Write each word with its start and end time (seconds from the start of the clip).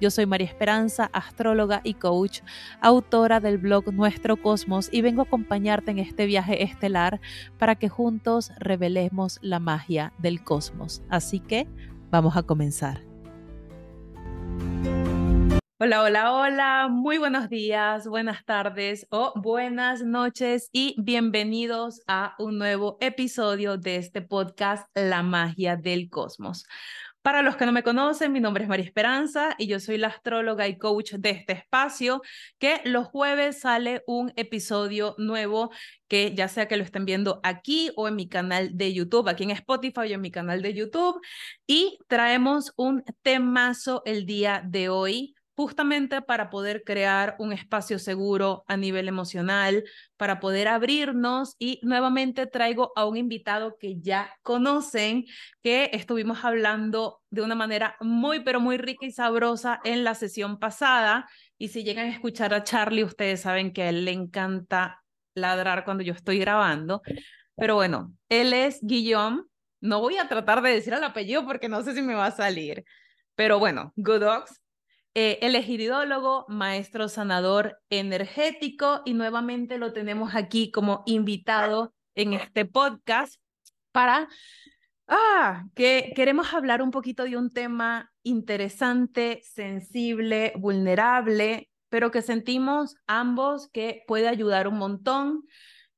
yo 0.00 0.10
soy 0.10 0.26
María 0.26 0.46
Esperanza, 0.46 1.10
astróloga 1.12 1.80
y 1.84 1.94
coach, 1.94 2.40
autora 2.80 3.40
del 3.40 3.58
blog 3.58 3.92
Nuestro 3.92 4.36
Cosmos 4.36 4.88
y 4.92 5.02
vengo 5.02 5.22
a 5.22 5.24
acompañarte 5.24 5.90
en 5.90 5.98
este 5.98 6.26
viaje 6.26 6.62
estelar 6.62 7.20
para 7.58 7.74
que 7.74 7.88
juntos 7.88 8.52
revelemos 8.58 9.38
la 9.42 9.58
magia 9.58 10.12
del 10.18 10.42
cosmos. 10.44 11.02
Así 11.08 11.40
que 11.40 11.66
vamos 12.10 12.36
a 12.36 12.42
comenzar. 12.42 13.08
Hola, 15.80 16.02
hola, 16.02 16.32
hola, 16.32 16.88
muy 16.90 17.18
buenos 17.18 17.48
días, 17.48 18.08
buenas 18.08 18.44
tardes 18.44 19.06
o 19.10 19.32
buenas 19.36 20.02
noches 20.02 20.70
y 20.72 20.96
bienvenidos 20.98 22.02
a 22.08 22.34
un 22.40 22.58
nuevo 22.58 22.98
episodio 23.00 23.78
de 23.78 23.94
este 23.94 24.20
podcast 24.20 24.88
La 24.96 25.22
magia 25.22 25.76
del 25.76 26.10
cosmos. 26.10 26.66
Para 27.28 27.42
los 27.42 27.56
que 27.56 27.66
no 27.66 27.72
me 27.72 27.82
conocen, 27.82 28.32
mi 28.32 28.40
nombre 28.40 28.62
es 28.64 28.70
María 28.70 28.86
Esperanza 28.86 29.54
y 29.58 29.66
yo 29.66 29.80
soy 29.80 29.98
la 29.98 30.08
astróloga 30.08 30.66
y 30.66 30.78
coach 30.78 31.12
de 31.12 31.28
este 31.28 31.52
espacio, 31.52 32.22
que 32.58 32.80
los 32.84 33.06
jueves 33.08 33.60
sale 33.60 34.02
un 34.06 34.32
episodio 34.36 35.14
nuevo 35.18 35.70
que 36.08 36.34
ya 36.34 36.48
sea 36.48 36.68
que 36.68 36.78
lo 36.78 36.84
estén 36.84 37.04
viendo 37.04 37.38
aquí 37.42 37.90
o 37.96 38.08
en 38.08 38.16
mi 38.16 38.30
canal 38.30 38.78
de 38.78 38.94
YouTube, 38.94 39.28
aquí 39.28 39.44
en 39.44 39.50
Spotify 39.50 40.00
o 40.00 40.04
en 40.04 40.22
mi 40.22 40.30
canal 40.30 40.62
de 40.62 40.72
YouTube, 40.72 41.20
y 41.66 41.98
traemos 42.06 42.72
un 42.76 43.04
temazo 43.20 44.00
el 44.06 44.24
día 44.24 44.62
de 44.64 44.88
hoy 44.88 45.34
justamente 45.58 46.22
para 46.22 46.50
poder 46.50 46.84
crear 46.84 47.34
un 47.40 47.52
espacio 47.52 47.98
seguro 47.98 48.62
a 48.68 48.76
nivel 48.76 49.08
emocional, 49.08 49.82
para 50.16 50.38
poder 50.38 50.68
abrirnos 50.68 51.56
y 51.58 51.80
nuevamente 51.82 52.46
traigo 52.46 52.92
a 52.94 53.06
un 53.06 53.16
invitado 53.16 53.76
que 53.76 53.98
ya 54.00 54.32
conocen, 54.42 55.24
que 55.60 55.90
estuvimos 55.94 56.44
hablando 56.44 57.22
de 57.30 57.42
una 57.42 57.56
manera 57.56 57.96
muy, 58.00 58.44
pero 58.44 58.60
muy 58.60 58.76
rica 58.76 59.04
y 59.04 59.10
sabrosa 59.10 59.80
en 59.82 60.04
la 60.04 60.14
sesión 60.14 60.60
pasada. 60.60 61.28
Y 61.58 61.66
si 61.68 61.82
llegan 61.82 62.06
a 62.06 62.12
escuchar 62.12 62.54
a 62.54 62.62
Charlie, 62.62 63.02
ustedes 63.02 63.40
saben 63.40 63.72
que 63.72 63.82
a 63.82 63.88
él 63.88 64.04
le 64.04 64.12
encanta 64.12 65.02
ladrar 65.34 65.84
cuando 65.84 66.04
yo 66.04 66.12
estoy 66.12 66.38
grabando. 66.38 67.02
Pero 67.56 67.74
bueno, 67.74 68.14
él 68.28 68.52
es 68.52 68.78
Guillaume. 68.80 69.42
No 69.80 69.98
voy 69.98 70.18
a 70.18 70.28
tratar 70.28 70.62
de 70.62 70.70
decir 70.70 70.92
el 70.92 71.02
apellido 71.02 71.44
porque 71.44 71.68
no 71.68 71.82
sé 71.82 71.94
si 71.94 72.02
me 72.02 72.14
va 72.14 72.26
a 72.26 72.30
salir. 72.30 72.84
Pero 73.34 73.58
bueno, 73.58 73.92
Good 73.96 74.20
Dogs 74.20 74.60
eh, 75.20 75.38
egiridólogo, 75.42 76.46
maestro 76.48 77.08
sanador 77.08 77.80
energético, 77.90 79.02
y 79.04 79.14
nuevamente 79.14 79.76
lo 79.76 79.92
tenemos 79.92 80.36
aquí 80.36 80.70
como 80.70 81.02
invitado 81.06 81.92
en 82.14 82.34
este 82.34 82.66
podcast 82.66 83.40
para 83.90 84.28
ah, 85.08 85.64
que 85.74 86.12
queremos 86.14 86.54
hablar 86.54 86.82
un 86.82 86.92
poquito 86.92 87.24
de 87.24 87.36
un 87.36 87.52
tema 87.52 88.12
interesante, 88.22 89.40
sensible, 89.42 90.52
vulnerable, 90.54 91.68
pero 91.88 92.12
que 92.12 92.22
sentimos 92.22 92.94
ambos 93.08 93.68
que 93.72 94.04
puede 94.06 94.28
ayudar 94.28 94.68
un 94.68 94.78
montón 94.78 95.42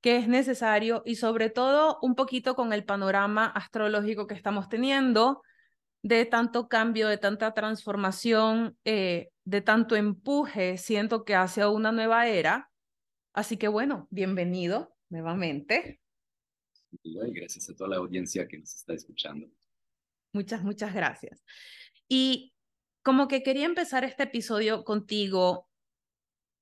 que 0.00 0.16
es 0.16 0.28
necesario 0.28 1.02
y 1.04 1.16
sobre 1.16 1.50
todo 1.50 1.98
un 2.00 2.14
poquito 2.14 2.54
con 2.54 2.72
el 2.72 2.86
panorama 2.86 3.44
astrológico 3.44 4.26
que 4.26 4.34
estamos 4.34 4.70
teniendo, 4.70 5.42
de 6.02 6.24
tanto 6.24 6.68
cambio, 6.68 7.08
de 7.08 7.18
tanta 7.18 7.52
transformación, 7.52 8.76
eh, 8.84 9.30
de 9.44 9.60
tanto 9.60 9.96
empuje, 9.96 10.78
siento 10.78 11.24
que 11.24 11.34
hacia 11.34 11.68
una 11.68 11.92
nueva 11.92 12.26
era. 12.28 12.70
Así 13.32 13.56
que 13.56 13.68
bueno, 13.68 14.08
bienvenido 14.10 14.94
nuevamente. 15.08 16.00
Y 17.02 17.14
gracias 17.32 17.68
a 17.70 17.76
toda 17.76 17.90
la 17.90 17.96
audiencia 17.96 18.48
que 18.48 18.58
nos 18.58 18.74
está 18.74 18.94
escuchando. 18.94 19.48
Muchas, 20.32 20.62
muchas 20.62 20.94
gracias. 20.94 21.44
Y 22.08 22.54
como 23.02 23.28
que 23.28 23.42
quería 23.42 23.66
empezar 23.66 24.04
este 24.04 24.24
episodio 24.24 24.84
contigo 24.84 25.68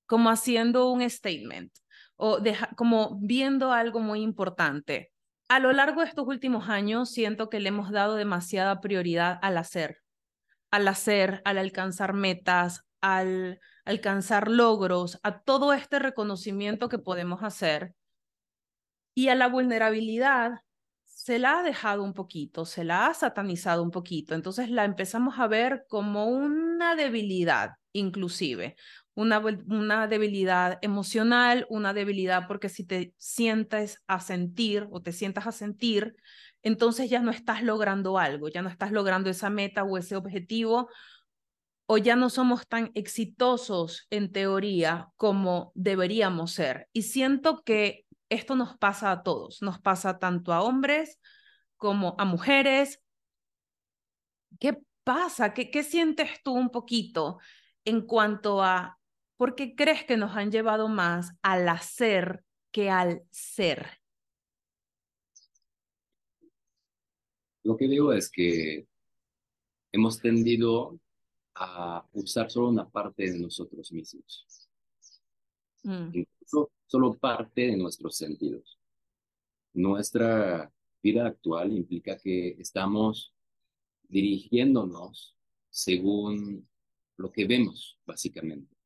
como 0.07 0.31
haciendo 0.31 0.91
un 0.91 1.09
statement 1.09 1.73
o 2.17 2.39
como 2.77 3.19
viendo 3.21 3.73
algo 3.73 4.01
muy 4.01 4.23
importante 4.23 5.13
a 5.49 5.59
lo 5.61 5.73
largo 5.73 6.03
de 6.03 6.09
estos 6.09 6.27
últimos 6.27 6.69
años 6.69 7.11
siento 7.11 7.49
que 7.49 7.61
le 7.61 7.71
hemos 7.71 7.91
dado 7.91 8.17
demasiada 8.17 8.81
prioridad 8.81 9.39
al 9.43 9.57
hacer, 9.57 10.03
al 10.71 10.87
hacer, 10.89 11.43
al 11.45 11.59
alcanzar 11.59 12.13
metas, 12.13 12.85
al 13.01 13.61
alcanzar 13.85 14.49
logros, 14.49 15.19
a 15.23 15.41
todo 15.41 15.73
este 15.73 15.99
reconocimiento 15.99 16.89
que 16.89 16.99
podemos 16.99 17.43
hacer. 17.43 17.95
Y 19.15 19.29
a 19.29 19.35
la 19.35 19.49
vulnerabilidad 19.49 20.61
se 21.05 21.39
la 21.39 21.59
ha 21.59 21.63
dejado 21.63 22.05
un 22.05 22.15
poquito, 22.15 22.65
se 22.65 22.85
la 22.85 23.07
ha 23.07 23.15
satanizado 23.15 23.83
un 23.83 23.91
poquito. 23.91 24.35
Entonces 24.35 24.71
la 24.71 24.85
empezamos 24.85 25.39
a 25.39 25.49
ver 25.49 25.87
como 25.89 26.27
una 26.27 26.95
debilidad, 26.95 27.73
inclusive, 27.93 28.77
una, 29.19 30.07
debilidad 30.07 30.79
emocional, 30.81 31.67
una 31.71 31.93
debilidad 31.93 32.47
porque 32.47 32.69
si 32.69 32.85
te 32.85 33.15
sientes 33.17 34.01
a 34.07 34.21
sentir 34.21 34.87
o 34.93 35.03
te 35.03 35.11
sientas 35.11 35.49
a 35.49 35.53
sentir, 35.53 36.15
entonces 36.63 37.11
ya 37.11 37.21
no 37.21 37.33
estás 37.33 37.65
logrando 37.65 38.17
algo, 38.19 38.49
ya 38.49 38.63
no 38.63 38.69
estás 38.69 38.93
logrando 38.93 39.29
esa 39.29 39.51
meta 39.51 39.83
o 39.83 39.99
ese 39.99 40.15
objetivo 40.15 40.89
o 41.87 41.99
ya 41.99 42.15
no 42.15 42.31
somos 42.31 42.69
tan 42.69 42.93
exitosos 42.95 44.07
en 44.11 44.31
teoría 44.31 45.09
como 45.17 45.73
deberíamos 45.75 46.53
ser. 46.53 46.89
Y 46.93 47.03
siento 47.03 47.65
que 47.65 48.07
esto 48.29 48.55
nos 48.55 48.79
pasa 48.79 49.11
a 49.11 49.25
todos, 49.25 49.63
nos 49.63 49.81
pasa 49.81 50.21
tanto 50.21 50.53
a 50.53 50.63
hombres 50.63 51.19
como 51.77 52.15
a 52.19 52.25
mujeres. 52.25 53.01
¿Qué 54.61 54.79
pasa? 55.03 55.55
¿Qué, 55.55 55.73
qué 55.73 55.83
sientes 55.83 56.41
tú 56.45 56.53
un 56.53 56.71
poquito 56.71 57.39
en 57.85 58.03
cuanto 58.03 58.63
a 58.63 58.99
¿por 59.39 59.55
qué 59.55 59.75
crees 59.75 60.05
que 60.05 60.19
nos 60.19 60.37
han 60.37 60.51
llevado 60.51 60.89
más 60.89 61.33
al 61.43 61.69
hacer 61.69 62.45
que 62.73 62.91
al 62.91 63.23
ser? 63.31 63.87
Lo 67.63 67.77
que 67.77 67.87
digo 67.87 68.13
es 68.13 68.31
que 68.31 68.87
hemos 69.93 70.21
tendido 70.21 70.99
a 71.55 72.05
usar 72.13 72.51
solo 72.51 72.69
una 72.69 72.89
parte 72.89 73.31
de 73.31 73.39
nosotros 73.39 73.93
mismos. 73.93 74.69
Mm. 75.85 76.11
Incluso 76.13 76.71
solo 76.87 77.15
parte 77.15 77.63
de 77.63 77.77
nuestros 77.77 78.17
sentidos. 78.17 78.79
Nuestra 79.73 80.73
vida 81.01 81.27
actual 81.27 81.73
implica 81.73 82.19
que 82.19 82.57
estamos 82.59 83.33
dirigiéndonos 84.09 85.37
según 85.71 86.69
lo 87.17 87.31
que 87.31 87.47
vemos, 87.47 87.99
básicamente. 88.05 88.78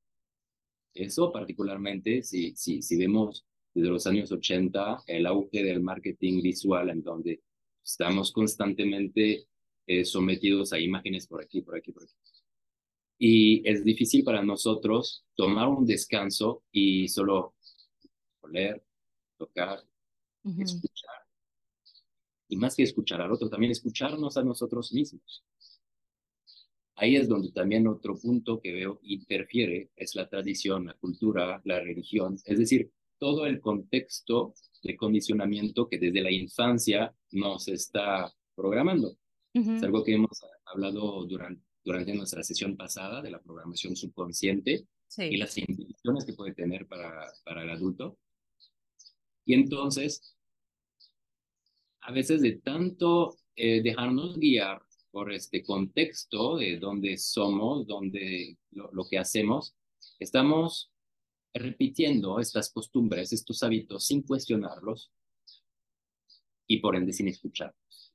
Eso 0.94 1.32
particularmente, 1.32 2.22
si, 2.22 2.54
si, 2.54 2.82
si 2.82 2.96
vemos 2.96 3.46
desde 3.74 3.88
los 3.88 4.06
años 4.06 4.30
80 4.30 5.04
el 5.06 5.26
auge 5.26 5.62
del 5.62 5.80
marketing 5.80 6.42
visual, 6.42 6.90
en 6.90 7.02
donde 7.02 7.42
estamos 7.82 8.32
constantemente 8.32 9.46
eh, 9.86 10.04
sometidos 10.04 10.72
a 10.72 10.78
imágenes 10.78 11.26
por 11.26 11.42
aquí, 11.42 11.62
por 11.62 11.76
aquí, 11.76 11.92
por 11.92 12.04
aquí. 12.04 12.14
Y 13.18 13.68
es 13.68 13.84
difícil 13.84 14.24
para 14.24 14.42
nosotros 14.42 15.24
tomar 15.34 15.68
un 15.68 15.86
descanso 15.86 16.64
y 16.72 17.08
solo 17.08 17.54
oler, 18.40 18.84
tocar, 19.36 19.82
escuchar. 20.58 21.10
Y 22.48 22.56
más 22.56 22.74
que 22.74 22.82
escuchar 22.82 23.22
al 23.22 23.32
otro, 23.32 23.48
también 23.48 23.72
escucharnos 23.72 24.36
a 24.36 24.44
nosotros 24.44 24.92
mismos. 24.92 25.44
Ahí 27.02 27.16
es 27.16 27.28
donde 27.28 27.50
también 27.50 27.88
otro 27.88 28.16
punto 28.16 28.60
que 28.60 28.72
veo 28.72 29.00
interfiere 29.02 29.90
es 29.96 30.14
la 30.14 30.28
tradición, 30.28 30.86
la 30.86 30.94
cultura, 30.94 31.60
la 31.64 31.80
religión, 31.80 32.38
es 32.44 32.58
decir, 32.60 32.92
todo 33.18 33.44
el 33.44 33.60
contexto 33.60 34.54
de 34.84 34.96
condicionamiento 34.96 35.88
que 35.88 35.98
desde 35.98 36.20
la 36.20 36.30
infancia 36.30 37.12
nos 37.32 37.66
está 37.66 38.32
programando. 38.54 39.16
Es 39.52 39.82
algo 39.82 40.04
que 40.04 40.14
hemos 40.14 40.44
hablado 40.64 41.26
durante, 41.26 41.60
durante 41.84 42.14
nuestra 42.14 42.44
sesión 42.44 42.76
pasada 42.76 43.20
de 43.20 43.32
la 43.32 43.42
programación 43.42 43.96
subconsciente 43.96 44.86
y 45.18 45.36
las 45.38 45.58
implicaciones 45.58 46.24
que 46.24 46.34
puede 46.34 46.54
tener 46.54 46.86
para, 46.86 47.26
para 47.44 47.64
el 47.64 47.70
adulto. 47.70 48.16
Y 49.44 49.54
entonces, 49.54 50.36
a 52.00 52.12
veces 52.12 52.42
de 52.42 52.58
tanto 52.58 53.38
eh, 53.56 53.82
dejarnos 53.82 54.38
guiar 54.38 54.82
por 55.12 55.30
este 55.32 55.62
contexto 55.62 56.56
de 56.56 56.78
donde 56.78 57.18
somos, 57.18 57.86
donde 57.86 58.56
lo, 58.70 59.06
que 59.08 59.18
hacemos, 59.18 59.76
estamos 60.18 60.90
repitiendo 61.54 62.40
estas 62.40 62.72
costumbres, 62.72 63.32
estos 63.32 63.62
hábitos 63.62 64.06
sin 64.06 64.22
cuestionarlos 64.22 65.12
y 66.66 66.78
por 66.78 66.96
ende 66.96 67.12
sin 67.12 67.28
escucharlos. 67.28 68.14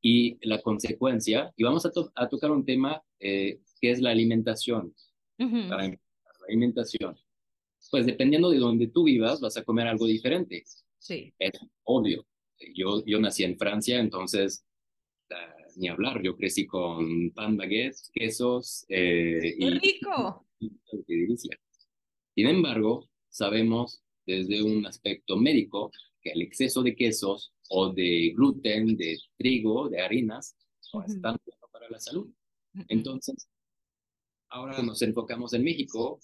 Y 0.00 0.38
la 0.46 0.62
consecuencia, 0.62 1.52
y 1.56 1.64
vamos 1.64 1.84
a, 1.84 1.90
tocar 1.90 2.52
un 2.52 2.64
tema 2.64 3.02
eh, 3.18 3.60
que 3.80 3.90
es 3.90 4.00
la 4.00 4.10
alimentación. 4.10 4.94
la 5.38 5.98
alimentación. 6.48 7.18
Pues 7.90 8.06
dependiendo 8.06 8.50
de 8.50 8.58
donde 8.58 8.86
tú 8.86 9.04
vivas, 9.04 9.40
vas 9.40 9.56
a 9.56 9.64
comer 9.64 9.88
algo 9.88 10.06
diferente. 10.06 10.62
Sí. 10.98 11.34
Es 11.38 11.52
obvio. 11.82 12.24
Yo, 12.74 13.04
yo 13.04 13.18
nací 13.18 13.42
en 13.42 13.58
Francia, 13.58 13.98
entonces 13.98 14.64
ni 15.76 15.88
hablar. 15.88 16.22
Yo 16.22 16.36
crecí 16.36 16.66
con 16.66 17.30
pan 17.30 17.56
baguette, 17.56 17.96
quesos. 18.12 18.84
Eh, 18.88 19.56
¡Qué 19.58 19.70
rico! 19.70 20.46
Sin 22.34 22.46
embargo, 22.46 23.08
sabemos 23.28 24.02
desde 24.26 24.62
un 24.62 24.84
aspecto 24.86 25.36
médico 25.36 25.90
que 26.20 26.30
el 26.30 26.42
exceso 26.42 26.82
de 26.82 26.96
quesos 26.96 27.52
o 27.68 27.92
de 27.92 28.32
gluten, 28.34 28.96
de 28.96 29.18
trigo, 29.36 29.88
de 29.88 30.00
harinas, 30.00 30.56
no 30.92 31.04
es 31.04 31.20
tan 31.20 31.36
bueno 31.44 31.68
para 31.70 31.88
la 31.88 32.00
salud. 32.00 32.28
Entonces, 32.88 33.48
ahora 34.48 34.82
nos 34.82 35.00
enfocamos 35.02 35.54
en 35.54 35.64
México, 35.64 36.20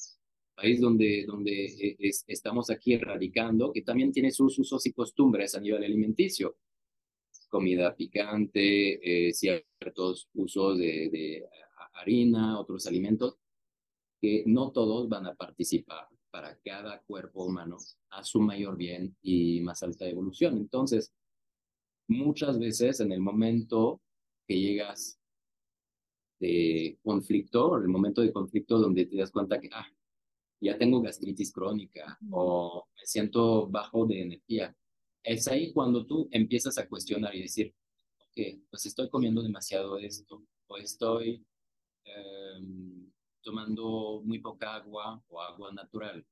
país 0.54 0.80
donde, 0.80 1.24
donde 1.26 1.64
eh, 1.64 2.10
estamos 2.26 2.70
aquí 2.70 2.96
radicando, 2.98 3.72
que 3.72 3.82
también 3.82 4.12
tiene 4.12 4.30
sus 4.30 4.58
usos 4.58 4.84
y 4.86 4.92
costumbres 4.92 5.54
a 5.54 5.60
nivel 5.60 5.84
alimenticio. 5.84 6.56
Comida 7.52 7.94
picante, 7.94 9.28
eh, 9.28 9.34
ciertos 9.34 10.26
usos 10.32 10.78
de, 10.78 11.10
de 11.10 11.46
harina, 11.92 12.58
otros 12.58 12.86
alimentos, 12.86 13.36
que 14.22 14.42
no 14.46 14.72
todos 14.72 15.06
van 15.06 15.26
a 15.26 15.34
participar 15.34 16.08
para 16.30 16.58
cada 16.64 17.02
cuerpo 17.02 17.44
humano 17.44 17.76
a 18.08 18.24
su 18.24 18.40
mayor 18.40 18.78
bien 18.78 19.14
y 19.20 19.60
más 19.60 19.82
alta 19.82 20.06
evolución. 20.06 20.56
Entonces, 20.56 21.12
muchas 22.08 22.58
veces 22.58 23.00
en 23.00 23.12
el 23.12 23.20
momento 23.20 24.00
que 24.48 24.58
llegas 24.58 25.20
de 26.40 26.98
conflicto, 27.02 27.76
el 27.76 27.88
momento 27.88 28.22
de 28.22 28.32
conflicto 28.32 28.78
donde 28.78 29.04
te 29.04 29.16
das 29.18 29.30
cuenta 29.30 29.60
que, 29.60 29.68
ah, 29.72 29.86
ya 30.58 30.78
tengo 30.78 31.02
gastritis 31.02 31.52
crónica 31.52 32.18
o 32.30 32.86
me 32.96 33.04
siento 33.04 33.68
bajo 33.68 34.06
de 34.06 34.22
energía, 34.22 34.74
es 35.22 35.48
ahí 35.48 35.72
cuando 35.72 36.06
tú 36.06 36.28
empiezas 36.30 36.78
a 36.78 36.88
cuestionar 36.88 37.34
y 37.34 37.42
decir, 37.42 37.74
ok, 38.18 38.60
pues 38.70 38.86
estoy 38.86 39.08
comiendo 39.08 39.42
demasiado 39.42 39.98
esto, 39.98 40.42
o 40.66 40.76
estoy 40.76 41.44
em, 42.04 43.10
tomando 43.42 44.22
muy 44.24 44.40
poca 44.40 44.74
agua 44.74 45.22
o 45.28 45.40
agua 45.40 45.72
natural, 45.72 46.24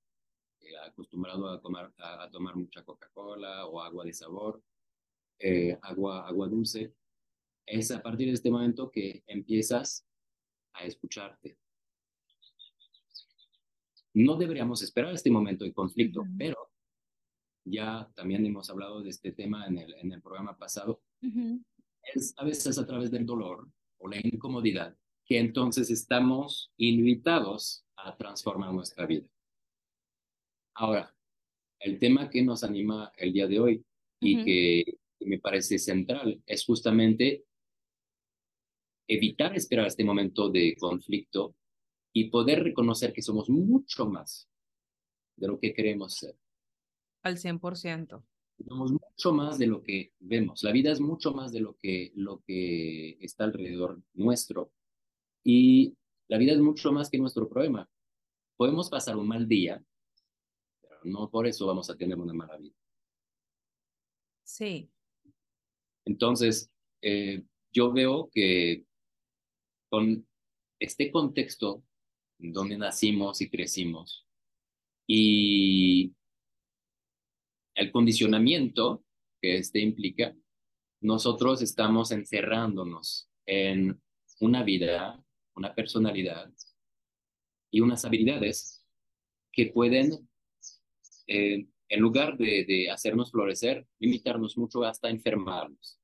eh, 0.60 0.76
acostumbrado 0.86 1.48
a, 1.48 1.60
tomar, 1.60 1.92
a, 1.98 2.28
tomar 2.30 2.56
mucha 2.56 2.84
Coca-Cola 2.84 3.66
o 3.66 3.80
agua 3.80 4.04
de 4.04 4.12
sabor, 4.12 4.62
eh, 5.38 5.78
agua, 5.82 6.26
agua 6.26 6.48
dulce, 6.48 6.92
es 7.66 7.90
a 7.90 8.02
partir 8.02 8.26
de 8.28 8.34
este 8.34 8.50
momento 8.50 8.90
que 8.90 9.22
empiezas 9.26 10.04
a 10.72 10.84
escucharte. 10.84 11.56
No 14.12 14.36
deberíamos 14.36 14.82
esperar 14.82 15.14
este 15.14 15.30
momento 15.30 15.64
de 15.64 15.72
conflicto, 15.72 16.24
pero 16.36 16.69
ya 17.64 18.10
también 18.14 18.44
hemos 18.46 18.70
hablado 18.70 19.02
de 19.02 19.10
este 19.10 19.32
tema 19.32 19.66
en 19.66 19.78
el, 19.78 19.94
en 19.94 20.12
el 20.12 20.22
programa 20.22 20.56
pasado. 20.56 21.02
Es 22.02 22.34
a 22.36 22.44
veces 22.44 22.78
a 22.78 22.86
través 22.86 23.10
del 23.10 23.26
dolor 23.26 23.68
o 23.98 24.08
la 24.08 24.18
incomodidad 24.18 24.96
que 25.24 25.38
entonces 25.38 25.90
estamos 25.90 26.72
invitados 26.76 27.84
a 27.96 28.16
transformar 28.16 28.72
nuestra 28.72 29.06
vida. 29.06 29.26
Ahora, 30.74 31.14
el 31.78 31.98
tema 31.98 32.28
que 32.30 32.42
nos 32.42 32.64
anima 32.64 33.12
el 33.16 33.32
día 33.32 33.46
de 33.46 33.60
hoy 33.60 33.84
y 34.20 34.44
que 34.44 34.98
me 35.20 35.38
parece 35.38 35.78
central 35.78 36.42
es 36.46 36.64
justamente 36.64 37.44
evitar 39.06 39.56
esperar 39.56 39.86
este 39.86 40.04
momento 40.04 40.48
de 40.48 40.76
conflicto 40.78 41.54
y 42.12 42.30
poder 42.30 42.62
reconocer 42.62 43.12
que 43.12 43.22
somos 43.22 43.48
mucho 43.48 44.06
más 44.06 44.48
de 45.36 45.48
lo 45.48 45.58
que 45.58 45.72
queremos 45.72 46.14
ser. 46.14 46.36
Al 47.22 47.36
100%. 47.36 48.22
Somos 48.68 48.92
mucho 48.92 49.32
más 49.32 49.58
de 49.58 49.66
lo 49.66 49.82
que 49.82 50.12
vemos. 50.18 50.62
La 50.62 50.72
vida 50.72 50.92
es 50.92 51.00
mucho 51.00 51.32
más 51.32 51.52
de 51.52 51.60
lo 51.60 51.76
que, 51.76 52.12
lo 52.14 52.42
que 52.46 53.16
está 53.20 53.44
alrededor 53.44 54.02
nuestro. 54.14 54.72
Y 55.42 55.96
la 56.28 56.38
vida 56.38 56.52
es 56.52 56.58
mucho 56.58 56.92
más 56.92 57.10
que 57.10 57.18
nuestro 57.18 57.48
problema. 57.48 57.88
Podemos 58.56 58.90
pasar 58.90 59.16
un 59.16 59.26
mal 59.26 59.48
día, 59.48 59.82
pero 60.82 61.00
no 61.04 61.30
por 61.30 61.46
eso 61.46 61.66
vamos 61.66 61.88
a 61.88 61.96
tener 61.96 62.18
una 62.18 62.34
mala 62.34 62.56
vida. 62.58 62.74
Sí. 64.44 64.90
Entonces, 66.04 66.70
eh, 67.02 67.42
yo 67.72 67.92
veo 67.92 68.28
que 68.30 68.84
con 69.88 70.26
este 70.78 71.10
contexto 71.10 71.82
donde 72.38 72.78
nacimos 72.78 73.40
y 73.40 73.50
crecimos 73.50 74.26
y 75.06 76.14
el 77.80 77.90
condicionamiento 77.90 79.02
que 79.40 79.56
este 79.56 79.80
implica, 79.80 80.36
nosotros 81.00 81.62
estamos 81.62 82.10
encerrándonos 82.10 83.30
en 83.46 83.98
una 84.40 84.62
vida 84.62 85.24
una 85.56 85.74
personalidad 85.74 86.52
y 87.70 87.80
unas 87.80 88.04
habilidades 88.04 88.84
que 89.50 89.66
pueden, 89.66 90.28
eh, 91.26 91.66
en 91.88 92.00
lugar 92.00 92.36
de, 92.36 92.88
hacernos 92.90 93.30
florecer, 93.30 93.86
limitarnos 93.98 94.58
mucho 94.58 94.84
hasta 94.84 95.08
enfermarnos. 95.08 95.98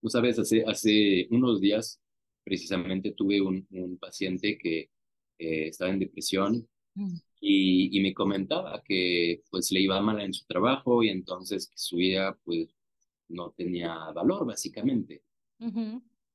Tú 0.00 0.08
sabes, 0.08 0.38
hace, 0.38 0.64
hace 0.66 1.28
unos 1.30 1.60
días 1.60 2.00
precisamente 2.42 3.12
tuve 3.12 3.42
un, 3.42 3.66
un 3.70 3.98
paciente 3.98 4.56
que 4.56 4.90
eh, 5.38 5.68
estaba 5.68 5.90
en 5.90 5.98
depresión 5.98 6.66
mm. 6.94 7.16
Y, 7.48 7.96
y, 7.96 8.00
me 8.00 8.12
comentaba 8.12 8.82
que 8.82 9.44
pues 9.50 9.70
le 9.70 9.80
iba 9.80 10.00
mal 10.00 10.20
en 10.20 10.34
su 10.34 10.44
trabajo 10.46 11.04
y 11.04 11.10
entonces 11.10 11.68
que 11.68 11.78
su 11.78 11.96
vida 11.96 12.36
pues 12.44 12.74
no 13.28 13.52
tenía 13.52 14.10
valor 14.10 14.44
básicamente. 14.44 15.22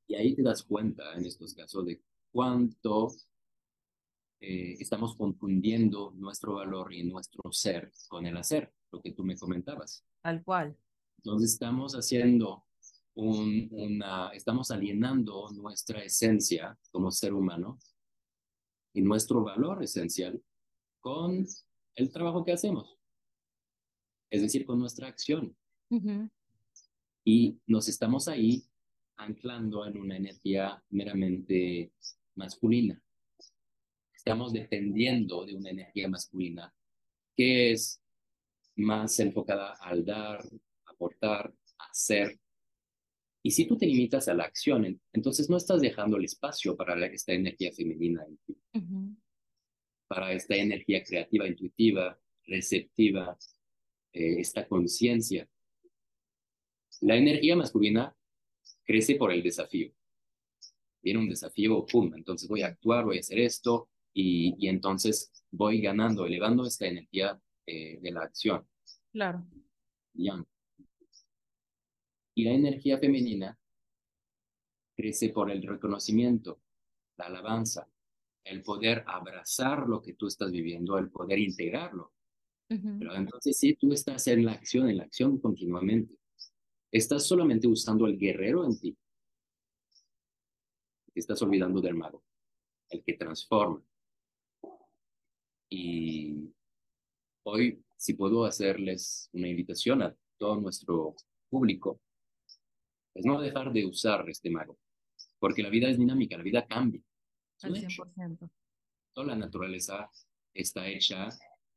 Y 0.07 0.15
ahí 0.15 0.35
te 0.35 0.41
das 0.41 0.63
cuenta 0.63 1.13
en 1.15 1.25
estos 1.25 1.53
casos 1.53 1.85
de 1.85 2.01
cuánto 2.31 3.09
eh, 4.39 4.77
estamos 4.79 5.17
confundiendo 5.17 6.13
nuestro 6.15 6.55
valor 6.55 6.93
y 6.93 7.03
nuestro 7.03 7.51
ser 7.51 7.91
con 8.07 8.25
el 8.25 8.37
hacer, 8.37 8.73
lo 8.91 9.01
que 9.01 9.11
tú 9.11 9.25
me 9.25 9.35
comentabas. 9.35 10.05
Tal 10.21 10.41
cual. 10.45 10.77
Entonces 11.17 11.51
estamos 11.51 11.93
haciendo 11.93 12.63
un, 13.15 13.67
una, 13.71 14.29
estamos 14.29 14.71
alienando 14.71 15.49
nuestra 15.51 16.01
esencia 16.03 16.79
como 16.89 17.11
ser 17.11 17.33
humano 17.33 17.79
y 18.93 19.01
nuestro 19.01 19.43
valor 19.43 19.83
esencial 19.83 20.41
con 21.01 21.45
el 21.95 22.11
trabajo 22.11 22.45
que 22.45 22.53
hacemos, 22.53 22.97
es 24.29 24.41
decir, 24.41 24.65
con 24.65 24.79
nuestra 24.79 25.07
acción. 25.07 25.55
Y 27.25 27.59
nos 27.67 27.89
estamos 27.89 28.27
ahí 28.27 28.63
anclando 29.17 29.85
en 29.85 29.97
una 29.97 30.15
energía 30.15 30.81
meramente 30.89 31.91
masculina. 32.35 33.01
Estamos 34.13 34.53
dependiendo 34.53 35.45
de 35.45 35.55
una 35.55 35.71
energía 35.71 36.07
masculina 36.07 36.73
que 37.35 37.71
es 37.71 38.01
más 38.75 39.19
enfocada 39.19 39.73
al 39.81 40.05
dar, 40.05 40.43
aportar, 40.85 41.53
hacer. 41.77 42.39
Y 43.43 43.51
si 43.51 43.65
tú 43.65 43.77
te 43.77 43.87
limitas 43.87 44.27
a 44.27 44.33
la 44.33 44.43
acción, 44.43 45.01
entonces 45.13 45.49
no 45.49 45.57
estás 45.57 45.81
dejando 45.81 46.17
el 46.17 46.25
espacio 46.25 46.77
para 46.77 47.05
esta 47.07 47.33
energía 47.33 47.71
femenina 47.73 48.23
en 48.23 48.37
ti, 48.37 48.57
para 50.11 50.33
esta 50.33 50.57
energía 50.57 51.01
creativa, 51.05 51.47
intuitiva, 51.47 52.19
receptiva, 52.45 53.37
eh, 54.11 54.41
esta 54.41 54.67
conciencia. 54.67 55.47
La 56.99 57.15
energía 57.15 57.55
masculina 57.55 58.13
crece 58.83 59.15
por 59.15 59.31
el 59.31 59.41
desafío. 59.41 59.89
Viene 61.01 61.17
un 61.17 61.29
desafío, 61.29 61.85
¡pum! 61.85 62.13
Entonces 62.13 62.49
voy 62.49 62.61
a 62.61 62.67
actuar, 62.67 63.05
voy 63.05 63.15
a 63.15 63.19
hacer 63.21 63.39
esto 63.39 63.87
y, 64.13 64.53
y 64.59 64.67
entonces 64.67 65.31
voy 65.49 65.79
ganando, 65.79 66.25
elevando 66.25 66.65
esta 66.65 66.87
energía 66.87 67.41
eh, 67.65 67.97
de 68.01 68.11
la 68.11 68.23
acción. 68.23 68.67
Claro. 69.13 69.47
Y 72.35 72.43
la 72.43 72.51
energía 72.51 72.97
femenina 72.97 73.57
crece 74.93 75.29
por 75.29 75.49
el 75.49 75.65
reconocimiento, 75.65 76.59
la 77.15 77.27
alabanza, 77.27 77.87
el 78.43 78.63
poder 78.63 79.03
abrazar 79.07 79.87
lo 79.87 80.01
que 80.01 80.13
tú 80.13 80.27
estás 80.27 80.51
viviendo, 80.51 80.97
el 80.97 81.09
poder 81.09 81.39
integrarlo. 81.39 82.13
Pero 82.67 83.13
entonces 83.15 83.57
si 83.57 83.75
tú 83.75 83.91
estás 83.91 84.27
en 84.27 84.45
la 84.45 84.53
acción, 84.53 84.89
en 84.89 84.97
la 84.97 85.03
acción 85.03 85.39
continuamente. 85.39 86.15
Estás 86.89 87.27
solamente 87.27 87.67
usando 87.67 88.05
el 88.05 88.17
guerrero 88.17 88.65
en 88.65 88.79
ti. 88.79 88.97
Te 91.13 91.19
estás 91.19 91.41
olvidando 91.41 91.81
del 91.81 91.95
mago, 91.95 92.23
el 92.89 93.03
que 93.03 93.13
transforma. 93.13 93.83
Y 95.69 96.53
hoy, 97.43 97.83
si 97.97 98.13
puedo 98.13 98.45
hacerles 98.45 99.29
una 99.33 99.49
invitación 99.49 100.01
a 100.01 100.15
todo 100.37 100.59
nuestro 100.59 101.15
público, 101.49 101.99
es 103.13 103.25
no 103.25 103.41
dejar 103.41 103.73
de 103.73 103.85
usar 103.85 104.29
este 104.29 104.49
mago, 104.49 104.77
porque 105.39 105.63
la 105.63 105.69
vida 105.69 105.89
es 105.89 105.97
dinámica, 105.97 106.37
la 106.37 106.43
vida 106.43 106.65
cambia. 106.65 107.01
Al 107.61 107.73
100%. 107.73 108.49
Toda 109.13 109.27
la 109.27 109.35
naturaleza 109.35 110.09
está 110.53 110.87
hecha 110.87 111.29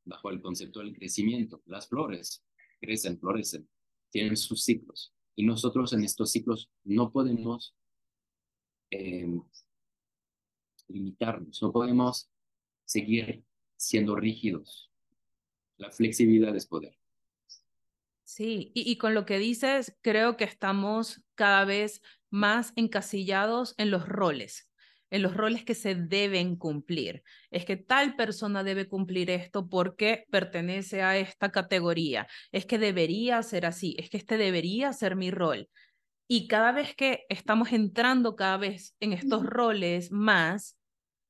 bajo 0.04 0.30
el 0.30 0.40
concepto 0.40 0.80
del 0.80 0.94
crecimiento. 0.94 1.62
Las 1.66 1.88
flores 1.88 2.44
crecen, 2.80 3.18
florecen, 3.18 3.68
tienen 4.10 4.36
sus 4.36 4.64
ciclos. 4.64 5.12
Y 5.34 5.44
nosotros 5.44 5.92
en 5.92 6.04
estos 6.04 6.30
ciclos 6.30 6.70
no 6.84 7.10
podemos 7.10 7.74
em, 8.90 9.42
limitarnos, 10.88 11.60
no 11.62 11.72
podemos 11.72 12.30
seguir 12.84 13.44
siendo 13.76 14.14
rígidos. 14.14 14.90
La 15.76 15.90
flexibilidad 15.90 16.54
es 16.54 16.66
poder. 16.66 16.96
Sí, 18.22 18.72
y, 18.74 18.96
con 18.96 19.12
lo 19.14 19.26
que 19.26 19.38
dices, 19.38 19.96
creo 20.00 20.36
que 20.36 20.44
estamos 20.44 21.22
cada 21.34 21.64
vez 21.64 22.00
más 22.30 22.72
encasillados 22.74 23.74
en 23.76 23.90
los 23.90 24.08
roles, 24.08 24.68
en 25.10 25.22
los 25.22 25.36
roles 25.36 25.64
que 25.64 25.74
se 25.74 25.94
deben 25.94 26.56
cumplir. 26.56 27.22
Es 27.50 27.64
que 27.64 27.76
tal 27.76 28.16
persona 28.16 28.64
debe 28.64 28.88
cumplir 28.88 29.30
esto 29.30 29.68
porque 29.68 30.24
pertenece 30.30 31.02
a 31.02 31.16
esta 31.18 31.50
categoría. 31.50 32.26
Es 32.52 32.66
que 32.66 32.78
debería 32.78 33.42
ser 33.42 33.66
así, 33.66 33.96
es 33.98 34.10
que 34.10 34.16
este 34.16 34.36
debería 34.36 34.92
ser 34.92 35.16
mi 35.16 35.30
rol. 35.30 35.68
Y 36.26 36.48
cada 36.48 36.72
vez 36.72 36.94
que 36.96 37.24
estamos 37.28 37.72
entrando 37.72 38.34
cada 38.34 38.56
vez 38.56 38.94
en 39.00 39.12
estos 39.12 39.44
roles 39.44 40.10
más 40.10 40.78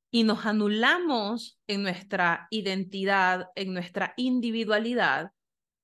y 0.09 0.23
nos 0.23 0.45
anulamos 0.45 1.59
en 1.67 1.83
nuestra 1.83 2.47
identidad, 2.49 3.47
en 3.55 3.73
nuestra 3.73 4.13
individualidad, 4.15 5.31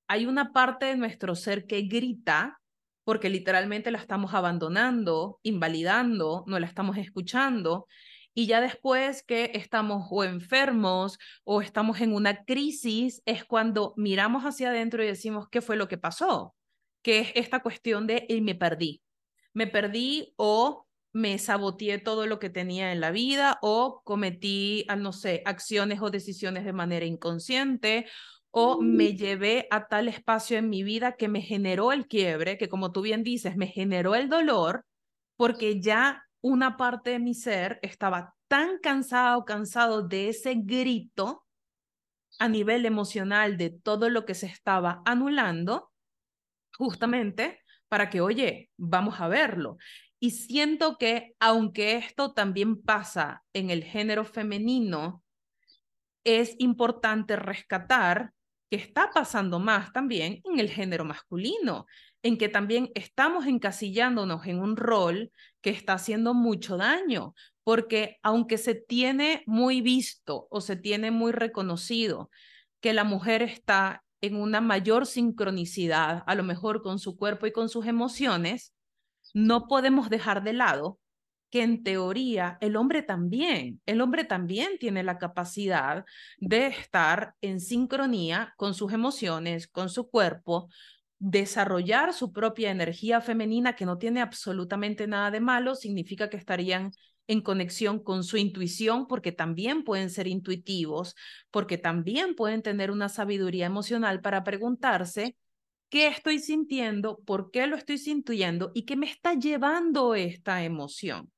hay 0.08 0.26
una 0.26 0.54
parte 0.54 0.86
de 0.86 0.96
nuestro 0.96 1.36
ser 1.36 1.66
que 1.68 1.82
grita 1.82 2.61
porque 3.04 3.30
literalmente 3.30 3.92
la 3.92 3.98
estamos 3.98 4.34
abandonando, 4.34 5.40
invalidando, 5.44 6.44
no 6.48 6.60
la 6.60 6.68
estamos 6.68 6.98
escuchando. 6.98 7.88
Y 8.34 8.46
ya 8.46 8.62
después 8.62 9.24
que 9.24 9.52
estamos 9.56 10.08
o 10.10 10.24
enfermos 10.24 11.18
o 11.44 11.62
estamos 11.62 12.00
en 12.02 12.14
una 12.14 12.46
crisis, 12.46 13.22
es 13.26 13.44
cuando 13.44 13.94
miramos 13.98 14.44
hacia 14.44 14.70
adentro 14.70 15.04
y 15.04 15.08
decimos, 15.08 15.48
¿qué 15.50 15.62
fue 15.62 15.76
lo 15.76 15.88
que 15.88 15.98
pasó? 15.98 16.56
Que 17.02 17.20
es 17.20 17.32
esta 17.36 17.60
cuestión 17.60 18.08
de 18.08 18.26
y 18.30 18.42
me 18.42 18.56
perdí. 18.56 19.02
Me 19.54 19.68
perdí 19.68 20.34
o 20.38 20.88
me 21.14 21.38
saboteé 21.40 21.98
todo 21.98 22.26
lo 22.26 22.40
que 22.40 22.50
tenía 22.50 22.94
en 22.94 23.02
la 23.02 23.12
vida 23.12 23.60
o 23.62 24.02
cometí, 24.06 24.86
ah, 24.88 24.96
no 24.96 25.12
sé, 25.12 25.42
acciones 25.46 26.02
o 26.02 26.10
decisiones 26.10 26.64
de 26.64 26.72
manera 26.72 27.06
inconsciente 27.06 28.06
o 28.52 28.82
me 28.82 29.16
llevé 29.16 29.68
a 29.72 29.88
tal 29.88 30.10
espacio 30.10 30.58
en 30.58 30.70
mi 30.70 30.84
vida 30.84 31.16
que 31.16 31.30
me 31.30 31.42
generó 31.42 31.94
el 31.94 32.08
quiebre, 32.08 32.58
que 32.58 32.70
como 32.70 32.92
tú 32.92 33.02
bien 33.02 33.24
dices, 33.24 33.56
me 33.56 33.68
generó 33.68 34.14
el 34.14 34.30
dolor, 34.30 34.86
porque 35.38 35.82
ya 35.82 36.26
una 36.42 36.76
parte 36.76 37.12
de 37.12 37.20
mi 37.20 37.34
ser 37.34 37.80
estaba 37.82 38.36
tan 38.50 38.80
cansado 38.80 39.40
o 39.40 39.46
cansado 39.46 40.02
de 40.02 40.30
ese 40.30 40.56
grito 40.56 41.46
a 42.40 42.50
nivel 42.50 42.86
emocional 42.86 43.58
de 43.58 43.70
todo 43.70 44.10
lo 44.10 44.26
que 44.26 44.36
se 44.36 44.48
estaba 44.48 45.02
anulando, 45.06 45.92
justamente 46.78 47.60
para 47.88 48.10
que, 48.10 48.20
oye, 48.20 48.70
vamos 48.78 49.22
a 49.22 49.28
verlo. 49.28 49.78
Y 50.20 50.32
siento 50.32 50.98
que 50.98 51.36
aunque 51.40 51.96
esto 51.96 52.34
también 52.34 52.82
pasa 52.82 53.44
en 53.54 53.70
el 53.70 53.84
género 53.84 54.26
femenino, 54.26 55.24
es 56.24 56.56
importante 56.60 57.36
rescatar 57.36 58.34
que 58.72 58.78
está 58.78 59.12
pasando 59.14 59.60
más 59.60 59.92
también 59.92 60.40
en 60.46 60.62
el 60.62 60.70
género 60.70 61.04
masculino, 61.04 61.88
en 62.24 62.38
que 62.38 62.48
también 62.48 62.90
estamos 62.96 63.46
encasillándonos 63.46 64.48
en 64.48 64.60
un 64.60 64.78
rol 64.78 65.30
que 65.60 65.72
está 65.72 65.94
haciendo 65.94 66.34
mucho 66.34 66.78
daño, 66.78 67.36
porque 67.66 68.18
aunque 68.24 68.58
se 68.58 68.74
tiene 68.74 69.44
muy 69.46 69.82
visto 69.82 70.48
o 70.50 70.62
se 70.62 70.78
tiene 70.78 71.12
muy 71.12 71.34
reconocido 71.34 72.32
que 72.80 72.94
la 72.94 73.04
mujer 73.04 73.42
está 73.42 74.06
en 74.22 74.38
una 74.38 74.62
mayor 74.62 75.06
sincronicidad, 75.06 76.24
a 76.26 76.34
lo 76.36 76.44
mejor 76.44 76.82
con 76.82 76.98
su 76.98 77.18
cuerpo 77.18 77.48
y 77.48 77.52
con 77.52 77.68
sus 77.68 77.86
emociones, 77.88 78.74
no 79.34 79.68
podemos 79.68 80.10
dejar 80.10 80.44
de 80.44 80.54
lado 80.54 80.98
que 81.52 81.62
en 81.62 81.84
teoría 81.84 82.58
el 82.62 82.78
hombre 82.78 83.04
también, 83.04 83.82
el 83.86 84.02
hombre 84.02 84.24
también 84.24 84.80
tiene 84.80 85.04
la 85.04 85.18
capacidad 85.18 86.06
de 86.38 86.68
estar 86.68 87.36
en 87.42 87.60
sincronía 87.60 88.54
con 88.58 88.74
sus 88.74 88.94
emociones, 88.94 89.68
con 89.68 89.90
su 89.90 90.10
cuerpo, 90.10 90.70
desarrollar 91.20 92.14
su 92.14 92.32
propia 92.32 92.72
energía 92.72 93.22
femenina 93.22 93.76
que 93.76 93.86
no 93.86 93.98
tiene 94.00 94.22
absolutamente 94.22 95.06
nada 95.06 95.30
de 95.30 95.42
malo, 95.42 95.76
significa 95.76 96.30
que 96.30 96.38
estarían 96.38 96.92
en 97.28 97.42
conexión 97.42 98.04
con 98.04 98.24
su 98.24 98.38
intuición, 98.38 99.08
porque 99.08 99.32
también 99.32 99.84
pueden 99.84 100.10
ser 100.10 100.28
intuitivos, 100.28 101.16
porque 101.52 101.78
también 101.78 102.34
pueden 102.36 102.62
tener 102.62 102.92
una 102.92 103.10
sabiduría 103.10 103.68
emocional 103.68 104.22
para 104.22 104.44
preguntarse 104.44 105.36
qué 105.90 106.08
estoy 106.08 106.40
sintiendo, 106.40 107.20
por 107.26 107.52
qué 107.52 107.68
lo 107.68 107.76
estoy 107.76 107.98
sintiendo 107.98 108.72
y 108.74 108.84
qué 108.84 108.96
me 108.96 109.06
está 109.06 109.34
llevando 109.34 110.16
esta 110.16 110.64
emoción. 110.64 111.32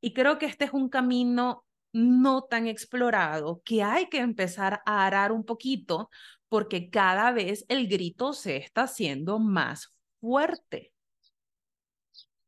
Y 0.00 0.12
creo 0.12 0.38
que 0.38 0.46
este 0.46 0.64
es 0.64 0.72
un 0.72 0.88
camino 0.88 1.64
no 1.92 2.42
tan 2.42 2.66
explorado 2.66 3.62
que 3.64 3.82
hay 3.82 4.08
que 4.08 4.18
empezar 4.18 4.82
a 4.86 5.06
arar 5.06 5.32
un 5.32 5.44
poquito 5.44 6.10
porque 6.48 6.90
cada 6.90 7.32
vez 7.32 7.64
el 7.68 7.88
grito 7.88 8.32
se 8.32 8.56
está 8.56 8.82
haciendo 8.82 9.38
más 9.38 9.94
fuerte. 10.20 10.92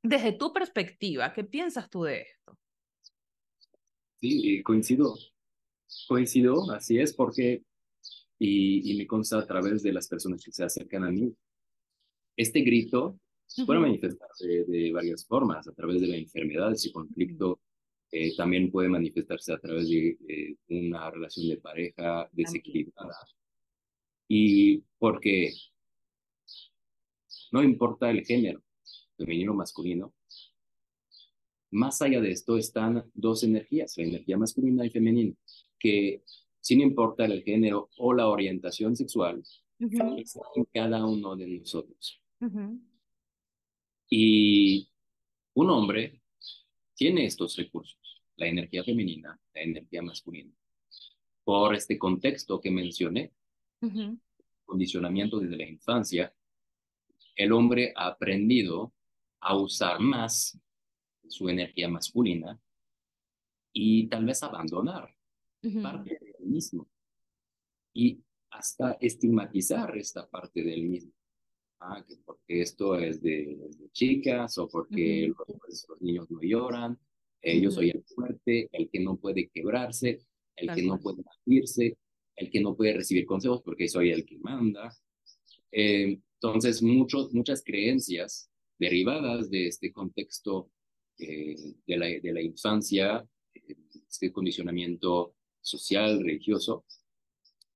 Desde 0.03 0.33
tu 0.33 0.53
perspectiva, 0.53 1.33
¿qué 1.33 1.45
piensas 1.45 1.89
tú 1.91 2.05
de 2.05 2.23
esto? 2.23 2.59
Sí, 4.21 4.63
coincido. 4.63 5.15
Coincido, 6.09 6.71
así 6.73 6.99
es, 6.99 7.13
porque, 7.13 7.63
y, 8.39 8.97
me 8.97 9.07
consta 9.07 9.39
a 9.39 9.47
través 9.47 9.83
de 9.83 9.93
las 9.93 10.09
personas 10.09 10.43
que 10.43 10.53
se 10.53 10.65
acercan 10.65 11.05
a 11.05 11.11
mí, 11.11 11.35
este 12.37 12.61
grito 12.61 13.19
puede 13.67 13.81
manifestarse 13.81 14.65
de, 14.67 14.93
varias 14.93 15.27
formas, 15.27 15.67
a 15.67 15.73
través 15.73 16.01
de 16.01 16.09
la 16.09 16.17
enfermedad, 16.17 16.73
ese 16.73 16.93
conflicto 16.93 17.61
eh, 18.13 18.35
también 18.37 18.71
puede 18.71 18.89
manifestarse 18.89 19.53
a 19.53 19.59
través 19.59 19.89
de 19.89 20.19
eh, 20.29 20.57
una 20.69 21.11
relación 21.11 21.49
de 21.49 21.57
pareja 21.59 22.29
desequilibrada. 22.33 23.17
Y 24.29 24.79
porque 24.99 25.53
no 27.53 27.63
importa 27.63 28.11
el 28.11 28.25
género, 28.25 28.63
femenino 29.17 29.53
o 29.53 29.57
masculino, 29.57 30.15
más 31.73 32.03
allá 32.03 32.21
de 32.21 32.33
esto 32.33 32.57
están 32.57 33.05
dos 33.15 33.45
energías, 33.45 33.97
la 33.97 34.05
energía 34.05 34.37
masculina 34.37 34.85
y 34.85 34.91
femenina, 34.91 35.35
que 35.79 36.23
sin 36.61 36.81
importar 36.81 37.31
el 37.31 37.43
género 37.43 37.91
o 37.97 38.13
la 38.13 38.29
orientación 38.29 38.97
sexual, 38.97 39.43
están 39.79 40.17
en 40.57 40.65
cada 40.73 41.07
uno 41.07 41.37
de 41.37 41.47
nosotros. 41.47 42.21
Y 44.11 44.89
un 45.55 45.71
hombre 45.71 46.21
tiene 46.95 47.27
estos 47.27 47.57
recursos, 47.57 48.23
la 48.37 48.49
energía 48.49 48.83
femenina, 48.83 49.41
la 49.55 49.61
energía 49.63 50.03
masculina. 50.03 50.53
Por 51.45 51.75
este 51.75 51.97
contexto 51.97 52.61
que 52.61 52.71
mencioné, 52.71 53.33
condicionamiento 54.65 55.39
desde 55.39 55.57
la 55.57 55.69
infancia, 55.69 56.35
el 57.37 57.53
hombre 57.53 57.93
ha 57.97 58.09
aprendido 58.09 58.93
a 59.41 59.57
usar 59.57 60.01
más 60.01 60.59
su 61.29 61.49
energía 61.49 61.89
masculina 61.89 62.61
y 63.73 64.09
tal 64.09 64.27
vez 64.27 64.43
abandonar 64.43 65.15
parte 65.83 66.19
del 66.21 66.47
mismo 66.47 66.89
y 67.95 68.21
hasta 68.51 68.93
estigmatizar 69.01 69.97
esta 69.97 70.29
parte 70.29 70.63
del 70.63 70.83
mismo 70.83 71.13
ah, 71.81 72.05
que 72.07 72.17
porque 72.25 72.63
esto 72.63 72.97
es 72.99 73.21
de, 73.23 73.59
chicas 73.93 74.59
o 74.59 74.69
porque 74.69 75.29
los, 75.29 75.87
niños 76.01 76.31
no 76.31 76.41
lloran, 76.43 76.99
eh, 77.43 77.61
yo 77.61 77.71
soy 77.71 77.91
el 77.91 78.05
fuerte, 78.05 78.69
el 78.73 78.89
que 78.91 79.01
no 79.01 79.17
puede 79.17 79.49
quebrarse, 79.49 80.21
el 80.57 80.75
que 80.75 80.83
no 80.83 81.01
puede 81.01 81.23
batirse, 81.23 81.97
el 82.37 82.51
que 82.51 82.61
no 82.61 82.77
puede 82.77 82.95
recibir 82.95 83.27
consejos 83.27 83.63
porque 83.63 83.89
soy 83.89 84.11
el 84.11 84.25
que 84.25 84.39
manda. 84.39 84.95
Eh, 85.73 86.19
entonces, 86.35 86.83
muchos, 86.83 87.33
muchas 87.33 87.63
creencias 87.63 88.51
derivadas 88.79 89.51
de 89.51 89.67
este 89.67 89.93
contexto 89.93 90.71
eh, 91.19 91.55
de, 91.87 91.97
la, 91.97 92.07
de 92.07 92.33
la 92.33 92.43
infancia, 92.43 93.27
este 94.09 94.33
condicionamiento 94.33 95.35
social, 95.61 96.19
religioso, 96.23 96.85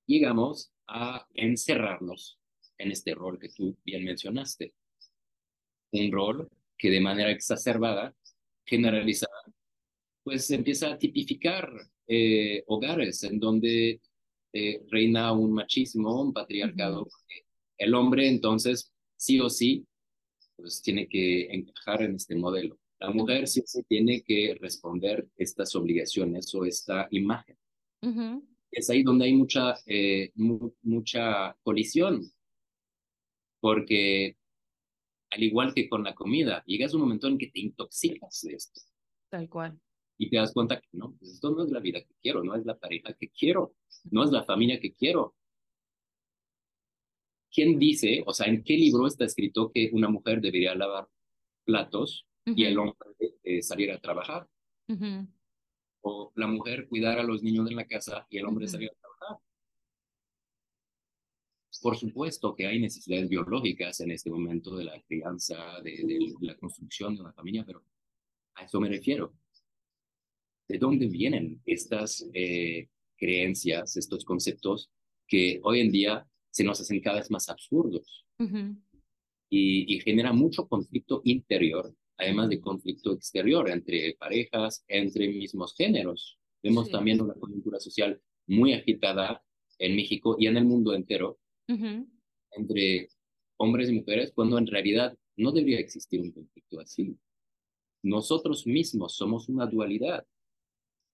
llegamos 0.07 0.73
a 0.87 1.27
encerrarnos 1.35 2.39
en 2.79 2.91
este 2.91 3.15
rol 3.15 3.39
que 3.39 3.49
tú 3.49 3.77
bien 3.85 4.05
mencionaste. 4.05 4.75
Un 5.93 6.13
rol 6.13 6.49
que 6.77 6.91
de 6.91 7.01
manera 7.01 7.31
exacerbada, 7.31 8.15
generalizada, 8.65 9.43
pues 10.23 10.51
empieza 10.51 10.93
a 10.93 10.99
tipificar 10.99 11.71
eh, 12.07 12.65
hogares 12.67 13.23
en 13.25 13.39
donde 13.39 14.01
eh, 14.53 14.83
reina 14.89 15.33
un 15.33 15.53
machismo, 15.53 16.23
un 16.23 16.33
patriarcado. 16.33 17.09
El 17.77 17.95
hombre 17.95 18.29
entonces, 18.29 18.93
sí 19.17 19.41
o 19.41 19.51
sí, 19.51 19.87
pues 20.57 20.81
tiene 20.83 21.09
que 21.09 21.53
encajar 21.53 22.03
en 22.03 22.15
este 22.17 22.37
modelo. 22.37 22.79
La 23.01 23.11
mujer 23.11 23.49
sí 23.49 23.61
o 23.61 23.65
sí 23.67 23.83
tiene 23.89 24.23
que 24.23 24.57
responder 24.61 25.27
estas 25.37 25.75
obligaciones 25.75 26.55
o 26.55 26.65
esta 26.65 27.09
imagen. 27.11 27.59
Es 28.71 28.91
ahí 28.91 29.03
donde 29.03 29.27
hay 29.27 29.35
mucha, 29.35 29.77
eh, 29.87 30.31
mucha 30.35 31.57
colisión, 31.63 32.31
porque 33.65 34.37
al 35.31 35.43
igual 35.43 35.73
que 35.73 35.89
con 35.89 36.05
la 36.05 36.15
comida, 36.15 36.63
llegas 36.67 36.93
a 36.93 36.97
un 36.97 37.05
momento 37.05 37.29
en 37.29 37.39
que 37.39 37.47
te 37.47 37.61
intoxicas 37.61 38.43
de 38.43 38.57
esto. 38.57 38.79
Tal 39.31 39.49
cual. 39.49 39.81
Y 40.19 40.29
te 40.29 40.37
das 40.37 40.53
cuenta 40.53 40.79
que 40.79 40.89
no, 40.93 41.15
pues 41.19 41.31
esto 41.33 41.51
no 41.51 41.65
es 41.65 41.71
la 41.71 41.81
vida 41.81 42.03
que 42.03 42.15
quiero, 42.21 42.45
no 42.45 42.55
es 42.57 42.67
la 42.67 42.77
pareja 42.77 43.15
que 43.15 43.31
quiero, 43.31 43.75
no 44.11 44.23
es 44.23 44.31
la 44.33 44.45
familia 44.45 44.79
que 44.79 44.93
quiero. 44.93 45.35
¿Quién 47.51 47.79
dice, 47.79 48.23
o 48.27 48.35
sea, 48.35 48.49
en 48.49 48.63
qué 48.63 48.75
libro 48.75 49.07
está 49.07 49.25
escrito 49.25 49.73
que 49.73 49.89
una 49.95 50.11
mujer 50.11 50.43
debería 50.43 50.75
lavar 50.75 51.09
platos 51.65 52.27
y 52.45 52.67
el 52.67 52.79
hombre 52.79 53.15
eh, 53.45 53.63
salir 53.63 53.93
a 53.93 53.99
trabajar? 53.99 54.47
O 56.03 56.33
la 56.35 56.49
mujer 56.49 56.87
cuidar 56.87 57.19
a 57.19 57.23
los 57.23 57.43
niños 57.43 57.71
en 57.71 57.77
la 57.77 57.87
casa 57.87 58.27
y 58.29 58.37
el 58.37 58.45
hombre 58.45 58.69
salir 58.69 58.91
a. 58.91 59.04
Por 61.85 61.99
supuesto 61.99 62.55
que 62.55 62.67
hay 62.67 62.81
necesidades 62.81 63.29
biológicas 63.29 64.01
en 64.01 64.11
este 64.11 64.31
momento 64.31 64.75
de 64.75 64.85
la 64.85 64.99
crianza, 65.03 65.83
de, 65.83 66.33
la 66.41 66.57
construcción 66.57 67.15
de 67.15 67.21
una 67.21 67.35
familia, 67.35 67.63
pero 67.67 67.85
a 68.55 68.65
eso 68.65 68.81
me 68.81 68.89
refiero. 68.89 69.35
¿De 70.67 70.79
dónde 70.79 71.09
vienen 71.09 71.61
estas 71.67 72.27
eh, 72.33 72.89
creencias, 73.19 73.99
estos 73.99 74.25
conceptos 74.25 74.91
que 75.29 75.61
hoy 75.63 75.81
en 75.81 75.93
día 75.93 76.27
se 76.51 76.65
nos 76.65 76.81
hacen 76.81 77.03
cada 77.03 77.19
vez 77.19 77.31
más 77.31 77.51
absurdos? 77.51 78.25
y, 79.51 79.95
y, 79.95 80.01
genera 80.01 80.33
mucho 80.33 80.67
conflicto 80.67 81.21
interior, 81.25 81.95
además 82.17 82.49
de 82.49 82.63
conflicto 82.63 83.13
exterior 83.13 83.69
entre 83.69 84.17
parejas, 84.19 84.87
entre 84.89 85.29
mismos 85.29 85.75
géneros. 85.77 86.39
Vemos 86.63 86.89
también 86.89 87.21
una 87.21 87.35
coyuntura 87.35 87.79
social 87.79 88.23
muy 88.47 88.73
agitada 88.73 89.45
en 89.79 89.95
México 89.95 90.37
y 90.39 90.47
en 90.47 90.57
el 90.57 90.65
mundo 90.65 90.95
entero 90.95 91.41
entre 91.67 93.09
hombres 93.57 93.89
y 93.89 93.93
mujeres, 93.95 94.33
cuando 94.35 94.59
en 94.59 94.67
realidad 94.67 95.17
no 95.37 95.53
debería 95.53 95.81
existir 95.81 96.21
un 96.21 96.33
conflicto 96.33 96.81
así. 96.81 97.17
Nosotros 98.03 98.67
mismos 98.67 99.17
somos 99.17 99.49
una 99.49 99.67
dualidad. 99.67 100.27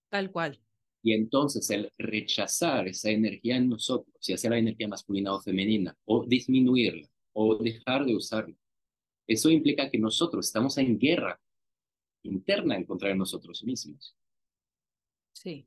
Tal 0.08 0.30
cual. 0.30 0.60
Y 1.02 1.14
entonces 1.14 1.70
el 1.70 1.90
rechazar 1.96 2.88
esa 2.88 3.10
energía 3.10 3.56
en 3.56 3.68
nosotros, 3.68 4.14
ya 4.20 4.36
sea 4.36 4.50
la 4.50 4.58
energía 4.58 4.88
masculina 4.88 5.32
o 5.32 5.40
femenina, 5.40 5.96
o 6.04 6.26
disminuirla, 6.26 7.08
o 7.32 7.56
dejar 7.56 8.04
de 8.04 8.16
usarla, 8.16 8.56
eso 9.26 9.48
implica 9.48 9.88
que 9.88 9.98
nosotros 9.98 10.46
estamos 10.46 10.76
en 10.78 10.98
guerra 10.98 11.40
interna 12.22 12.76
en 12.76 12.84
contra 12.84 13.08
de 13.08 13.14
nosotros 13.14 13.62
mismos. 13.64 14.14
Sí. 15.32 15.66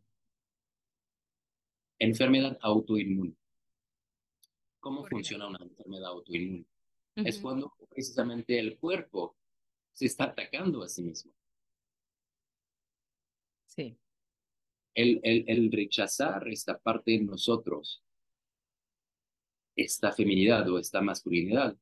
Enfermedad 1.97 2.57
autoinmune. 2.61 3.35
¿Cómo 4.83 5.05
funciona 5.05 5.47
una 5.47 5.59
enfermedad 5.61 6.09
autoinmune? 6.09 6.65
Es 7.15 7.39
cuando 7.39 7.73
precisamente 7.89 8.59
el 8.59 8.77
cuerpo 8.77 9.37
se 9.93 10.07
está 10.07 10.25
atacando 10.25 10.83
a 10.83 10.89
sí 10.89 11.03
mismo. 11.03 11.31
Sí. 13.65 13.97
El, 14.93 15.21
el, 15.23 15.45
el 15.47 15.71
rechazar 15.71 16.49
esta 16.49 16.77
parte 16.77 17.11
de 17.11 17.21
nosotros, 17.21 18.03
esta 19.73 20.11
feminidad 20.11 20.67
o 20.69 20.77
esta 20.77 20.99
masculinidad, 20.99 21.77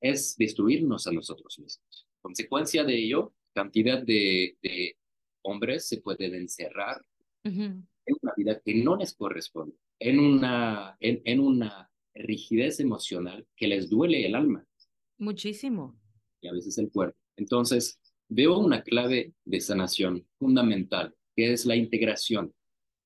es 0.00 0.36
destruirnos 0.36 1.08
a 1.08 1.12
nosotros 1.12 1.58
mismos. 1.58 2.06
Consecuencia 2.22 2.84
de 2.84 2.96
ello, 2.96 3.34
cantidad 3.52 4.00
de, 4.00 4.56
de 4.62 4.96
hombres 5.42 5.88
se 5.88 6.00
pueden 6.00 6.36
encerrar 6.36 7.04
en 7.42 7.88
una 8.22 8.32
vida 8.36 8.60
que 8.60 8.76
no 8.76 8.94
les 8.94 9.12
corresponde, 9.12 9.76
en 9.98 10.20
una, 10.20 10.96
en, 11.00 11.20
en 11.24 11.40
una 11.40 11.90
rigidez 12.14 12.80
emocional 12.80 13.46
que 13.56 13.68
les 13.68 13.90
duele 13.90 14.26
el 14.26 14.34
alma. 14.34 14.64
Muchísimo. 15.18 15.98
Y 16.40 16.48
a 16.48 16.52
veces 16.52 16.78
el 16.78 16.90
cuerpo. 16.90 17.18
Entonces, 17.36 17.98
veo 18.28 18.58
una 18.58 18.82
clave 18.82 19.34
de 19.44 19.60
sanación 19.60 20.26
fundamental, 20.38 21.14
que 21.34 21.52
es 21.52 21.66
la 21.66 21.76
integración 21.76 22.52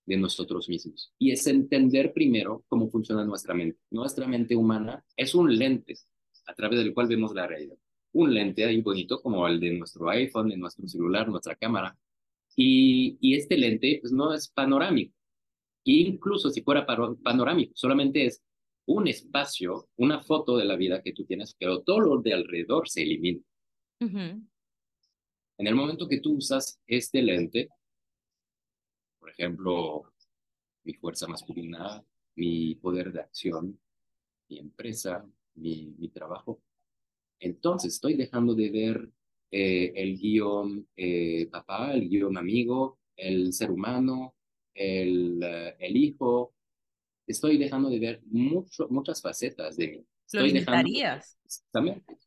de 0.06 0.16
nosotros 0.16 0.68
mismos. 0.68 1.12
Y 1.18 1.30
es 1.32 1.46
entender 1.46 2.12
primero 2.12 2.64
cómo 2.68 2.90
funciona 2.90 3.24
nuestra 3.24 3.54
mente. 3.54 3.78
Nuestra 3.90 4.26
mente 4.26 4.56
humana 4.56 5.04
es 5.16 5.34
un 5.34 5.56
lente 5.56 5.94
a 6.46 6.54
través 6.54 6.78
del 6.78 6.94
cual 6.94 7.08
vemos 7.08 7.34
la 7.34 7.46
realidad. 7.46 7.76
Un 8.12 8.32
lente 8.32 8.64
ahí 8.64 8.80
bonito 8.80 9.20
como 9.20 9.46
el 9.46 9.60
de 9.60 9.72
nuestro 9.72 10.08
iPhone, 10.08 10.48
de 10.48 10.56
nuestro 10.56 10.88
celular, 10.88 11.28
nuestra 11.28 11.54
cámara. 11.56 11.96
Y, 12.56 13.18
y 13.20 13.34
este 13.34 13.56
lente 13.58 13.98
pues, 14.00 14.12
no 14.12 14.32
es 14.34 14.48
panorámico. 14.48 15.14
incluso 15.84 16.50
si 16.50 16.62
fuera 16.62 16.86
panorámico, 16.86 17.72
solamente 17.74 18.26
es 18.26 18.42
un 18.88 19.06
espacio, 19.06 19.88
una 19.96 20.22
foto 20.22 20.56
de 20.56 20.64
la 20.64 20.74
vida 20.74 21.02
que 21.02 21.12
tú 21.12 21.24
tienes, 21.24 21.54
pero 21.58 21.82
todo 21.82 22.00
lo 22.00 22.22
de 22.22 22.32
alrededor 22.32 22.88
se 22.88 23.02
elimina. 23.02 23.42
En 24.00 25.66
el 25.66 25.74
momento 25.74 26.08
que 26.08 26.20
tú 26.20 26.36
usas 26.36 26.80
este 26.86 27.20
lente, 27.20 27.68
por 29.18 29.30
ejemplo, 29.30 30.10
mi 30.84 30.94
fuerza 30.94 31.26
masculina, 31.26 32.02
mi 32.36 32.76
poder 32.76 33.12
de 33.12 33.20
acción, 33.20 33.78
mi 34.48 34.58
empresa, 34.58 35.22
mi, 35.54 35.94
mi 35.98 36.08
trabajo, 36.08 36.62
entonces 37.40 37.94
estoy 37.94 38.14
dejando 38.14 38.54
de 38.54 38.70
ver 38.70 39.10
eh, 39.50 39.92
el 39.96 40.18
guion 40.18 40.88
eh, 40.96 41.46
papá, 41.50 41.92
el 41.92 42.08
guion 42.08 42.38
amigo, 42.38 42.98
el 43.16 43.52
ser 43.52 43.70
humano, 43.70 44.34
el, 44.72 45.40
eh, 45.42 45.76
el 45.78 45.96
hijo, 45.96 46.54
estoy 47.28 47.58
dejando 47.58 47.88
de 47.88 47.98
ver 47.98 48.20
mucho, 48.26 48.88
muchas 48.90 49.22
facetas 49.22 49.76
de 49.76 49.88
mí. 49.88 50.06
Estoy 50.26 50.40
Lo 50.40 50.46
limitarías. 50.46 51.38
Exactamente. 51.44 52.18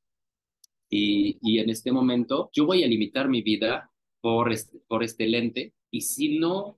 Y, 0.89 1.37
y 1.41 1.59
en 1.59 1.69
este 1.69 1.91
momento 1.91 2.49
yo 2.53 2.65
voy 2.65 2.83
a 2.83 2.87
limitar 2.87 3.29
mi 3.29 3.41
vida 3.41 3.91
por 4.21 4.51
este, 4.51 4.79
por 4.87 5.03
este 5.03 5.27
lente 5.27 5.73
y 5.89 6.01
si 6.01 6.37
no 6.37 6.77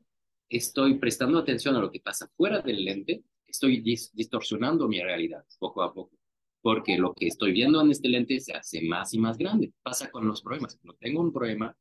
estoy 0.49 0.95
prestando 0.95 1.39
atención 1.39 1.75
a 1.75 1.79
lo 1.79 1.91
que 1.91 1.99
pasa 1.99 2.29
fuera 2.35 2.61
del 2.61 2.83
lente, 2.83 3.23
estoy 3.45 3.81
distorsionando 3.81 4.87
mi 4.87 4.99
realidad 4.99 5.45
poco 5.59 5.83
a 5.83 5.93
poco. 5.93 6.17
Porque 6.61 6.97
lo 6.97 7.13
que 7.13 7.27
estoy 7.27 7.51
viendo 7.51 7.81
en 7.81 7.91
este 7.91 8.07
lente 8.07 8.39
se 8.39 8.53
hace 8.53 8.81
más 8.81 9.13
y 9.13 9.19
más 9.19 9.37
grande. 9.37 9.73
Pasa 9.83 10.09
con 10.09 10.25
los 10.25 10.41
problemas. 10.41 10.77
Cuando 10.77 10.97
tengo 10.97 11.21
un 11.21 11.33
problema 11.33 11.75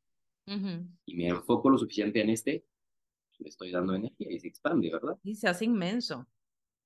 y 1.06 1.14
me 1.14 1.28
enfoco 1.28 1.70
lo 1.70 1.78
suficiente 1.78 2.20
en 2.20 2.30
este, 2.30 2.64
le 3.42 3.48
estoy 3.48 3.70
dando 3.70 3.94
energía 3.94 4.30
y 4.30 4.38
se 4.38 4.48
expande, 4.48 4.90
¿verdad? 4.90 5.18
Y 5.22 5.34
se 5.34 5.48
hace 5.48 5.64
inmenso. 5.64 6.26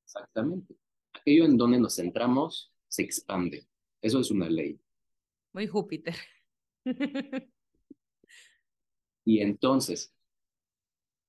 Exactamente. 0.05 0.77
Aquello 1.13 1.45
en 1.45 1.57
donde 1.57 1.79
nos 1.79 1.97
centramos 1.97 2.73
se 2.89 3.03
expande. 3.03 3.67
Eso 4.01 4.21
es 4.21 4.31
una 4.31 4.49
ley. 4.49 4.81
Muy 5.53 5.67
Júpiter. 5.67 6.15
y 9.25 9.41
entonces, 9.41 10.15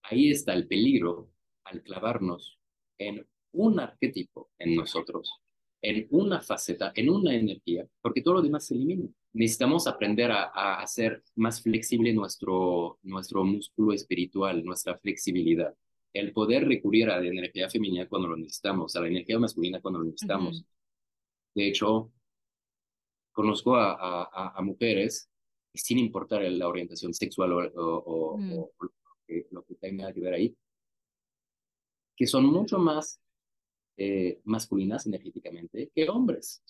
ahí 0.03 0.31
está 0.31 0.53
el 0.53 0.67
peligro 0.67 1.31
al 1.63 1.81
clavarnos 1.83 2.59
en 2.97 3.27
un 3.53 3.79
arquetipo 3.79 4.51
en 4.59 4.75
nosotros, 4.75 5.31
en 5.81 6.07
una 6.11 6.41
faceta, 6.41 6.91
en 6.95 7.09
una 7.09 7.33
energía, 7.35 7.87
porque 8.01 8.21
todo 8.21 8.35
lo 8.35 8.41
demás 8.41 8.67
se 8.67 8.75
elimina 8.75 9.09
necesitamos 9.33 9.87
aprender 9.87 10.31
a, 10.31 10.79
hacer 10.79 11.23
más 11.35 11.61
flexible 11.61 12.13
nuestro, 12.13 12.99
nuestro 13.03 13.43
músculo 13.43 13.93
espiritual, 13.93 14.63
nuestra 14.63 14.97
flexibilidad. 14.97 15.73
El 16.13 16.33
poder 16.33 16.67
recurrir 16.67 17.09
a 17.09 17.19
la 17.19 17.27
energía 17.27 17.69
femenina 17.69 18.07
cuando 18.07 18.29
lo 18.29 18.37
necesitamos, 18.37 18.95
a 18.95 19.01
la 19.01 19.07
energía 19.07 19.37
masculina 19.37 19.81
cuando 19.81 19.99
lo 19.99 20.05
necesitamos. 20.05 20.65
De 21.53 21.67
hecho, 21.67 22.11
conozco 23.31 23.75
a, 23.75 24.55
a, 24.57 24.61
mujeres, 24.61 25.29
sin 25.73 25.99
importar 25.99 26.41
la 26.41 26.67
orientación 26.67 27.13
sexual 27.13 27.51
o, 27.75 28.39
lo, 29.51 29.63
que, 29.65 29.75
tenga 29.75 30.11
que 30.11 30.21
ver 30.21 30.33
ahí, 30.33 30.57
que 32.15 32.25
son 32.25 32.45
mucho 32.45 32.79
más 32.79 33.19
eh, 33.97 34.41
masculinas 34.45 35.05
energéticamente 35.05 35.91
que 35.93 36.09
hombres. 36.09 36.63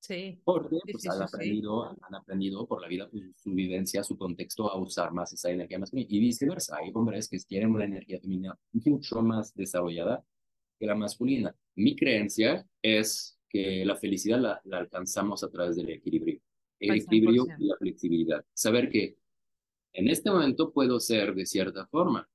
Sí. 0.00 0.40
Porque 0.44 0.78
pues, 0.90 1.06
han, 1.08 1.22
aprendido, 1.22 1.84
han 2.00 2.14
aprendido 2.14 2.66
por 2.66 2.80
la 2.80 2.88
vida, 2.88 3.08
pues, 3.10 3.24
su 3.36 3.50
vivencia, 3.52 4.04
su 4.04 4.16
contexto, 4.16 4.70
a 4.70 4.78
usar 4.78 5.12
más 5.12 5.32
esa 5.32 5.50
energía 5.50 5.78
masculina. 5.78 6.08
Y 6.10 6.20
viceversa, 6.20 6.76
hay 6.76 6.90
hombres 6.94 7.28
que 7.28 7.38
tienen 7.38 7.70
una 7.70 7.84
energía 7.84 8.20
femenina 8.20 8.56
mucho 8.72 9.22
más 9.22 9.54
desarrollada 9.54 10.24
que 10.78 10.86
la 10.86 10.94
masculina. 10.94 11.54
Mi 11.74 11.96
creencia 11.96 12.66
es 12.82 13.38
que 13.48 13.84
la 13.84 13.96
felicidad 13.96 14.38
la, 14.38 14.60
la 14.64 14.78
alcanzamos 14.78 15.42
a 15.42 15.50
través 15.50 15.76
del 15.76 15.90
equilibrio. 15.90 16.40
El 16.78 16.96
equilibrio 16.96 17.46
y 17.58 17.66
la 17.66 17.76
flexibilidad. 17.76 18.44
Saber 18.52 18.90
que 18.90 19.16
en 19.92 20.08
este 20.08 20.30
momento 20.30 20.72
puedo 20.72 21.00
ser 21.00 21.34
de 21.34 21.46
cierta 21.46 21.86
forma, 21.86 22.28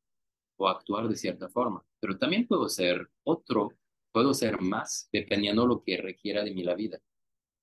o 0.61 0.67
actuar 0.67 1.07
de 1.07 1.15
cierta 1.15 1.49
forma, 1.49 1.83
pero 1.99 2.17
también 2.17 2.47
puedo 2.47 2.69
ser 2.69 3.09
otro, 3.23 3.69
puedo 4.11 4.33
ser 4.33 4.61
más 4.61 5.09
dependiendo 5.11 5.63
de 5.63 5.67
lo 5.67 5.83
que 5.83 5.97
requiera 5.97 6.43
de 6.43 6.53
mí 6.53 6.63
la 6.63 6.75
vida, 6.75 6.99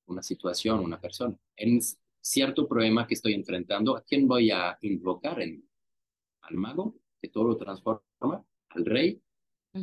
una 0.08 0.22
situación, 0.22 0.80
una 0.80 1.00
persona. 1.00 1.36
En 1.56 1.80
cierto 2.20 2.66
problema 2.66 3.06
que 3.06 3.14
estoy 3.14 3.34
enfrentando, 3.34 3.96
¿a 3.96 4.02
quién 4.02 4.26
voy 4.26 4.50
a 4.50 4.76
invocar 4.82 5.40
en 5.40 5.64
Al 6.42 6.56
mago, 6.56 6.96
que 7.20 7.28
todo 7.28 7.44
lo 7.44 7.56
transforma, 7.56 8.44
al 8.70 8.84
rey, 8.84 9.20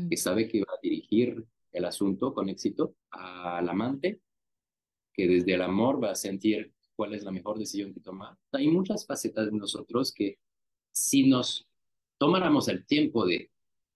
que 0.09 0.17
sabe 0.17 0.47
que 0.47 0.61
va 0.61 0.73
a 0.73 0.79
dirigir 0.81 1.45
el 1.71 1.85
asunto 1.85 2.33
con 2.33 2.49
éxito, 2.49 2.95
al 3.11 3.67
amante, 3.69 4.21
que 5.13 5.27
desde 5.27 5.53
el 5.53 5.61
amor 5.61 6.03
va 6.03 6.11
a 6.11 6.15
sentir 6.15 6.73
cuál 6.95 7.13
es 7.13 7.23
la 7.23 7.31
mejor 7.31 7.59
decisión 7.59 7.93
que 7.93 7.99
tomar. 7.99 8.38
Hay 8.51 8.67
muchas 8.67 9.05
facetas 9.05 9.45
de 9.45 9.57
nosotros 9.57 10.13
que 10.13 10.39
si 10.91 11.27
nos 11.27 11.67
tomáramos 12.17 12.67
el 12.67 12.85
tiempo 12.85 13.25
de 13.25 13.51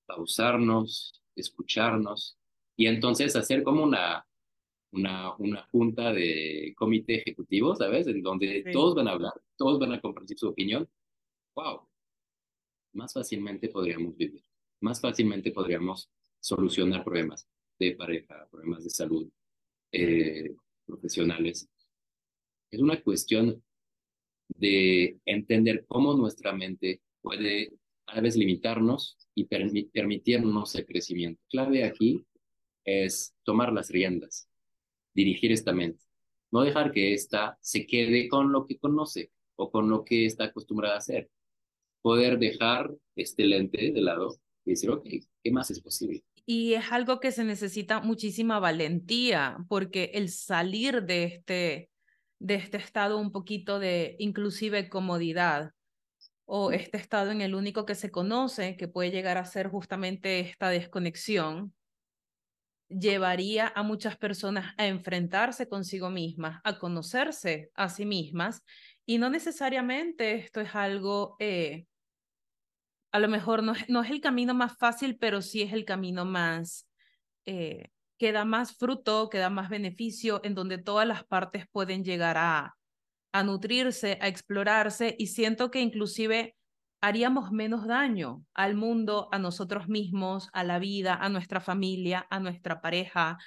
pausarnos, 0.06 1.24
escucharnos 1.36 2.38
y 2.76 2.88
entonces 2.88 3.36
hacer 3.36 3.64
como 3.64 3.84
una, 3.84 4.26
una, 4.92 5.36
una 5.38 5.64
junta 5.72 6.14
de 6.14 6.74
comité 6.78 7.16
ejecutivo, 7.16 7.76
¿sabes? 7.76 8.08
En 8.08 8.22
donde 8.22 8.64
todos 8.72 8.96
van 8.96 9.08
a 9.08 9.12
hablar, 9.12 9.34
todos 9.58 9.80
van 9.80 9.94
a 9.94 10.02
compartir 10.02 10.38
su 10.38 10.48
opinión. 10.48 10.88
¡Wow! 11.56 11.88
Más 12.94 13.14
fácilmente 13.14 13.70
podríamos 13.70 14.18
vivir, 14.18 14.44
más 14.82 15.00
fácilmente 15.00 15.52
podríamos 15.52 16.10
solucionar 16.40 17.04
problemas 17.04 17.48
de 17.78 17.96
pareja, 17.96 18.48
problemas 18.50 18.84
de 18.84 18.90
salud, 18.90 19.30
eh, 19.92 20.56
profesionales. 20.86 21.70
Es 22.72 22.80
una 22.80 23.02
cuestión 23.02 23.64
de 24.48 25.20
entender 25.26 25.86
cómo 25.88 26.16
nuestra 26.16 26.54
mente 26.54 27.02
puede 27.22 27.74
a 28.08 28.22
veces 28.22 28.40
limitarnos 28.40 29.18
y 29.36 29.46
permitirnos 29.46 30.76
el 30.76 30.86
crecimiento. 30.86 31.42
Clave 31.50 31.84
aquí 31.84 32.26
es 32.84 33.36
tomar 33.44 33.72
las 33.72 33.90
riendas, 33.90 34.49
dirigir 35.14 35.52
esta 35.52 35.74
mente, 35.74 36.04
no 36.52 36.62
dejar 36.62 36.92
que 36.92 37.14
ésta 37.14 37.58
se 37.62 37.86
quede 37.86 38.28
con 38.28 38.52
lo 38.52 38.66
que 38.66 38.78
conoce 38.78 39.32
o 39.56 39.72
con 39.72 39.90
lo 39.90 40.04
que 40.04 40.26
está 40.26 40.46
acostumbrada 40.46 40.96
a 40.96 41.00
hacer. 41.00 41.30
Poder 42.02 42.40
dejar 42.40 42.94
este 43.16 43.46
lente 43.46 43.92
de 43.92 44.02
lado 44.02 44.40
y 44.66 44.72
decir, 44.72 44.90
ok, 44.90 45.06
¿qué 45.44 45.52
más 45.52 45.70
es 45.72 45.82
posible? 45.82 46.24
Y 46.46 46.74
es 46.74 46.92
algo 46.92 47.20
que 47.20 47.32
se 47.32 47.44
necesita 47.44 48.00
muchísima 48.00 48.60
valentía, 48.60 49.58
porque 49.68 50.12
el 50.14 50.30
salir 50.30 51.04
de 51.04 51.26
este, 51.26 51.90
de 52.40 52.56
este 52.56 52.78
estado 52.78 53.18
un 53.18 53.32
poquito 53.32 53.78
de 53.80 54.16
inclusive 54.18 54.90
comodidad 54.90 55.74
o 56.46 56.72
este 56.72 56.98
estado 56.98 57.30
en 57.30 57.42
el 57.42 57.54
único 57.54 57.86
que 57.86 57.94
se 57.94 58.10
conoce, 58.10 58.78
que 58.78 58.88
puede 58.88 59.12
llegar 59.12 59.38
a 59.38 59.46
ser 59.46 59.68
justamente 59.68 60.40
esta 60.40 60.70
desconexión, 60.70 61.76
llevaría 62.90 63.72
a 63.76 63.84
muchas 63.84 64.18
personas 64.18 64.74
a 64.78 64.88
enfrentarse 64.88 65.70
consigo 65.70 66.10
mismas, 66.10 66.60
a 66.64 66.80
conocerse 66.80 67.70
a 67.76 67.90
sí 67.90 68.06
mismas, 68.06 68.64
y 69.06 69.18
no 69.18 69.30
necesariamente 69.30 70.36
esto 70.36 70.62
es 70.62 70.76
algo, 70.76 71.36
eh, 71.40 71.86
a 73.12 73.20
lo 73.20 73.28
mejor 73.28 73.64
no, 73.64 73.74
no, 73.88 74.04
es 74.04 74.12
el 74.12 74.22
camino 74.22 74.54
más 74.54 74.78
fácil, 74.78 75.18
pero 75.18 75.42
sí 75.42 75.62
es 75.62 75.74
el 75.74 75.86
camino 75.86 76.26
más, 76.26 76.88
eh, 77.46 77.90
que 78.18 78.32
da 78.32 78.46
más 78.46 78.76
fruto, 78.76 79.30
que 79.30 79.38
da 79.38 79.50
más 79.50 79.70
beneficio, 79.70 80.42
en 80.44 80.54
donde 80.54 80.78
todas 80.78 81.08
las 81.08 81.24
partes 81.24 81.66
pueden 81.72 82.04
llegar 82.04 82.38
a, 82.38 82.76
a 83.32 83.44
nutrirse, 83.44 84.18
a 84.22 84.28
explorarse 84.28 85.16
y 85.18 85.28
siento 85.28 85.72
que 85.72 85.82
inclusive 85.82 86.56
haríamos 87.02 87.52
menos 87.52 87.88
daño 87.88 88.44
al 88.54 88.76
mundo, 88.76 89.30
a 89.32 89.40
nosotros 89.40 89.88
mismos, 89.88 90.50
a 90.54 90.64
la 90.64 90.80
vida, 90.80 91.16
a 91.16 91.30
nuestra 91.30 91.62
familia, 91.62 92.28
a 92.30 92.40
nuestra 92.40 92.82
pareja, 92.82 93.38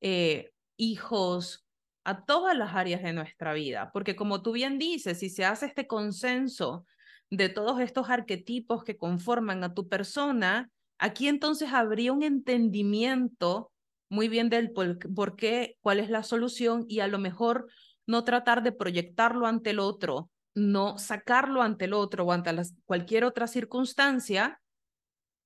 eh, 0.00 0.50
hijos, 0.76 1.66
a 2.04 2.24
todas 2.24 2.56
las 2.56 2.74
áreas 2.74 3.02
de 3.02 3.12
nuestra 3.12 3.52
vida. 3.52 3.90
Porque 3.92 4.16
como 4.16 4.42
tú 4.42 4.52
bien 4.52 4.78
dices, 4.78 5.18
si 5.18 5.30
se 5.30 5.44
hace 5.44 5.66
este 5.66 5.86
consenso 5.86 6.84
de 7.30 7.48
todos 7.48 7.80
estos 7.80 8.10
arquetipos 8.10 8.84
que 8.84 8.96
conforman 8.96 9.64
a 9.64 9.74
tu 9.74 9.88
persona, 9.88 10.70
aquí 10.98 11.28
entonces 11.28 11.72
habría 11.72 12.12
un 12.12 12.22
entendimiento 12.22 13.72
muy 14.08 14.28
bien 14.28 14.50
del 14.50 14.70
por 14.70 15.36
qué, 15.36 15.76
cuál 15.80 15.98
es 15.98 16.10
la 16.10 16.22
solución 16.22 16.84
y 16.88 17.00
a 17.00 17.08
lo 17.08 17.18
mejor 17.18 17.66
no 18.06 18.22
tratar 18.22 18.62
de 18.62 18.70
proyectarlo 18.70 19.46
ante 19.46 19.70
el 19.70 19.80
otro, 19.80 20.30
no 20.56 20.98
sacarlo 20.98 21.60
ante 21.60 21.84
el 21.84 21.92
otro 21.92 22.24
o 22.24 22.32
ante 22.32 22.50
cualquier 22.86 23.24
otra 23.24 23.46
circunstancia 23.46 24.60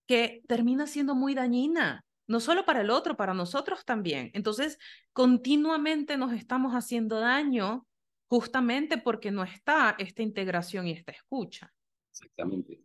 que 0.06 0.42
termina 0.46 0.86
siendo 0.86 1.16
muy 1.16 1.34
dañina, 1.34 2.04
no 2.28 2.38
solo 2.38 2.64
para 2.64 2.82
el 2.82 2.90
otro, 2.90 3.16
para 3.16 3.34
nosotros 3.34 3.84
también. 3.84 4.30
Entonces, 4.34 4.78
continuamente 5.12 6.16
nos 6.16 6.32
estamos 6.32 6.72
haciendo 6.74 7.18
daño 7.18 7.86
justamente 8.28 8.98
porque 8.98 9.32
no 9.32 9.42
está 9.42 9.96
esta 9.98 10.22
integración 10.22 10.86
y 10.86 10.92
esta 10.92 11.10
escucha. 11.10 11.72
Exactamente. 12.12 12.80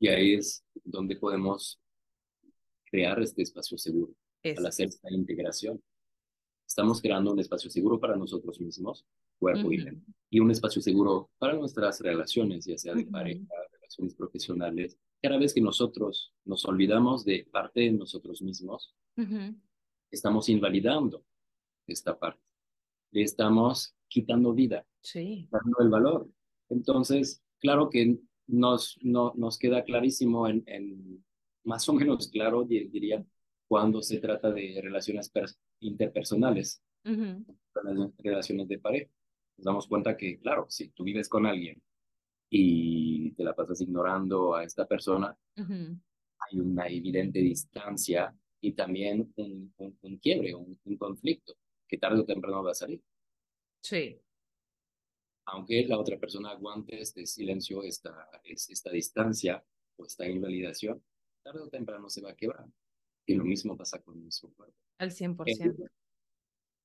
Y 0.00 0.08
ahí 0.08 0.34
es 0.34 0.64
donde 0.82 1.16
podemos 1.16 1.78
crear 2.86 3.20
este 3.20 3.42
espacio 3.42 3.76
seguro 3.76 4.14
al 4.42 4.66
hacer 4.66 4.88
esta 4.88 5.12
integración. 5.12 5.82
Estamos 6.66 7.00
creando 7.00 7.32
un 7.32 7.38
espacio 7.38 7.70
seguro 7.70 8.00
para 8.00 8.16
nosotros 8.16 8.60
mismos, 8.60 9.06
cuerpo 9.38 9.70
y 9.72 9.78
mente, 9.78 10.12
y 10.30 10.40
un 10.40 10.50
espacio 10.50 10.82
seguro 10.82 11.30
para 11.38 11.54
nuestras 11.54 12.00
relaciones, 12.00 12.66
ya 12.66 12.76
sea 12.76 12.94
de 12.94 13.06
pareja, 13.06 13.46
relaciones 13.72 14.14
profesionales. 14.14 14.98
Cada 15.22 15.38
vez 15.38 15.54
que 15.54 15.60
nosotros 15.60 16.34
nos 16.44 16.64
olvidamos 16.64 17.24
de 17.24 17.46
parte 17.50 17.80
de 17.80 17.92
nosotros 17.92 18.42
mismos, 18.42 18.94
estamos 20.10 20.48
invalidando 20.48 21.24
esta 21.86 22.18
parte. 22.18 22.42
Le 23.12 23.22
estamos 23.22 23.94
quitando 24.08 24.52
vida, 24.52 24.84
sí. 25.00 25.48
dando 25.50 25.78
el 25.80 25.88
valor. 25.88 26.28
Entonces, 26.68 27.42
claro 27.60 27.88
que 27.88 28.18
nos, 28.48 28.98
no, 29.02 29.32
nos 29.36 29.58
queda 29.58 29.84
clarísimo 29.84 30.48
en, 30.48 30.64
en, 30.66 31.24
más 31.64 31.88
o 31.88 31.92
menos 31.92 32.28
claro, 32.28 32.64
diría, 32.64 33.24
cuando 33.68 34.02
se 34.02 34.18
trata 34.18 34.50
de 34.50 34.80
relaciones 34.82 35.32
interpersonales, 35.80 36.82
relaciones 38.18 38.68
de 38.68 38.78
pareja. 38.78 39.10
Nos 39.58 39.64
damos 39.64 39.86
cuenta 39.86 40.16
que, 40.16 40.38
claro, 40.38 40.66
si 40.68 40.88
tú 40.90 41.04
vives 41.04 41.28
con 41.28 41.46
alguien 41.46 41.80
y 42.50 43.32
te 43.32 43.44
la 43.44 43.54
pasas 43.54 43.80
ignorando 43.80 44.54
a 44.54 44.64
esta 44.64 44.86
persona, 44.86 45.36
hay 45.56 46.60
una 46.60 46.86
evidente 46.88 47.40
distancia 47.40 48.34
y 48.60 48.72
también 48.72 49.32
un, 49.36 49.74
un, 49.76 50.18
quiebre, 50.18 50.54
un, 50.54 50.78
conflicto 50.98 51.54
que 51.88 51.98
tarde 51.98 52.20
o 52.20 52.24
temprano 52.24 52.62
va 52.62 52.72
a 52.72 52.74
salir. 52.74 53.02
Sí. 53.82 54.20
Aunque 55.46 55.86
la 55.86 55.98
otra 55.98 56.18
persona 56.18 56.50
aguante 56.50 57.00
este 57.00 57.24
silencio, 57.26 57.82
esta, 57.82 58.28
esta 58.44 58.90
distancia 58.90 59.64
o 59.96 60.04
esta 60.04 60.28
invalidación, 60.28 61.02
tarde 61.42 61.60
o 61.60 61.68
temprano 61.68 62.08
se 62.08 62.20
va 62.20 62.30
a 62.30 62.36
quebrar. 62.36 62.66
Y 63.26 63.34
lo 63.34 63.44
mismo 63.44 63.76
pasa 63.76 64.00
con 64.00 64.22
nuestro 64.22 64.50
cuerpo. 64.50 64.76
Al 64.98 65.10
100%. 65.10 65.44
El, 65.58 65.90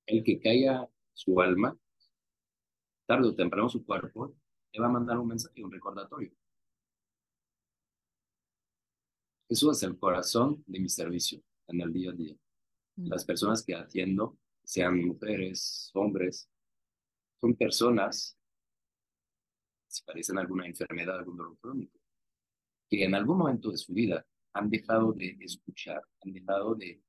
el 0.07 0.23
que 0.23 0.39
caiga 0.39 0.89
su 1.13 1.39
alma, 1.39 1.77
tarde 3.05 3.29
o 3.29 3.35
temprano 3.35 3.69
su 3.69 3.85
cuerpo, 3.85 4.35
le 4.73 4.79
va 4.79 4.87
a 4.87 4.91
mandar 4.91 5.19
un 5.19 5.27
mensaje, 5.27 5.63
un 5.63 5.71
recordatorio. 5.71 6.31
Eso 9.47 9.71
es 9.71 9.83
el 9.83 9.97
corazón 9.99 10.63
de 10.65 10.79
mi 10.79 10.89
servicio 10.89 11.43
en 11.67 11.81
el 11.81 11.91
día 11.91 12.11
a 12.11 12.13
día. 12.13 12.35
Mm. 12.95 13.09
Las 13.09 13.25
personas 13.25 13.63
que 13.63 13.75
atiendo, 13.75 14.37
sean 14.63 15.03
mujeres, 15.03 15.91
hombres, 15.93 16.49
son 17.39 17.55
personas, 17.55 18.37
si 19.87 20.03
padecen 20.03 20.37
alguna 20.37 20.67
enfermedad, 20.67 21.19
algún 21.19 21.35
dolor 21.35 21.57
crónico, 21.59 21.99
que 22.89 23.03
en 23.03 23.13
algún 23.13 23.39
momento 23.39 23.71
de 23.71 23.77
su 23.77 23.93
vida 23.93 24.25
han 24.53 24.69
dejado 24.69 25.13
de 25.13 25.37
escuchar, 25.39 26.01
han 26.21 26.33
dejado 26.33 26.75
de, 26.75 27.01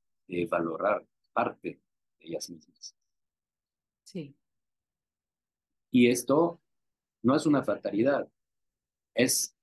valorar 0.49 1.07
parte 1.33 1.81
de 2.19 2.27
ellas 2.27 2.49
mismas. 2.49 2.97
Sí. 4.05 4.35
Y 5.91 6.09
esto 6.09 6.61
no 7.23 7.37
es 7.37 7.45
una 7.45 7.63
fatalidad, 7.63 8.29
es, 9.15 9.55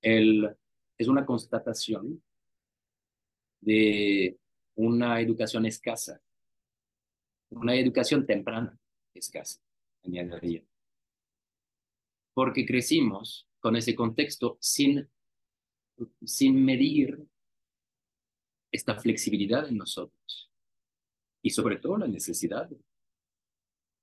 el, 0.00 0.56
es 0.96 1.08
una 1.08 1.26
constatación 1.26 2.22
de 3.60 4.38
una 4.76 5.20
educación 5.20 5.66
escasa, 5.66 6.20
una 7.50 7.74
educación 7.74 8.26
temprana 8.26 8.78
escasa, 9.12 9.60
añadiría. 10.04 10.64
Porque 12.34 12.64
crecimos 12.64 13.48
con 13.58 13.76
ese 13.76 13.94
contexto 13.94 14.56
sin 14.60 15.08
sin 16.24 16.64
medir 16.64 17.26
esta 18.72 18.98
flexibilidad 18.98 19.68
en 19.68 19.76
nosotros 19.76 20.50
y 21.42 21.50
sobre 21.50 21.76
todo 21.76 21.98
la 21.98 22.08
necesidad 22.08 22.68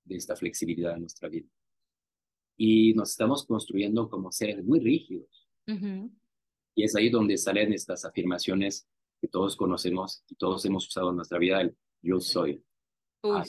de 0.04 0.16
esta 0.16 0.36
flexibilidad 0.36 0.94
en 0.94 1.00
nuestra 1.00 1.28
vida. 1.28 1.48
Y 2.56 2.94
nos 2.94 3.10
estamos 3.10 3.46
construyendo 3.46 4.08
como 4.08 4.30
seres 4.30 4.64
muy 4.64 4.80
rígidos. 4.80 5.48
Y 6.74 6.84
es 6.84 6.96
ahí 6.96 7.10
donde 7.10 7.36
salen 7.36 7.72
estas 7.72 8.04
afirmaciones 8.04 8.88
que 9.20 9.28
todos 9.28 9.56
conocemos 9.56 10.24
y 10.28 10.34
todos 10.34 10.64
hemos 10.64 10.86
usado 10.88 11.10
en 11.10 11.16
nuestra 11.16 11.38
vida, 11.38 11.60
el 11.60 11.76
yo 12.02 12.20
soy. 12.20 12.62
Ah, 13.22 13.44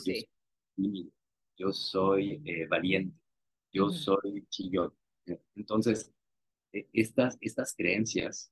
yo, 1.57 1.71
soy 1.71 2.41
eh, 2.45 2.67
valiente, 2.67 3.17
yo 3.71 3.89
soy 3.89 4.45
chillón. 4.49 4.93
Entonces, 5.55 6.13
estas, 6.93 7.37
estas 7.41 7.75
creencias, 7.75 8.51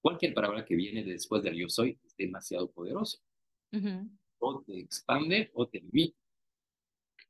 cualquier 0.00 0.34
palabra 0.34 0.64
que 0.64 0.76
viene 0.76 1.04
después 1.04 1.42
del 1.42 1.56
yo 1.56 1.68
soy 1.68 1.98
es 2.04 2.16
demasiado 2.16 2.70
poderoso. 2.70 3.18
O 4.38 4.62
te 4.62 4.78
expande 4.78 5.50
o 5.54 5.68
te 5.68 5.80
limita. 5.80 6.18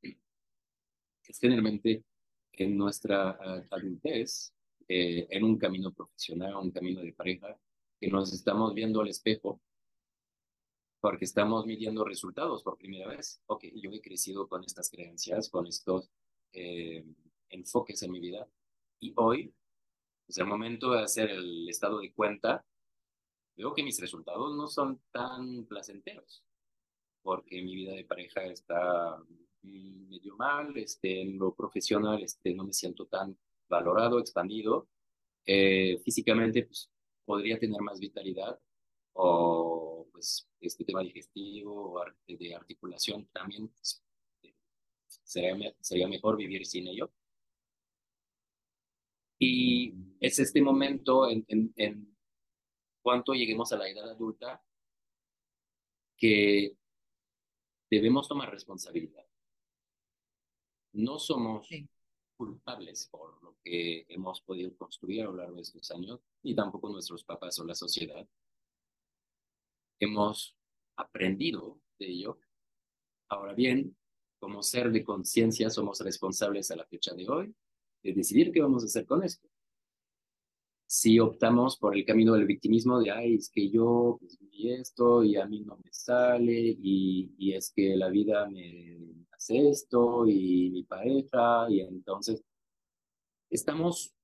Es 0.03 1.39
generalmente 1.39 2.05
en 2.53 2.77
nuestra 2.77 3.31
adultez, 3.71 4.53
eh, 4.89 5.27
en 5.31 5.45
un 5.45 5.59
camino 5.59 5.93
profesional, 5.93 6.57
un 6.57 6.71
camino 6.71 7.01
de 7.01 7.13
pareja, 7.13 7.59
que 8.01 8.09
nos 8.09 8.33
estamos 8.33 8.75
viendo 8.75 9.01
al 9.01 9.09
espejo 9.09 9.61
porque 11.01 11.25
estamos 11.25 11.67
midiendo 11.67 12.05
resultados 12.05 12.63
por 12.63 12.77
primera 12.77 13.09
vez. 13.09 13.41
Ok, 13.47 13.67
yo 13.75 13.91
he 13.93 14.01
crecido 14.01 14.49
con 14.49 14.65
estas 14.65 14.91
creencias, 14.91 15.49
con 15.49 15.67
estos 15.67 16.11
eh, 16.53 17.05
enfoques 17.51 18.03
en 18.03 18.13
mi 18.13 18.21
vida 18.21 18.49
y 19.01 19.13
hoy 19.17 19.53
es 20.29 20.39
el 20.39 20.47
momento 20.47 20.93
de 20.93 21.03
hacer 21.03 21.31
el 21.31 21.69
estado 21.69 22.01
de 22.01 22.13
cuenta. 22.13 22.65
Veo 23.57 23.75
que 23.75 23.83
mis 23.83 24.01
resultados 24.01 24.55
no 24.57 24.69
son 24.69 25.01
tan 25.11 25.65
placenteros 25.67 26.45
porque 27.23 27.61
mi 27.63 27.75
vida 27.75 27.93
de 27.93 28.05
pareja 28.05 28.45
está 28.45 29.23
medio 29.63 30.37
mal, 30.37 30.77
este, 30.77 31.21
en 31.21 31.39
lo 31.39 31.55
profesional 31.55 32.23
este, 32.23 32.55
no 32.55 32.65
me 32.65 32.73
siento 32.73 33.07
tan 33.07 33.37
valorado, 33.69 34.19
expandido. 34.19 34.89
Eh, 35.45 35.99
físicamente, 36.05 36.65
pues, 36.65 36.91
podría 37.25 37.59
tener 37.59 37.81
más 37.83 38.01
vitalidad 38.01 38.59
o 39.13 40.09
pues 40.13 40.49
este 40.61 40.85
tema 40.85 41.03
digestivo 41.03 42.03
de 42.27 42.55
articulación 42.55 43.29
también 43.33 43.69
pues, 43.69 44.03
sería, 45.25 45.75
sería 45.81 46.09
mejor 46.09 46.37
vivir 46.37 46.65
sin 46.65 46.87
ello. 46.89 47.11
Y 49.39 49.95
es 50.21 50.39
este 50.39 50.61
momento 50.61 51.29
en, 51.29 51.45
en, 51.49 51.73
en 51.77 52.17
cuanto 53.03 53.33
lleguemos 53.33 53.73
a 53.73 53.79
la 53.79 53.89
edad 53.89 54.11
adulta 54.11 54.63
que 56.17 56.77
debemos 57.89 58.29
tomar 58.29 58.51
responsabilidad. 58.51 59.25
No 60.93 61.19
somos 61.19 61.69
culpables 62.37 63.09
por 63.11 63.43
lo 63.43 63.57
que 63.63 64.05
hemos 64.09 64.41
podido 64.41 64.77
construir 64.77 65.23
a 65.23 65.25
lo 65.27 65.37
largo 65.37 65.57
de 65.57 65.63
estos 65.63 65.91
años, 65.91 66.21
ni 66.43 66.55
tampoco 66.55 66.89
nuestros 66.89 67.25
papás 67.25 67.59
o 67.61 67.65
la 67.65 67.75
sociedad. 67.75 68.27
Hemos 70.01 70.57
aprendido 70.97 71.81
de 71.99 72.09
ello. 72.09 72.41
Ahora 73.29 73.55
bien, 73.55 73.97
como 74.41 74.63
ser 74.63 74.91
de 74.91 75.05
conciencia, 75.05 75.71
somos 75.71 76.01
responsables 76.01 76.71
a 76.71 76.77
la 76.77 76.87
fecha 76.87 77.15
de 77.15 77.29
hoy 77.29 77.55
de 78.03 78.13
decidir 78.13 78.53
qué 78.53 78.61
vamos 78.61 78.83
a 78.83 78.87
hacer 78.87 79.07
con 79.07 79.23
esto. 79.23 79.49
Si 80.87 81.19
optamos 81.19 81.77
por 81.77 81.97
el 81.97 82.05
camino 82.05 82.33
del 82.33 82.47
victimismo 82.47 82.99
de, 83.01 83.11
ay, 83.11 83.35
es 83.35 83.51
que 83.51 83.69
yo 83.69 84.17
pues, 84.21 84.39
vi 84.41 84.73
esto 84.73 85.23
y 85.23 85.37
a 85.37 85.47
mí 85.47 85.61
no 85.61 85.77
me 85.77 85.93
sale 85.93 86.77
y, 86.81 87.31
y 87.37 87.53
es 87.53 87.73
que 87.75 87.95
la 87.95 88.09
vida 88.09 88.49
me 88.49 88.97
hace 89.33 89.69
esto 89.69 90.27
y 90.27 90.71
mi 90.71 90.85
pareja 90.85 91.67
y 91.69 91.81
entonces 91.81 92.43
estamos 93.51 94.15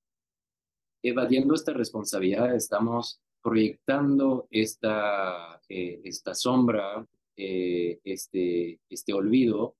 evadiendo 1.03 1.55
esta 1.55 1.73
responsabilidad, 1.75 2.55
estamos 2.55 3.21
proyectando 3.43 4.49
esta, 4.51 5.61
eh, 5.69 6.01
esta 6.03 6.35
sombra, 6.35 7.07
eh, 7.37 8.01
este, 8.05 8.81
este 8.89 9.13
olvido 9.13 9.77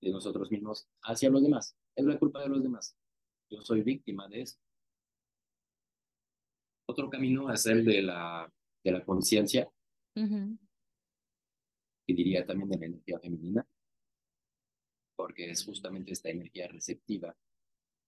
de 0.00 0.10
nosotros 0.10 0.48
mismos 0.50 0.86
hacia 1.02 1.28
los 1.28 1.42
demás. 1.42 1.76
Es 1.96 2.04
la 2.04 2.18
culpa 2.18 2.42
de 2.42 2.50
los 2.50 2.62
demás. 2.62 2.94
Yo 3.50 3.62
soy 3.62 3.82
víctima 3.82 4.28
de 4.28 4.42
eso. 4.42 4.58
Otro 6.88 7.10
camino 7.10 7.52
es 7.52 7.66
el 7.66 7.84
de 7.84 8.02
la, 8.02 8.48
de 8.84 8.92
la 8.92 9.04
conciencia, 9.04 9.68
y 10.14 12.14
diría 12.14 12.46
también 12.46 12.70
de 12.70 12.78
la 12.78 12.86
energía 12.86 13.18
femenina, 13.18 13.66
porque 15.16 15.50
es 15.50 15.64
justamente 15.64 16.12
esta 16.12 16.30
energía 16.30 16.68
receptiva, 16.68 17.36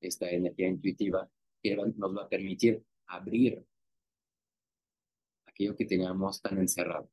esta 0.01 0.31
energía 0.31 0.69
intuitiva 0.69 1.29
que 1.63 1.75
nos 1.75 2.17
va 2.17 2.25
a 2.25 2.29
permitir 2.29 2.85
abrir 3.07 3.67
aquello 5.47 5.77
que 5.77 5.87
teníamos 5.87 6.41
tan 6.41 6.59
encerrado. 6.59 7.11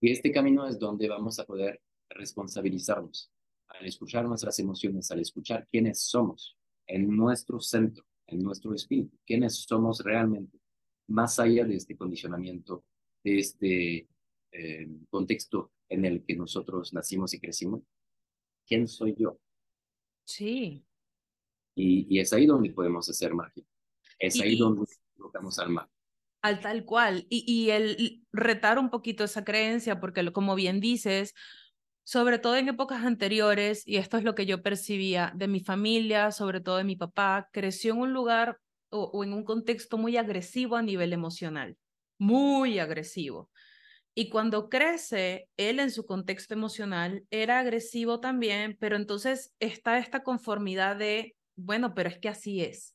Y 0.00 0.10
este 0.10 0.32
camino 0.32 0.66
es 0.66 0.78
donde 0.78 1.08
vamos 1.08 1.38
a 1.38 1.46
poder 1.46 1.80
responsabilizarnos 2.10 3.31
al 3.78 3.86
escuchar 3.86 4.24
nuestras 4.24 4.58
emociones, 4.58 5.10
al 5.10 5.20
escuchar 5.20 5.66
quiénes 5.70 6.02
somos 6.02 6.56
en 6.86 7.14
nuestro 7.16 7.60
centro, 7.60 8.04
en 8.26 8.42
nuestro 8.42 8.74
espíritu, 8.74 9.18
quiénes 9.26 9.62
somos 9.62 10.00
realmente, 10.04 10.58
más 11.08 11.38
allá 11.38 11.64
de 11.64 11.76
este 11.76 11.96
condicionamiento, 11.96 12.84
de 13.24 13.38
este 13.38 14.08
eh, 14.52 14.88
contexto 15.10 15.72
en 15.88 16.04
el 16.04 16.24
que 16.24 16.36
nosotros 16.36 16.92
nacimos 16.92 17.34
y 17.34 17.40
crecimos, 17.40 17.82
¿quién 18.66 18.88
soy 18.88 19.14
yo? 19.18 19.38
Sí. 20.24 20.84
Y, 21.74 22.18
es 22.18 22.32
ahí 22.32 22.46
donde 22.46 22.70
podemos 22.70 23.08
hacer 23.08 23.34
magia. 23.34 23.64
Es 24.18 24.40
ahí 24.40 24.56
donde 24.56 24.84
colocamos 25.16 25.58
al 25.58 25.70
mal. 25.70 25.88
Al 26.42 26.60
tal 26.60 26.84
cual. 26.84 27.26
Y, 27.28 27.44
y 27.46 27.70
el 27.70 28.26
retar 28.32 28.78
un 28.78 28.90
poquito 28.90 29.24
esa 29.24 29.44
creencia, 29.44 30.00
porque 30.00 30.32
como 30.32 30.54
bien 30.54 30.80
dices, 30.80 31.34
sobre 32.04 32.38
todo 32.38 32.56
en 32.56 32.68
épocas 32.68 33.04
anteriores, 33.04 33.86
y 33.86 33.96
esto 33.96 34.16
es 34.16 34.24
lo 34.24 34.34
que 34.34 34.46
yo 34.46 34.62
percibía 34.62 35.32
de 35.34 35.48
mi 35.48 35.60
familia, 35.60 36.32
sobre 36.32 36.60
todo 36.60 36.78
de 36.78 36.84
mi 36.84 36.96
papá, 36.96 37.48
creció 37.52 37.94
en 37.94 38.00
un 38.00 38.12
lugar 38.12 38.58
o, 38.90 39.24
en 39.24 39.32
un 39.32 39.44
contexto 39.44 39.98
muy 39.98 40.16
agresivo 40.16 40.76
a 40.76 40.82
nivel 40.82 41.12
emocional, 41.12 41.76
muy 42.18 42.78
agresivo. 42.78 43.50
Y 44.14 44.28
cuando 44.28 44.68
crece, 44.68 45.48
él 45.56 45.80
en 45.80 45.90
su 45.90 46.04
contexto 46.04 46.52
emocional 46.52 47.24
era 47.30 47.60
agresivo 47.60 48.20
también, 48.20 48.76
pero 48.78 48.96
entonces 48.96 49.54
está 49.58 49.98
esta 49.98 50.22
conformidad 50.22 50.96
de, 50.96 51.34
bueno, 51.56 51.94
pero 51.94 52.10
es 52.10 52.18
que 52.18 52.28
así 52.28 52.62
es. 52.62 52.94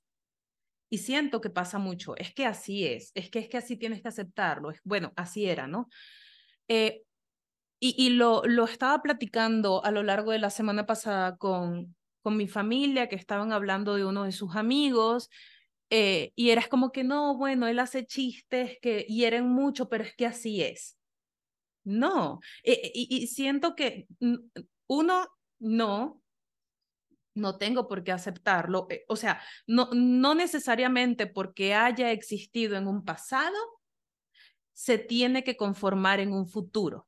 Y 0.89 0.99
siento 0.99 1.41
que 1.41 1.49
pasa 1.49 1.79
mucho, 1.79 2.15
es 2.17 2.33
que 2.33 2.45
así 2.45 2.85
es, 2.85 3.11
es 3.15 3.29
que 3.29 3.39
es 3.39 3.49
que 3.49 3.57
así 3.57 3.77
tienes 3.77 4.01
que 4.01 4.07
aceptarlo, 4.07 4.69
es, 4.69 4.79
bueno, 4.83 5.11
así 5.15 5.45
era, 5.45 5.67
¿no? 5.67 5.89
Eh, 6.67 7.03
y, 7.79 8.09
lo, 8.09 8.43
lo 8.45 8.65
estaba 8.65 9.01
platicando 9.01 9.83
a 9.83 9.91
lo 9.91 10.01
largo 10.03 10.31
de 10.31 10.39
la 10.39 10.49
semana 10.49 10.85
pasada 10.85 11.37
con, 11.37 11.95
con 12.21 12.35
mi 12.35 12.47
familia, 12.47 13.07
que 13.07 13.15
estaban 13.15 13.51
hablando 13.51 13.95
de 13.95 14.05
uno 14.05 14.23
de 14.23 14.31
sus 14.31 14.55
amigos, 14.55 15.29
eh, 15.89 16.33
y 16.35 16.49
eras 16.49 16.67
como 16.67 16.91
que 16.91 17.03
no, 17.03 17.37
bueno, 17.37 17.67
él 17.67 17.79
hace 17.79 18.05
chistes 18.05 18.77
que 18.81 19.01
hieren 19.01 19.47
mucho, 19.47 19.89
pero 19.89 20.03
es 20.03 20.15
que 20.15 20.25
así 20.25 20.61
es. 20.61 20.97
No, 21.83 22.41
eh, 22.63 22.91
y, 22.93 23.27
siento 23.27 23.75
que 23.75 24.07
uno, 24.87 25.27
no, 25.59 26.21
no 27.35 27.57
tengo 27.57 27.87
por 27.87 28.03
qué 28.03 28.11
aceptarlo. 28.11 28.87
Eh, 28.89 29.05
o 29.07 29.15
sea, 29.15 29.41
no, 29.67 29.89
no 29.93 30.35
necesariamente 30.35 31.27
porque 31.27 31.73
haya 31.75 32.11
existido 32.11 32.75
en 32.75 32.87
un 32.87 33.05
pasado, 33.05 33.55
se 34.73 34.97
tiene 34.97 35.43
que 35.43 35.55
conformar 35.55 36.19
en 36.19 36.33
un 36.33 36.47
futuro 36.47 37.07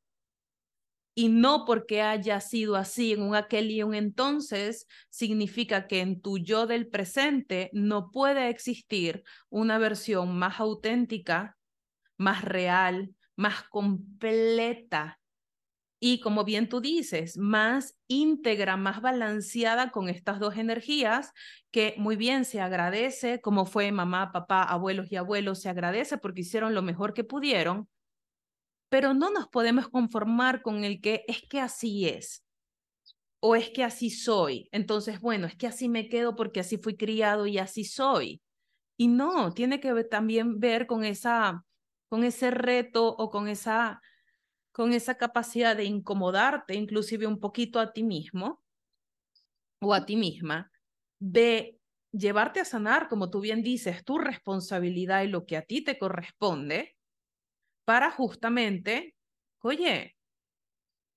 y 1.20 1.28
no 1.28 1.66
porque 1.66 2.02
haya 2.02 2.40
sido 2.40 2.78
así 2.78 3.12
en 3.12 3.24
un 3.24 3.36
aquel 3.36 3.72
y 3.72 3.84
un 3.84 3.94
entonces, 3.94 4.88
significa 5.10 5.86
que 5.86 6.00
en 6.00 6.22
tu 6.22 6.38
yo 6.38 6.66
del 6.66 6.88
presente 6.88 7.70
no 7.74 8.10
puede 8.10 8.48
existir 8.48 9.26
una 9.50 9.78
versión 9.80 10.38
más 10.38 10.62
auténtica, 10.62 11.58
más 12.16 12.46
real, 12.46 13.14
más 13.36 13.64
completa 13.64 15.20
y, 16.00 16.22
como 16.22 16.46
bien 16.46 16.70
tú 16.70 16.80
dices, 16.80 17.38
más 17.38 17.98
íntegra, 18.08 18.78
más 18.78 19.02
balanceada 19.02 19.92
con 19.92 20.08
estas 20.08 20.40
dos 20.40 20.56
energías 20.56 21.34
que 21.70 21.96
muy 21.98 22.16
bien 22.16 22.46
se 22.46 22.62
agradece, 22.62 23.42
como 23.42 23.66
fue 23.66 23.92
mamá, 23.92 24.32
papá, 24.32 24.64
abuelos 24.64 25.12
y 25.12 25.18
abuelos, 25.18 25.60
se 25.60 25.68
agradece 25.68 26.18
porque 26.18 26.42
hicieron 26.42 26.74
lo 26.74 26.82
mejor 26.82 27.14
que 27.14 27.26
pudieron 27.26 27.90
pero 28.90 29.14
no 29.14 29.32
nos 29.32 29.48
podemos 29.48 29.90
conformar 29.90 30.62
con 30.62 30.84
el 30.84 31.02
que 31.02 31.24
es 31.28 31.42
que 31.50 31.60
así 31.60 32.08
es 32.08 32.44
o 33.42 33.56
es 33.56 33.70
que 33.70 33.84
así 33.84 34.10
soy. 34.10 34.68
Entonces, 34.72 35.22
bueno, 35.22 35.48
es 35.48 35.56
que 35.56 35.68
así 35.68 35.88
me 35.88 36.10
quedo 36.10 36.36
porque 36.36 36.60
así 36.60 36.78
fui 36.78 36.98
criado 36.98 37.48
y 37.48 37.58
así 37.58 37.86
soy. 37.86 38.42
Y 38.98 39.08
no, 39.08 39.54
tiene 39.54 39.80
que 39.80 40.04
también 40.04 40.60
ver 40.60 40.88
con 40.88 41.04
esa 41.04 41.66
con 42.10 42.24
ese 42.24 42.52
reto 42.52 43.08
o 43.08 43.30
con 43.30 43.48
esa 43.48 44.02
con 44.72 44.94
esa 44.94 45.18
capacidad 45.18 45.76
de 45.76 45.86
incomodarte 45.86 46.74
inclusive 46.76 47.28
un 47.28 47.40
poquito 47.40 47.80
a 47.80 47.94
ti 47.94 48.04
mismo 48.04 48.64
o 49.82 49.94
a 49.94 50.06
ti 50.06 50.16
misma 50.16 50.72
de 51.20 51.80
llevarte 52.12 52.60
a 52.60 52.66
sanar, 52.66 53.08
como 53.08 53.30
tú 53.30 53.42
bien 53.42 53.62
dices, 53.62 54.04
tu 54.04 54.18
responsabilidad 54.18 55.24
y 55.24 55.28
lo 55.28 55.46
que 55.46 55.58
a 55.58 55.62
ti 55.62 55.84
te 55.84 56.00
corresponde, 56.00 56.98
para 57.90 58.12
justamente, 58.12 59.16
oye, 59.64 60.16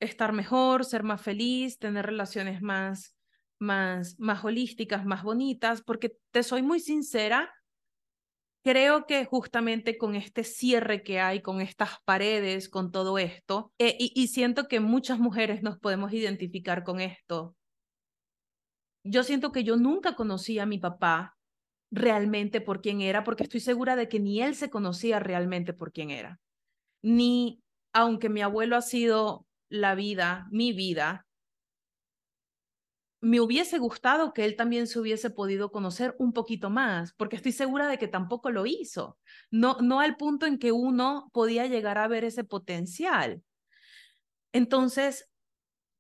estar 0.01 0.33
mejor, 0.33 0.87
ser 0.87 1.03
más 1.03 1.21
feliz, 1.21 1.79
tener 1.79 2.07
relaciones 2.07 2.63
más, 2.63 3.15
más, 3.59 4.19
más 4.19 4.43
holísticas, 4.43 5.05
más 5.05 5.23
bonitas, 5.23 5.83
porque 5.83 6.17
te 6.31 6.43
soy 6.43 6.63
muy 6.63 6.81
sincera, 6.81 7.53
creo 8.65 9.05
que 9.05 9.27
justamente 9.27 9.99
con 9.99 10.15
este 10.15 10.45
cierre 10.45 11.03
que 11.03 11.21
hay, 11.21 11.43
con 11.43 11.61
estas 11.61 11.99
paredes, 12.07 12.71
con 12.71 12.91
todo 12.91 13.19
esto, 13.19 13.71
eh, 13.79 13.95
y, 14.01 14.11
y 14.15 14.29
siento 14.29 14.67
que 14.67 14.81
muchas 14.81 15.19
mujeres 15.19 15.63
nos 15.63 15.79
podemos 15.79 16.15
identificar 16.15 16.85
con 16.85 17.03
esto. 17.03 17.55
Yo 19.05 19.25
siento 19.25 19.53
que 19.53 19.63
yo 19.63 19.77
nunca 19.77 20.15
conocí 20.15 20.59
a 20.59 20.65
mi 20.65 20.79
papá 20.79 21.37
realmente 21.91 22.63
por 22.63 22.81
quién 22.81 23.03
era, 23.03 23.25
porque 23.25 23.43
estoy 23.43 23.61
segura 23.61 23.95
de 23.95 24.09
que 24.09 24.21
ni 24.21 24.41
él 24.41 24.55
se 24.55 24.71
conocía 24.71 25.19
realmente 25.19 25.75
por 25.75 25.93
quién 25.93 26.09
era. 26.09 26.41
Ni, 27.03 27.63
aunque 27.93 28.29
mi 28.29 28.43
abuelo 28.43 28.77
ha 28.77 28.83
sido 28.83 29.47
la 29.69 29.95
vida, 29.95 30.47
mi 30.51 30.73
vida, 30.73 31.27
me 33.23 33.41
hubiese 33.41 33.79
gustado 33.79 34.35
que 34.35 34.45
él 34.45 34.57
también 34.57 34.89
se 34.89 34.99
hubiese 34.99 35.31
podido 35.31 35.71
conocer 35.71 36.17
un 36.19 36.33
poquito 36.33 36.71
más, 36.71 37.15
porque 37.15 37.37
estoy 37.37 37.53
segura 37.53 37.87
de 37.87 37.97
que 37.97 38.09
tampoco 38.09 38.51
lo 38.51 38.67
hizo, 38.67 39.17
no, 39.51 39.77
no 39.81 40.01
al 40.01 40.17
punto 40.17 40.45
en 40.45 40.59
que 40.59 40.73
uno 40.73 41.31
podía 41.33 41.67
llegar 41.69 41.99
a 41.99 42.09
ver 42.09 42.25
ese 42.25 42.43
potencial. 42.43 43.43
Entonces, 44.53 45.31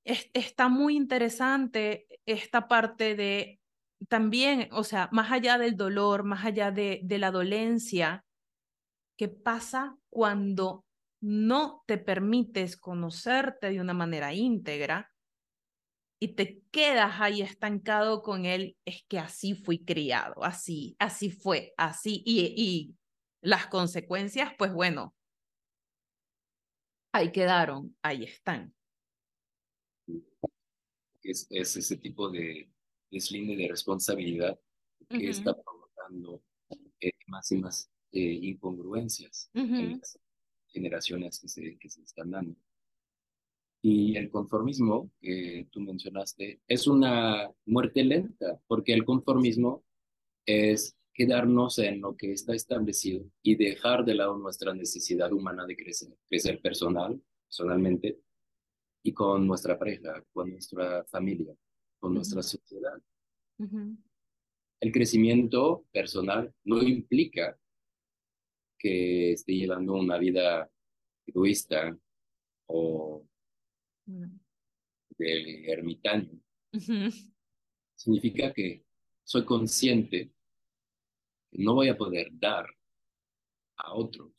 está 0.04 0.68
muy 0.68 0.96
interesante 0.96 2.08
esta 2.26 2.66
parte 2.66 3.14
de 3.14 3.60
también, 4.08 4.68
o 4.72 4.82
sea, 4.82 5.08
más 5.12 5.30
allá 5.30 5.58
del 5.58 5.76
dolor, 5.76 6.24
más 6.24 6.44
allá 6.44 6.72
de, 6.72 7.00
de 7.04 7.18
la 7.18 7.30
dolencia, 7.30 8.24
¿qué 9.16 9.28
pasa 9.28 9.96
cuando 10.10 10.84
no 11.22 11.84
te 11.86 11.98
permites 11.98 12.76
conocerte 12.76 13.70
de 13.70 13.80
una 13.80 13.94
manera 13.94 14.34
íntegra 14.34 15.12
y 16.20 16.34
te 16.34 16.62
quedas 16.70 17.20
ahí 17.20 17.42
estancado 17.42 18.22
con 18.22 18.44
él, 18.44 18.76
es 18.84 19.04
que 19.08 19.18
así 19.18 19.54
fui 19.54 19.84
criado, 19.84 20.44
así, 20.44 20.96
así 20.98 21.30
fue, 21.30 21.72
así, 21.76 22.22
y, 22.24 22.54
y 22.56 22.96
las 23.40 23.66
consecuencias, 23.68 24.52
pues 24.58 24.72
bueno, 24.72 25.14
ahí 27.12 27.32
quedaron, 27.32 27.96
ahí 28.02 28.24
están. 28.24 28.74
Es, 31.22 31.46
es 31.50 31.76
ese 31.76 31.96
tipo 31.96 32.30
de 32.30 32.68
deslinde 33.10 33.56
de 33.56 33.68
responsabilidad 33.68 34.58
que 35.08 35.28
está 35.28 35.54
provocando 35.54 36.42
eh, 37.00 37.10
más 37.26 37.50
y 37.52 37.58
más 37.58 37.90
eh, 38.12 38.20
incongruencias 38.20 39.50
en 39.54 39.98
las 39.98 40.18
generaciones 40.72 41.38
que 41.38 41.48
se, 41.48 41.76
que 41.78 41.88
se 41.88 42.02
están 42.02 42.30
dando. 42.30 42.56
Y 43.82 44.16
el 44.16 44.30
conformismo 44.30 45.10
que 45.20 45.66
tú 45.70 45.80
mencionaste 45.80 46.60
es 46.68 46.86
una 46.86 47.50
muerte 47.66 48.04
lenta, 48.04 48.60
porque 48.68 48.92
el 48.92 49.04
conformismo 49.04 49.84
es 50.46 50.96
quedarnos 51.12 51.78
en 51.78 52.00
lo 52.00 52.16
que 52.16 52.32
está 52.32 52.54
establecido 52.54 53.24
y 53.42 53.56
dejar 53.56 54.04
de 54.04 54.14
lado 54.14 54.38
nuestra 54.38 54.72
necesidad 54.72 55.32
humana 55.32 55.66
de 55.66 55.76
crecer, 55.76 56.16
crecer 56.28 56.60
personal, 56.60 57.20
personalmente, 57.44 58.18
y 59.02 59.12
con 59.12 59.46
nuestra 59.46 59.78
pareja, 59.78 60.24
con 60.32 60.50
nuestra 60.50 61.04
familia, 61.04 61.54
con 61.98 62.14
nuestra 62.14 62.42
sociedad. 62.42 63.00
El 64.80 64.92
crecimiento 64.92 65.84
personal 65.92 66.52
no 66.64 66.82
implica 66.82 67.58
que 68.82 69.32
esté 69.32 69.52
llevando 69.52 69.94
una 69.94 70.18
vida 70.18 70.68
egoísta 71.24 71.96
o 72.66 73.24
de 75.16 75.70
ermitaño. 75.70 76.40
Significa 77.94 78.52
que 78.52 78.84
soy 79.22 79.44
consciente 79.44 80.32
que 81.50 81.62
no 81.62 81.74
voy 81.74 81.88
a 81.88 81.96
poder 81.96 82.28
dar 82.32 82.66
a 83.76 83.94
otros 83.94 84.32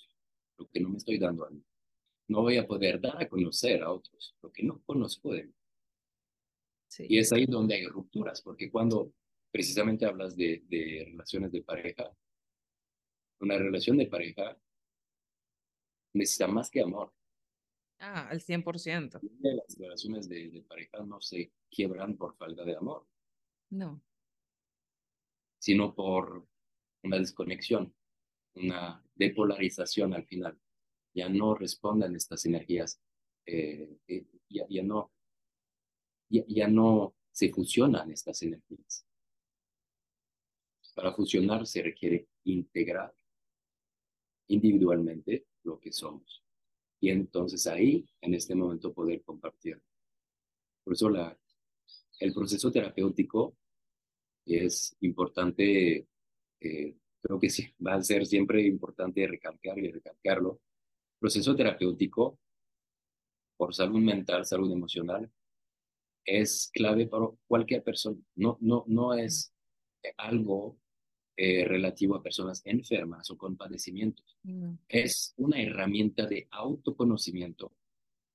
lo 0.58 0.67
que 0.67 0.82
no 0.82 0.89
me 0.89 0.97
estoy 0.97 1.17
dando 1.17 1.45
a 1.45 1.49
mí. 1.49 1.63
No 2.27 2.41
voy 2.41 2.58
a 2.58 2.67
poder 2.67 2.99
dar 2.99 3.21
a 3.21 3.29
conocer 3.29 3.82
a 3.82 3.91
otros 3.91 4.36
lo 4.41 4.51
que 4.51 4.63
no 4.63 4.82
conozco 4.84 5.32
de 5.32 5.45
mí. 5.45 5.53
Y 6.99 7.17
es 7.17 7.32
ahí 7.32 7.45
donde 7.45 7.75
hay 7.75 7.88
rupturas, 7.88 8.41
porque 8.41 8.69
cuando 8.69 9.13
precisamente 9.51 10.06
hablas 10.06 10.36
de, 10.36 10.63
de 10.67 11.06
relaciones 11.08 11.51
de 11.51 11.62
pareja, 11.63 12.12
una 13.43 13.58
relación 13.58 13.97
de 13.97 14.08
pareja 14.08 14.58
necesita 16.13 16.47
más 16.47 16.71
que 16.71 16.82
amor. 16.82 17.13
Ah, 17.99 18.29
al 18.29 18.39
100%. 18.39 19.19
Las 19.41 19.77
relaciones 19.77 20.29
de, 20.29 20.63
pareja 20.67 21.03
no 21.03 21.19
se 21.19 21.51
quiebran 21.69 22.15
por 22.15 22.38
falta 22.38 22.63
de 22.63 22.75
amor. 22.75 23.06
No. 23.71 24.01
Sino 25.60 25.93
por 25.93 26.47
una 27.03 27.17
desconexión, 27.17 27.93
una 28.56 29.03
depolarización 29.15 30.13
al 30.13 30.25
final. 30.25 30.58
Ya 31.13 31.27
no 31.27 31.53
responden 31.53 32.15
estas 32.15 32.45
energías, 32.45 33.01
eh, 33.45 33.97
eh, 34.08 34.25
ya, 34.49 34.65
ya, 34.69 34.84
no, 34.84 35.12
ya, 36.29 36.43
ya 36.47 36.67
no 36.67 37.15
se 37.32 37.51
fusionan 37.51 38.10
estas 38.12 38.41
energías. 38.41 39.06
Para 40.95 41.13
fusionar 41.13 41.65
se 41.67 41.82
requiere 41.82 42.27
integrar 42.45 43.13
individualmente 44.47 45.45
lo 45.63 45.79
que 45.79 45.91
somos 45.91 46.43
y 47.03 47.10
entonces 47.10 47.67
ahí, 47.67 48.08
en 48.21 48.34
este 48.34 48.56
momento, 48.56 48.93
poder 48.93 49.21
compartir. 49.23 49.77
Por 50.86 50.93
eso 50.93 51.10
la, 51.10 51.38
el 52.17 52.34
proceso 52.34 52.71
terapéutico 52.71 53.58
es 54.45 54.95
importante, 55.01 56.08
eh, 56.62 56.95
creo 57.21 57.39
que 57.41 57.49
sí, 57.49 57.67
va 57.86 57.95
a 57.95 58.01
ser 58.01 58.25
siempre 58.25 58.65
importante 58.65 59.27
recalcar 59.27 59.77
y 59.79 59.91
recalcarlo. 59.91 60.62
Proceso 61.19 61.53
terapéutico 61.53 62.39
por 63.58 63.75
salud 63.75 63.99
mental, 63.99 64.45
salud 64.45 64.71
emocional, 64.71 65.29
es 66.23 66.71
clave 66.73 67.08
para 67.08 67.27
cualquier 67.47 67.84
persona. 67.84 68.21
No, 68.36 68.58
no, 68.62 68.86
no 68.88 69.13
es 69.13 69.53
algo 70.15 70.77
eh, 71.36 71.65
relativo 71.65 72.15
a 72.15 72.22
personas 72.22 72.62
enfermas 72.65 73.30
o 73.32 73.38
con 73.38 73.58
padecimientos. 73.58 74.38
Mm. 74.43 74.74
Es 74.88 75.34
una 75.38 75.60
herramienta 75.60 76.28
de 76.28 76.48
autoconocimiento. 76.52 77.72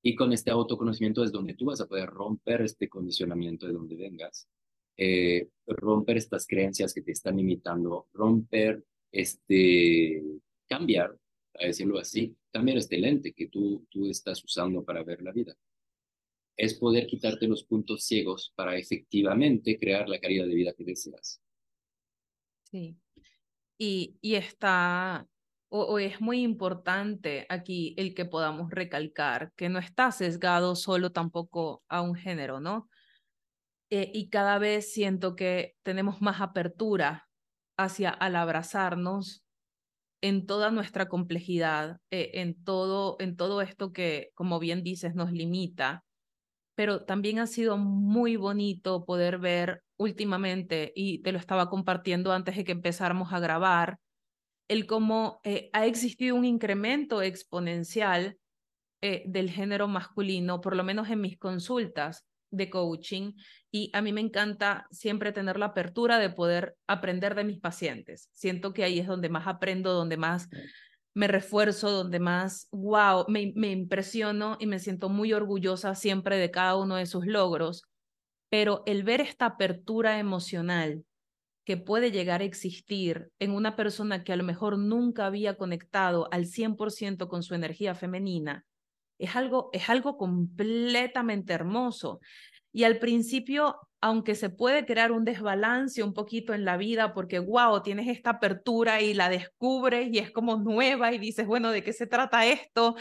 Y 0.03 0.17
con 0.17 0.33
este 0.33 0.51
autoconocimiento 0.51 1.23
es 1.23 1.31
donde 1.31 1.55
tú 1.55 1.67
vas 1.67 1.81
a 1.81 1.87
poder 1.87 2.09
romper 2.09 2.63
este 2.63 2.89
condicionamiento 2.89 3.67
de 3.67 3.73
donde 3.73 3.95
vengas, 3.95 4.49
eh, 4.97 5.49
romper 5.67 6.17
estas 6.17 6.47
creencias 6.47 6.93
que 6.93 7.03
te 7.03 7.13
están 7.13 7.37
limitando, 7.37 8.09
romper 8.13 8.85
este, 9.13 10.21
cambiar, 10.69 11.17
a 11.55 11.67
decirlo 11.67 11.99
así, 11.99 12.37
cambiar 12.51 12.79
este 12.79 12.99
lente 12.99 13.33
que 13.33 13.47
tú, 13.47 13.87
tú 13.91 14.11
estás 14.11 14.43
usando 14.43 14.85
para 14.85 15.05
ver 15.05 15.23
la 15.23 15.33
vida. 15.33 15.57
Es 16.57 16.75
poder 16.75 17.07
quitarte 17.07 17.47
los 17.47 17.63
puntos 17.63 18.05
ciegos 18.05 18.53
para 18.57 18.77
efectivamente 18.77 19.79
crear 19.79 20.09
la 20.09 20.19
calidad 20.19 20.47
de 20.47 20.55
vida 20.55 20.73
que 20.73 20.85
deseas. 20.85 21.41
Sí. 22.71 22.99
Y, 23.79 24.19
y 24.21 24.35
está, 24.35 25.27
o, 25.69 25.99
es 25.99 26.21
muy 26.21 26.43
importante 26.43 27.47
aquí 27.49 27.95
el 27.97 28.15
que 28.15 28.25
podamos 28.25 28.71
recalcar 28.71 29.53
que 29.57 29.69
no 29.69 29.79
está 29.79 30.11
sesgado 30.13 30.75
solo 30.75 31.13
tampoco 31.13 31.83
a 31.89 32.03
un 32.03 32.15
género, 32.15 32.61
¿no? 32.61 32.89
Eh, 33.91 34.11
y 34.13 34.29
cada 34.29 34.59
vez 34.59 34.93
siento 34.93 35.35
que 35.35 35.75
tenemos 35.83 36.21
más 36.21 36.41
apertura 36.41 37.29
hacia 37.79 38.11
al 38.11 38.37
abrazarnos 38.37 39.45
en 40.21 40.47
toda 40.47 40.71
nuestra 40.71 41.09
complejidad, 41.09 41.99
eh, 42.11 42.33
en, 42.35 42.63
todo, 42.65 43.17
en 43.21 43.37
todo 43.37 43.63
esto 43.63 43.93
que, 43.93 44.31
como 44.35 44.59
bien 44.59 44.83
dices, 44.83 45.15
nos 45.15 45.33
limita 45.33 46.05
pero 46.79 47.05
también 47.05 47.41
ha 47.41 47.49
sido 47.49 47.77
muy 47.77 48.37
bonito 48.37 49.05
poder 49.05 49.39
ver 49.39 49.83
últimamente, 49.99 50.93
y 50.97 51.19
te 51.23 51.33
lo 51.33 51.39
estaba 51.39 51.69
compartiendo 51.69 52.33
antes 52.33 52.57
de 52.57 52.65
que 52.65 52.73
empezáramos 52.73 53.33
a 53.33 53.41
grabar, 53.41 53.99
el 54.69 54.87
cómo 54.87 55.41
eh, 55.45 55.71
ha 55.73 55.87
existido 55.87 56.37
un 56.37 56.45
incremento 56.45 57.23
exponencial 57.23 58.39
eh, 59.01 59.23
del 59.27 59.51
género 59.51 59.89
masculino, 59.89 60.61
por 60.61 60.77
lo 60.77 60.85
menos 60.85 61.09
en 61.09 61.21
mis 61.21 61.39
consultas 61.39 62.25
de 62.51 62.71
coaching, 62.71 63.33
y 63.71 63.91
a 63.93 64.01
mí 64.01 64.13
me 64.13 64.21
encanta 64.21 64.87
siempre 64.91 65.33
tener 65.33 65.59
la 65.59 65.67
apertura 65.67 66.19
de 66.19 66.31
poder 66.31 66.77
aprender 66.87 67.35
de 67.35 67.45
mis 67.45 67.61
pacientes. 67.61 68.31
Siento 68.33 68.73
que 68.73 68.85
ahí 68.85 68.99
es 68.99 69.07
donde 69.07 69.29
más 69.29 69.47
aprendo, 69.47 69.93
donde 69.93 70.17
más 70.17 70.49
me 71.15 71.29
refuerzo, 71.29 71.91
donde 71.91 72.21
más, 72.21 72.69
wow, 72.71 73.25
me, 73.29 73.53
me 73.57 73.71
impresiono 73.71 74.57
y 74.61 74.67
me 74.67 74.79
siento 74.79 75.09
muy 75.09 75.33
orgullosa 75.33 75.95
siempre 75.95 76.37
de 76.39 76.51
cada 76.51 76.77
uno 76.77 76.97
de 76.97 77.07
sus 77.07 77.27
logros. 77.27 77.83
Pero 78.51 78.83
el 78.87 79.03
ver 79.03 79.21
esta 79.21 79.47
apertura 79.47 80.19
emocional 80.19 81.05
que 81.65 81.77
puede 81.77 82.11
llegar 82.11 82.41
a 82.41 82.45
existir 82.45 83.31
en 83.39 83.51
una 83.51 83.77
persona 83.77 84.25
que 84.25 84.33
a 84.33 84.37
lo 84.37 84.45
mejor 84.45 84.79
nunca 84.79 85.27
había 85.27 85.59
conectado 85.59 86.29
al 86.33 86.47
100% 86.47 87.29
con 87.29 87.43
su 87.43 87.55
energía 87.55 87.95
femenina, 87.95 88.65
es 89.19 89.37
algo, 89.37 89.71
es 89.73 89.89
algo 89.91 90.17
completamente 90.17 91.53
hermoso. 91.53 92.21
Y 92.73 92.85
al 92.85 92.99
principio, 92.99 93.77
aunque 94.01 94.35
se 94.35 94.49
puede 94.49 94.87
crear 94.87 95.13
un 95.13 95.25
desbalance 95.25 96.03
un 96.03 96.15
poquito 96.15 96.55
en 96.55 96.65
la 96.65 96.77
vida, 96.77 97.13
porque 97.13 97.39
wow, 97.39 97.83
tienes 97.83 98.09
esta 98.09 98.31
apertura 98.31 99.03
y 99.03 99.15
la 99.15 99.29
descubres 99.29 100.09
y 100.13 100.19
es 100.19 100.31
como 100.31 100.57
nueva 100.57 101.13
y 101.13 101.19
dices, 101.19 101.47
bueno, 101.47 101.71
¿de 101.71 101.83
qué 101.83 101.93
se 101.93 102.07
trata 102.07 102.47
esto? 102.47 102.97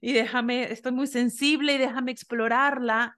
Y 0.00 0.12
déjame, 0.12 0.72
estoy 0.72 0.92
muy 0.92 1.06
sensible 1.06 1.74
y 1.74 1.78
déjame 1.78 2.10
explorarla. 2.12 3.16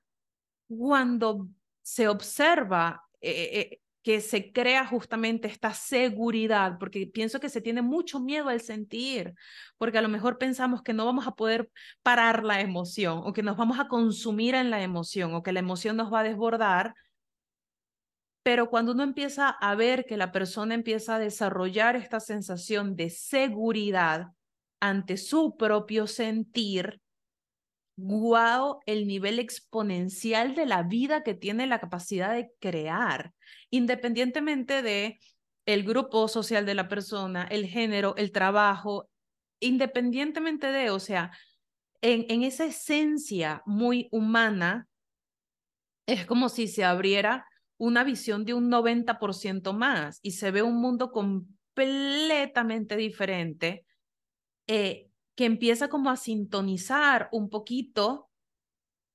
Cuando 0.69 1.49
se 1.83 2.09
observa 2.09 3.03
eh, 3.21 3.71
eh, 3.73 3.81
que 4.03 4.21
se 4.21 4.53
crea 4.53 4.85
justamente 4.87 5.47
esta 5.49 5.73
seguridad, 5.75 6.77
porque 6.79 7.07
pienso 7.07 7.39
que 7.39 7.49
se 7.49 7.61
tiene 7.61 7.83
mucho 7.83 8.19
miedo 8.19 8.49
al 8.49 8.61
sentir, 8.61 9.35
porque 9.79 9.99
a 9.99 10.03
lo 10.03 10.09
mejor 10.09 10.39
pensamos 10.39 10.83
que 10.83 10.93
no 10.93 11.07
vamos 11.07 11.27
a 11.27 11.37
poder 11.37 11.71
parar 12.03 12.43
la 12.45 12.61
emoción 12.61 13.21
o 13.25 13.33
que 13.33 13.43
nos 13.43 13.57
vamos 13.57 13.79
a 13.79 13.89
consumir 13.89 14.55
en 14.55 14.71
la 14.71 14.83
emoción 14.83 15.35
o 15.35 15.43
que 15.43 15.53
la 15.53 15.61
emoción 15.61 15.97
nos 15.97 16.13
va 16.13 16.21
a 16.21 16.25
desbordar. 16.25 16.95
Pero 18.43 18.69
cuando 18.71 18.91
uno 18.91 19.05
empieza 19.05 19.49
a 19.49 19.75
ver 19.77 20.05
que 20.05 20.17
la 20.17 20.33
persona 20.33 20.75
empieza 20.75 21.15
a 21.15 21.19
desarrollar 21.21 21.95
esta 21.95 22.19
sensación 22.19 22.97
de 22.97 23.09
seguridad 23.09 24.33
ante 24.81 25.17
su 25.17 25.57
propio 25.57 26.09
sentir, 26.09 27.01
guau 28.03 28.81
el 28.87 29.07
nivel 29.07 29.39
exponencial 29.39 30.55
de 30.55 30.67
la 30.67 30.83
vida 30.83 31.23
que 31.23 31.35
tiene 31.35 31.67
la 31.67 31.79
capacidad 31.79 32.35
de 32.35 32.51
crear, 32.59 33.33
independientemente 33.71 34.83
de 34.83 35.21
el 35.67 35.85
grupo 35.85 36.27
social 36.29 36.67
de 36.67 36.75
la 36.75 36.89
persona, 36.89 37.45
el 37.45 37.67
género, 37.67 38.15
el 38.17 38.33
trabajo, 38.33 39.09
independientemente 39.61 40.67
de, 40.73 40.91
o 40.91 40.99
sea, 40.99 41.31
en, 42.01 42.27
en 42.29 42.43
esa 42.43 42.65
esencia 42.65 43.63
muy 43.65 44.09
humana, 44.11 44.89
es 46.07 46.27
como 46.27 46.49
si 46.49 46.67
se 46.67 46.85
abriera 46.85 47.47
una 47.79 48.03
visión 48.03 48.45
de 48.45 48.55
un 48.55 48.69
90% 48.71 49.73
más 49.73 50.19
y 50.23 50.33
se 50.33 50.51
ve 50.51 50.63
un 50.63 50.81
mundo 50.81 51.13
completamente 51.13 52.97
diferente 52.97 53.85
eh, 54.67 55.12
que 55.35 55.45
empieza 55.45 55.89
como 55.89 56.11
a 56.11 56.17
sintonizar 56.17 57.29
un 57.33 57.49
poquito 57.49 58.31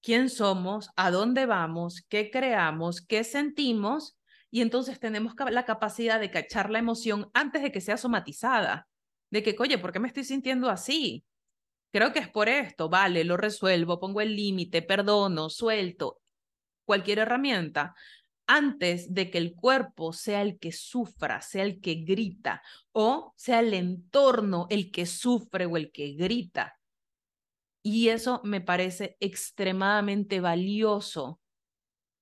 quién 0.02 0.30
somos, 0.30 0.90
a 0.96 1.12
dónde 1.12 1.46
vamos, 1.46 2.06
qué 2.10 2.32
creamos, 2.32 3.02
qué 3.02 3.24
sentimos, 3.24 4.18
y 4.50 4.62
entonces 4.62 5.00
tenemos 5.00 5.34
la 5.52 5.66
capacidad 5.66 6.20
de 6.20 6.32
cachar 6.32 6.70
la 6.70 6.80
emoción 6.80 7.30
antes 7.34 7.62
de 7.62 7.72
que 7.72 7.82
sea 7.82 7.98
somatizada, 7.98 8.88
de 9.30 9.44
que, 9.44 9.56
oye, 9.60 9.78
¿por 9.78 9.92
qué 9.92 10.00
me 10.00 10.08
estoy 10.08 10.24
sintiendo 10.24 10.70
así? 10.70 11.26
Creo 11.92 12.14
que 12.14 12.20
es 12.20 12.30
por 12.30 12.50
esto, 12.50 12.90
vale, 12.90 13.24
lo 13.24 13.38
resuelvo, 13.38 14.00
pongo 14.00 14.22
el 14.22 14.36
límite, 14.36 14.82
perdono, 14.82 15.50
suelto, 15.50 16.22
cualquier 16.86 17.20
herramienta, 17.20 17.96
antes 18.48 19.14
de 19.14 19.30
que 19.30 19.38
el 19.38 19.54
cuerpo 19.54 20.14
sea 20.14 20.42
el 20.42 20.58
que 20.58 20.72
sufra, 20.72 21.42
sea 21.42 21.64
el 21.64 21.82
que 21.82 21.96
grita, 21.96 22.64
o 22.94 23.34
sea 23.36 23.60
el 23.60 23.74
entorno 23.74 24.68
el 24.70 24.90
que 24.92 25.06
sufre 25.06 25.66
o 25.66 25.78
el 25.78 25.92
que 25.92 26.14
grita. 26.14 26.80
Y 27.84 28.10
eso 28.10 28.42
me 28.44 28.62
parece 28.62 29.18
extremadamente 29.20 30.40
valioso, 30.40 31.40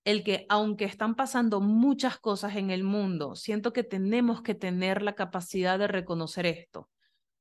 el 0.04 0.24
que 0.24 0.46
aunque 0.50 0.86
están 0.86 1.16
pasando 1.16 1.62
muchas 1.62 2.20
cosas 2.20 2.56
en 2.56 2.70
el 2.70 2.84
mundo, 2.84 3.36
siento 3.36 3.74
que 3.74 3.84
tenemos 3.84 4.42
que 4.42 4.54
tener 4.54 5.02
la 5.02 5.16
capacidad 5.16 5.80
de 5.80 5.88
reconocer 5.88 6.46
esto, 6.46 6.90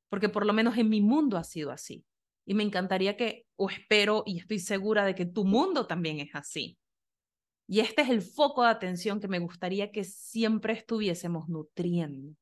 porque 0.08 0.28
por 0.28 0.46
lo 0.46 0.52
menos 0.52 0.78
en 0.78 0.88
mi 0.88 1.00
mundo 1.00 1.36
ha 1.36 1.44
sido 1.44 1.70
así. 1.70 2.04
Y 2.46 2.54
me 2.54 2.62
encantaría 2.62 3.16
que, 3.16 3.46
o 3.56 3.70
espero 3.70 4.22
y 4.26 4.38
estoy 4.38 4.58
segura 4.58 5.06
de 5.06 5.14
que 5.14 5.24
tu 5.24 5.44
mundo 5.44 5.86
también 5.86 6.20
es 6.20 6.34
así 6.34 6.78
y 7.66 7.80
este 7.80 8.02
es 8.02 8.10
el 8.10 8.22
foco 8.22 8.62
de 8.62 8.68
atención 8.68 9.20
que 9.20 9.28
me 9.28 9.38
gustaría 9.38 9.90
que 9.90 10.04
siempre 10.04 10.74
estuviésemos 10.74 11.48
nutriendo. 11.48 12.36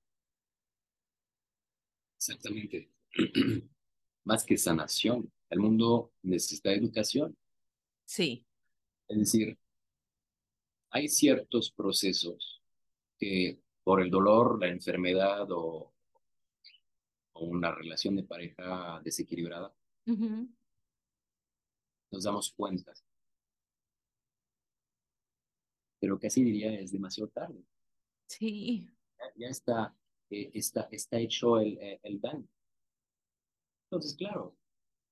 Exactamente. 2.16 2.90
Más 4.24 4.44
que 4.44 4.56
sanación, 4.56 5.32
el 5.50 5.60
mundo 5.60 6.12
necesita 6.22 6.72
educación. 6.72 7.36
Sí. 8.04 8.44
Es 9.08 9.18
decir, 9.18 9.58
hay 10.90 11.08
ciertos 11.08 11.70
procesos 11.70 12.60
que 13.18 13.60
por 13.84 14.00
el 14.00 14.10
dolor, 14.10 14.60
la 14.60 14.68
enfermedad 14.68 15.46
o, 15.50 15.92
una 17.34 17.74
relación 17.74 18.14
de 18.14 18.22
pareja 18.22 19.00
desequilibrada, 19.02 19.74
nos 20.06 22.22
damos 22.22 22.52
cuenta 22.52 22.92
pero 26.02 26.18
casi 26.18 26.42
diría 26.42 26.80
es 26.80 26.90
demasiado 26.90 27.30
tarde. 27.30 27.62
Sí. 28.26 28.90
Ya, 29.36 29.46
está, 29.46 29.96
eh, 30.30 30.50
está, 30.52 30.88
está 30.90 31.16
hecho 31.20 31.60
el, 31.60 31.78
eh, 31.78 32.00
el 32.02 32.20
daño. 32.20 32.48
Entonces, 33.84 34.16
claro, 34.16 34.56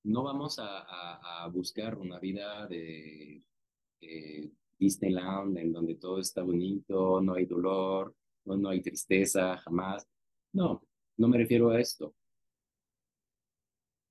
no 0.03 0.25
vamos 0.25 0.59
a, 0.59 1.45
a, 1.45 1.47
buscar 1.47 1.97
una 1.97 2.19
vida 2.19 2.67
de, 2.67 3.45
Disneyland 4.81 5.59
en 5.59 5.73
donde 5.73 5.95
todo 5.95 6.19
está 6.19 6.43
bonito, 6.43 7.21
no 7.21 7.35
hay 7.35 7.45
dolor, 7.47 8.17
no, 8.47 8.57
no 8.57 8.71
hay 8.71 8.83
tristeza, 8.83 9.59
jamás. 9.59 10.09
No, 10.53 10.83
no 11.19 11.29
me 11.29 11.39
refiero 11.39 11.71
a 11.71 11.81
esto. 11.81 12.17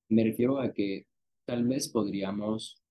Me 0.08 0.24
refiero 0.24 0.60
a 0.62 0.72
que 0.72 1.08
tal 1.46 1.68
vez 1.68 1.90
podríamos 1.90 2.82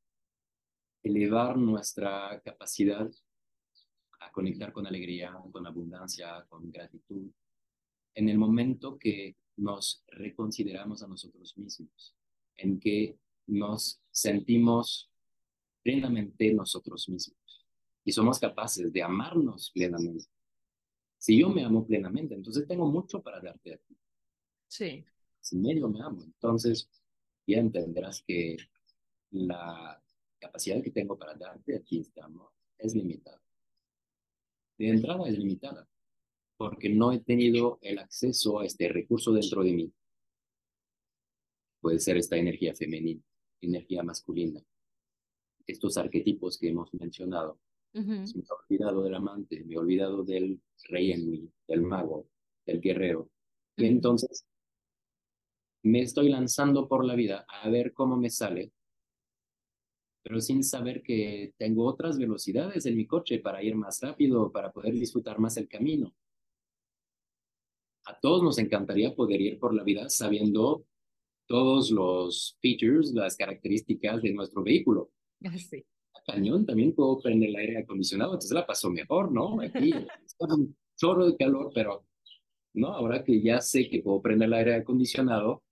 elevar 1.03 1.57
nuestra 1.57 2.39
capacidad 2.45 3.09
a 4.20 4.30
conectar 4.32 4.72
con 4.72 4.86
alegría, 4.86 5.32
con 5.52 5.66
abundancia, 5.66 6.44
con 6.48 6.70
gratitud, 6.70 7.30
en 8.14 8.28
el 8.28 8.38
momento 8.38 8.98
que 8.98 9.36
nos 9.56 10.04
reconsideramos 10.08 11.02
a 11.02 11.08
nosotros 11.08 11.56
mismos, 11.56 12.14
en 12.56 12.80
que 12.80 13.16
nos 13.46 14.00
sentimos 14.10 15.10
plenamente 15.82 16.52
nosotros 16.52 17.08
mismos 17.08 17.66
y 18.04 18.12
somos 18.12 18.38
capaces 18.38 18.92
de 18.92 19.02
amarnos 19.02 19.70
plenamente. 19.72 20.26
Si 21.16 21.38
yo 21.38 21.48
me 21.48 21.64
amo 21.64 21.86
plenamente, 21.86 22.34
entonces 22.34 22.66
tengo 22.66 22.90
mucho 22.90 23.22
para 23.22 23.40
darte 23.40 23.74
a 23.74 23.78
ti. 23.78 23.96
Sí. 24.68 25.04
Si 25.40 25.56
medio 25.56 25.88
me 25.88 26.02
amo, 26.02 26.22
entonces 26.22 26.88
ya 27.46 27.58
entenderás 27.58 28.22
que 28.22 28.56
la 29.30 30.02
capacidad 30.38 30.82
que 30.82 30.90
tengo 30.90 31.18
para 31.18 31.34
darte 31.34 31.76
a 31.76 31.80
ti 31.80 32.00
este 32.00 32.20
amor 32.20 32.52
es 32.78 32.94
limitada 32.94 33.40
de 34.78 34.88
entrada 34.88 35.28
es 35.28 35.36
limitada, 35.38 35.88
porque 36.56 36.88
no 36.88 37.12
he 37.12 37.20
tenido 37.20 37.78
el 37.82 37.98
acceso 37.98 38.60
a 38.60 38.66
este 38.66 38.88
recurso 38.88 39.32
dentro 39.32 39.62
de 39.62 39.72
mí. 39.72 39.92
Puede 41.80 41.98
ser 41.98 42.16
esta 42.16 42.36
energía 42.36 42.74
femenina, 42.74 43.22
energía 43.60 44.02
masculina, 44.02 44.60
estos 45.66 45.96
arquetipos 45.96 46.58
que 46.58 46.68
hemos 46.68 46.92
mencionado. 46.94 47.58
Me 47.92 48.24
he 48.24 48.52
olvidado 48.64 49.02
del 49.02 49.14
amante, 49.14 49.64
me 49.64 49.74
he 49.74 49.78
olvidado 49.78 50.22
del 50.22 50.60
rey 50.88 51.12
en 51.12 51.30
mí, 51.30 51.50
del 51.66 51.82
mago, 51.82 52.28
del 52.64 52.80
guerrero. 52.80 53.30
Y 53.76 53.86
entonces 53.86 54.46
me 55.82 56.02
estoy 56.02 56.28
lanzando 56.28 56.86
por 56.86 57.04
la 57.04 57.14
vida 57.14 57.46
a 57.48 57.68
ver 57.68 57.92
cómo 57.92 58.16
me 58.16 58.30
sale 58.30 58.72
pero 60.28 60.42
sin 60.42 60.62
saber 60.62 61.02
que 61.02 61.54
tengo 61.56 61.86
otras 61.86 62.18
velocidades 62.18 62.84
en 62.84 62.96
mi 62.96 63.06
coche 63.06 63.38
para 63.38 63.62
ir 63.62 63.74
más 63.74 63.98
rápido, 64.02 64.52
para 64.52 64.70
poder 64.70 64.92
disfrutar 64.92 65.38
más 65.38 65.56
el 65.56 65.66
camino. 65.66 66.14
A 68.04 68.20
todos 68.20 68.42
nos 68.42 68.58
encantaría 68.58 69.14
poder 69.14 69.40
ir 69.40 69.58
por 69.58 69.74
la 69.74 69.82
vida 69.82 70.10
sabiendo 70.10 70.84
todos 71.46 71.90
los 71.90 72.58
features, 72.60 73.12
las 73.14 73.38
características 73.38 74.20
de 74.20 74.34
nuestro 74.34 74.62
vehículo. 74.62 75.10
Sí. 75.56 75.82
A 76.12 76.20
cañón 76.30 76.66
también 76.66 76.94
puedo 76.94 77.18
prender 77.22 77.48
el 77.48 77.56
aire 77.56 77.78
acondicionado, 77.78 78.32
entonces 78.32 78.52
la 78.52 78.66
paso 78.66 78.90
mejor, 78.90 79.32
¿no? 79.32 79.62
Aquí 79.62 79.94
está 80.26 80.54
un 80.54 80.76
chorro 80.94 81.24
de 81.24 81.38
calor, 81.38 81.72
pero 81.74 82.04
no, 82.74 82.88
ahora 82.88 83.24
que 83.24 83.40
ya 83.40 83.62
sé 83.62 83.88
que 83.88 84.02
puedo 84.02 84.20
prender 84.20 84.48
el 84.48 84.54
aire 84.54 84.74
acondicionado, 84.74 85.62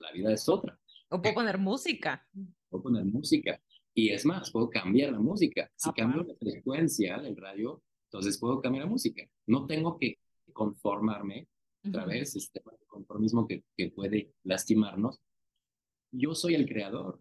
la 0.00 0.10
vida 0.10 0.32
es 0.32 0.48
otra. 0.48 0.76
O 1.10 1.22
puedo 1.22 1.34
poner 1.36 1.58
música 1.58 2.26
puedo 2.72 2.84
poner 2.84 3.04
música. 3.04 3.60
Y 3.94 4.08
es 4.08 4.24
más, 4.24 4.50
puedo 4.50 4.70
cambiar 4.70 5.12
la 5.12 5.20
música. 5.20 5.70
Si 5.76 5.92
cambio 5.92 6.22
la 6.22 6.34
frecuencia 6.34 7.18
del 7.18 7.36
radio, 7.36 7.82
entonces 8.06 8.38
puedo 8.38 8.60
cambiar 8.60 8.86
la 8.86 8.90
música. 8.90 9.22
No 9.46 9.66
tengo 9.66 9.98
que 9.98 10.18
conformarme, 10.52 11.48
otra 11.86 12.06
vez, 12.06 12.34
este 12.36 12.62
conformismo 12.86 13.46
que, 13.46 13.64
que 13.76 13.90
puede 13.90 14.32
lastimarnos. 14.44 15.20
Yo 16.10 16.34
soy 16.34 16.54
el 16.54 16.66
creador. 16.66 17.20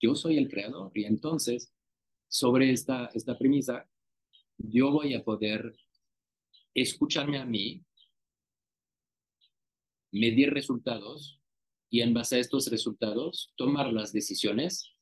Yo 0.00 0.14
soy 0.14 0.38
el 0.38 0.48
creador. 0.48 0.90
Y 0.94 1.04
entonces, 1.04 1.72
sobre 2.28 2.72
esta, 2.72 3.06
esta 3.14 3.38
premisa, 3.38 3.88
yo 4.58 4.90
voy 4.90 5.14
a 5.14 5.22
poder 5.22 5.76
escucharme 6.74 7.38
a 7.38 7.44
mí, 7.44 7.84
medir 10.10 10.52
resultados 10.52 11.41
y 11.92 12.00
en 12.00 12.14
base 12.14 12.36
a 12.36 12.38
estos 12.38 12.68
resultados 12.70 13.52
tomar 13.54 13.92
las 13.92 14.14
decisiones 14.14 14.96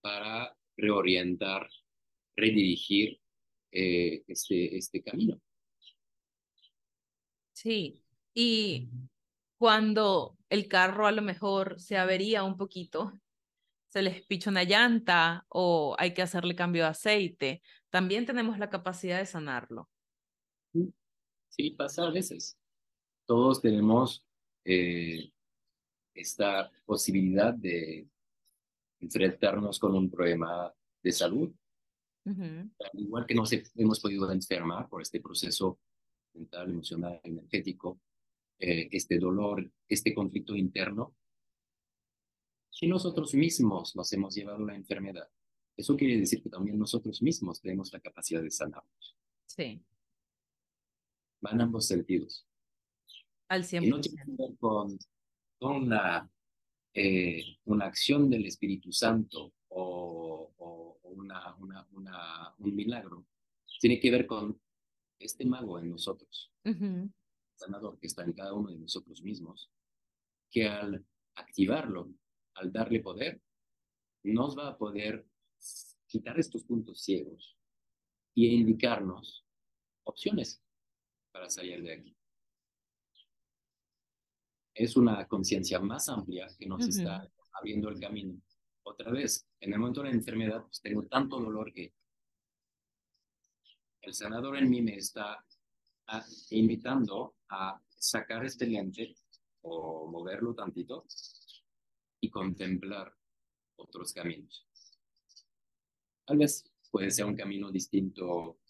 para 0.00 0.56
reorientar, 0.74 1.68
redirigir 2.34 3.20
eh, 3.70 4.24
este, 4.26 4.78
este 4.78 5.02
camino. 5.02 5.38
Sí, 7.52 8.02
y 8.32 8.88
cuando 9.58 10.38
el 10.48 10.66
carro 10.66 11.06
a 11.06 11.12
lo 11.12 11.20
mejor 11.20 11.78
se 11.78 11.98
avería 11.98 12.42
un 12.42 12.56
poquito, 12.56 13.12
se 13.88 14.00
les 14.00 14.24
picha 14.24 14.48
una 14.48 14.64
llanta 14.64 15.44
o 15.50 15.94
hay 15.98 16.14
que 16.14 16.22
hacerle 16.22 16.56
cambio 16.56 16.84
de 16.84 16.88
aceite, 16.88 17.62
también 17.90 18.24
tenemos 18.24 18.58
la 18.58 18.70
capacidad 18.70 19.18
de 19.18 19.26
sanarlo. 19.26 19.90
Sí, 21.50 21.70
pasa 21.72 22.06
a 22.06 22.10
veces. 22.10 22.56
Todos 23.26 23.60
tenemos 23.60 24.24
eh, 24.64 25.32
esta 26.20 26.70
posibilidad 26.84 27.54
de 27.54 28.08
enfrentarnos 29.00 29.78
con 29.78 29.94
un 29.94 30.10
problema 30.10 30.72
de 31.02 31.12
salud. 31.12 31.50
igual 32.94 33.24
que 33.26 33.34
nos 33.34 33.50
hemos 33.74 34.00
podido 34.00 34.30
enfermar 34.30 34.88
por 34.88 35.00
este 35.00 35.20
proceso 35.20 35.78
mental, 36.34 36.70
emocional, 36.70 37.20
energético, 37.22 38.00
eh, 38.58 38.88
este 38.92 39.18
dolor, 39.18 39.70
este 39.88 40.12
conflicto 40.14 40.54
interno, 40.54 41.14
si 42.70 42.86
nosotros 42.86 43.34
mismos 43.34 43.96
nos 43.96 44.12
hemos 44.12 44.34
llevado 44.34 44.64
la 44.64 44.76
enfermedad, 44.76 45.28
eso 45.76 45.96
quiere 45.96 46.16
decir 46.18 46.42
que 46.42 46.48
también 46.48 46.78
nosotros 46.78 47.22
mismos 47.22 47.60
tenemos 47.60 47.92
la 47.92 48.00
capacidad 48.00 48.42
de 48.42 48.50
sanarnos. 48.50 49.16
Sí. 49.46 49.82
Van 51.40 51.60
ambos 51.60 51.86
sentidos. 51.86 52.46
Al 53.48 53.64
100%. 53.64 53.84
Y 53.84 53.90
no 53.90 54.00
tiene 54.00 54.24
que 54.24 54.30
ver 54.30 54.56
con, 54.58 54.98
una, 55.60 56.30
eh, 56.94 57.58
una 57.64 57.86
acción 57.86 58.30
del 58.30 58.46
Espíritu 58.46 58.92
Santo 58.92 59.54
o, 59.68 60.52
o 60.56 60.98
una, 61.02 61.54
una, 61.56 61.86
una, 61.92 62.54
un 62.58 62.74
milagro. 62.74 63.26
Tiene 63.80 64.00
que 64.00 64.10
ver 64.10 64.26
con 64.26 64.60
este 65.18 65.44
mago 65.44 65.78
en 65.78 65.90
nosotros, 65.90 66.52
sanador 67.54 67.98
que 67.98 68.06
está 68.06 68.24
en 68.24 68.32
cada 68.32 68.52
uno 68.54 68.70
de 68.70 68.78
nosotros 68.78 69.22
mismos, 69.22 69.70
que 70.50 70.68
al 70.68 71.04
activarlo, 71.34 72.12
al 72.54 72.72
darle 72.72 73.00
poder, 73.00 73.40
nos 74.24 74.56
va 74.56 74.68
a 74.68 74.78
poder 74.78 75.26
quitar 76.06 76.38
estos 76.38 76.64
puntos 76.64 77.02
ciegos 77.02 77.56
y 78.34 78.48
indicarnos 78.48 79.44
opciones 80.04 80.62
para 81.32 81.50
salir 81.50 81.82
de 81.82 81.92
aquí. 81.92 82.17
Es 84.78 84.96
una 84.96 85.26
conciencia 85.26 85.80
más 85.80 86.08
amplia 86.08 86.46
que 86.56 86.64
nos 86.64 86.86
está 86.86 87.28
abriendo 87.54 87.88
el 87.88 87.98
camino. 87.98 88.40
Otra 88.84 89.10
vez, 89.10 89.44
en 89.58 89.72
el 89.72 89.80
momento 89.80 90.02
de 90.02 90.10
la 90.10 90.14
enfermedad, 90.14 90.62
pues 90.62 90.80
tengo 90.80 91.02
tanto 91.06 91.40
dolor 91.40 91.72
que 91.72 91.92
el 94.02 94.14
sanador 94.14 94.56
en 94.56 94.70
mí 94.70 94.80
me 94.80 94.94
está 94.94 95.44
ah, 96.06 96.24
invitando 96.50 97.34
a 97.48 97.82
sacar 97.88 98.44
este 98.44 98.68
lente 98.68 99.16
o 99.62 100.06
moverlo 100.06 100.54
tantito 100.54 101.06
y 102.20 102.30
contemplar 102.30 103.12
otros 103.74 104.12
caminos. 104.12 104.64
Tal 106.24 106.38
vez 106.38 106.70
puede 106.88 107.10
ser 107.10 107.24
un 107.24 107.34
camino 107.34 107.72
distinto, 107.72 108.60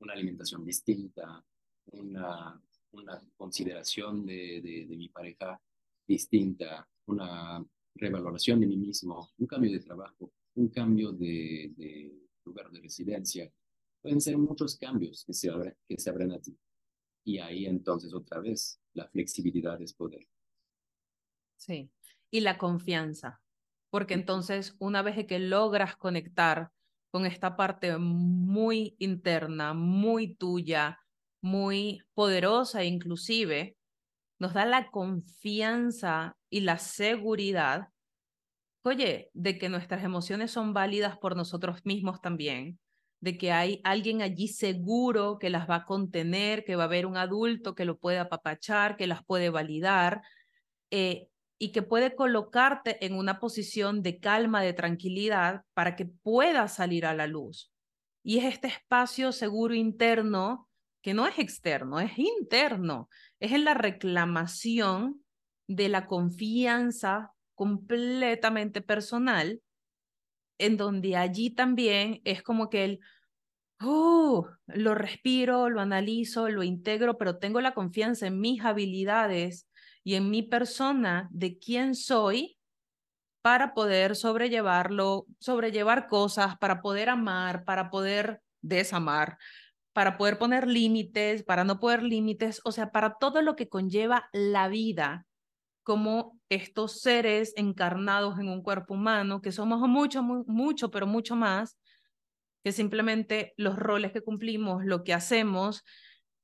una 0.00 0.12
alimentación 0.12 0.62
distinta, 0.62 1.42
una, 1.86 2.62
una 2.94 3.22
consideración 3.36 4.24
de, 4.24 4.86
de, 4.88 4.96
mi 4.96 5.08
pareja 5.08 5.60
distinta, 6.06 6.88
una 7.06 7.64
revaloración 7.94 8.60
de 8.60 8.66
mí 8.66 8.76
mismo, 8.76 9.30
un 9.38 9.46
cambio 9.46 9.72
de 9.72 9.80
trabajo, 9.80 10.32
un 10.54 10.68
cambio 10.68 11.12
de, 11.12 11.72
de 11.76 12.12
lugar 12.44 12.70
de 12.70 12.80
residencia, 12.80 13.50
Pueden 14.04 14.20
ser 14.20 14.36
muchos 14.36 14.76
cambios 14.76 15.24
que 15.24 15.32
se, 15.32 15.48
abren, 15.48 15.74
que 15.88 15.98
se 15.98 16.10
abren 16.10 16.30
a 16.32 16.38
ti. 16.38 16.54
Y 17.24 17.38
ahí 17.38 17.64
entonces 17.64 18.12
otra 18.12 18.38
vez 18.38 18.78
la 18.92 19.08
flexibilidad 19.08 19.80
es 19.80 19.94
poder. 19.94 20.28
Sí, 21.56 21.90
y 22.30 22.40
la 22.40 22.58
confianza, 22.58 23.40
porque 23.88 24.12
entonces 24.12 24.76
una 24.78 25.00
vez 25.00 25.26
que 25.26 25.38
logras 25.38 25.96
conectar 25.96 26.70
con 27.10 27.24
esta 27.24 27.56
parte 27.56 27.96
muy 27.96 28.94
interna, 28.98 29.72
muy 29.72 30.34
tuya, 30.34 31.00
muy 31.44 32.00
poderosa 32.14 32.84
inclusive, 32.84 33.76
nos 34.38 34.54
da 34.54 34.64
la 34.64 34.90
confianza 34.90 36.38
y 36.48 36.60
la 36.60 36.78
seguridad, 36.78 37.88
oye, 38.82 39.30
de 39.34 39.58
que 39.58 39.68
nuestras 39.68 40.02
emociones 40.04 40.50
son 40.52 40.72
válidas 40.72 41.18
por 41.18 41.36
nosotros 41.36 41.84
mismos 41.84 42.22
también, 42.22 42.80
de 43.20 43.36
que 43.36 43.52
hay 43.52 43.82
alguien 43.84 44.22
allí 44.22 44.48
seguro 44.48 45.38
que 45.38 45.50
las 45.50 45.68
va 45.68 45.76
a 45.76 45.84
contener, 45.84 46.64
que 46.64 46.76
va 46.76 46.84
a 46.84 46.86
haber 46.86 47.04
un 47.04 47.18
adulto 47.18 47.74
que 47.74 47.84
lo 47.84 47.98
puede 47.98 48.18
apapachar, 48.18 48.96
que 48.96 49.06
las 49.06 49.22
puede 49.22 49.50
validar 49.50 50.22
eh, 50.90 51.28
y 51.58 51.72
que 51.72 51.82
puede 51.82 52.16
colocarte 52.16 53.04
en 53.04 53.14
una 53.14 53.38
posición 53.38 54.02
de 54.02 54.18
calma, 54.18 54.62
de 54.62 54.72
tranquilidad 54.72 55.60
para 55.74 55.94
que 55.94 56.06
pueda 56.06 56.68
salir 56.68 57.04
a 57.04 57.12
la 57.12 57.26
luz. 57.26 57.70
Y 58.22 58.38
es 58.38 58.46
este 58.46 58.68
espacio 58.68 59.30
seguro 59.30 59.74
interno 59.74 60.70
que 61.04 61.12
no 61.12 61.26
es 61.26 61.38
externo, 61.38 62.00
es 62.00 62.18
interno, 62.18 63.10
es 63.38 63.52
en 63.52 63.66
la 63.66 63.74
reclamación 63.74 65.22
de 65.68 65.90
la 65.90 66.06
confianza 66.06 67.34
completamente 67.54 68.80
personal 68.80 69.60
en 70.56 70.78
donde 70.78 71.16
allí 71.16 71.50
también 71.50 72.22
es 72.24 72.42
como 72.42 72.70
que 72.70 72.84
el, 72.84 73.00
oh, 73.82 74.48
lo 74.66 74.94
respiro, 74.94 75.68
lo 75.68 75.82
analizo, 75.82 76.48
lo 76.48 76.62
integro, 76.62 77.18
pero 77.18 77.36
tengo 77.36 77.60
la 77.60 77.74
confianza 77.74 78.26
en 78.26 78.40
mis 78.40 78.64
habilidades 78.64 79.68
y 80.04 80.14
en 80.14 80.30
mi 80.30 80.42
persona 80.42 81.28
de 81.30 81.58
quién 81.58 81.94
soy 81.94 82.56
para 83.42 83.74
poder 83.74 84.16
sobrellevarlo, 84.16 85.26
sobrellevar 85.38 86.08
cosas, 86.08 86.56
para 86.56 86.80
poder 86.80 87.10
amar, 87.10 87.64
para 87.64 87.90
poder 87.90 88.40
desamar, 88.62 89.36
para 89.94 90.18
poder 90.18 90.38
poner 90.38 90.68
límites, 90.68 91.44
para 91.44 91.64
no 91.64 91.80
poner 91.80 92.02
límites, 92.02 92.60
o 92.64 92.72
sea, 92.72 92.90
para 92.90 93.14
todo 93.14 93.40
lo 93.40 93.56
que 93.56 93.68
conlleva 93.68 94.28
la 94.32 94.68
vida 94.68 95.26
como 95.84 96.40
estos 96.48 97.00
seres 97.00 97.52
encarnados 97.56 98.38
en 98.40 98.48
un 98.48 98.62
cuerpo 98.62 98.94
humano, 98.94 99.40
que 99.40 99.52
somos 99.52 99.80
mucho, 99.88 100.22
mucho, 100.22 100.90
pero 100.90 101.06
mucho 101.06 101.36
más 101.36 101.78
que 102.64 102.72
simplemente 102.72 103.52
los 103.56 103.76
roles 103.76 104.12
que 104.12 104.22
cumplimos, 104.22 104.84
lo 104.84 105.04
que 105.04 105.14
hacemos, 105.14 105.84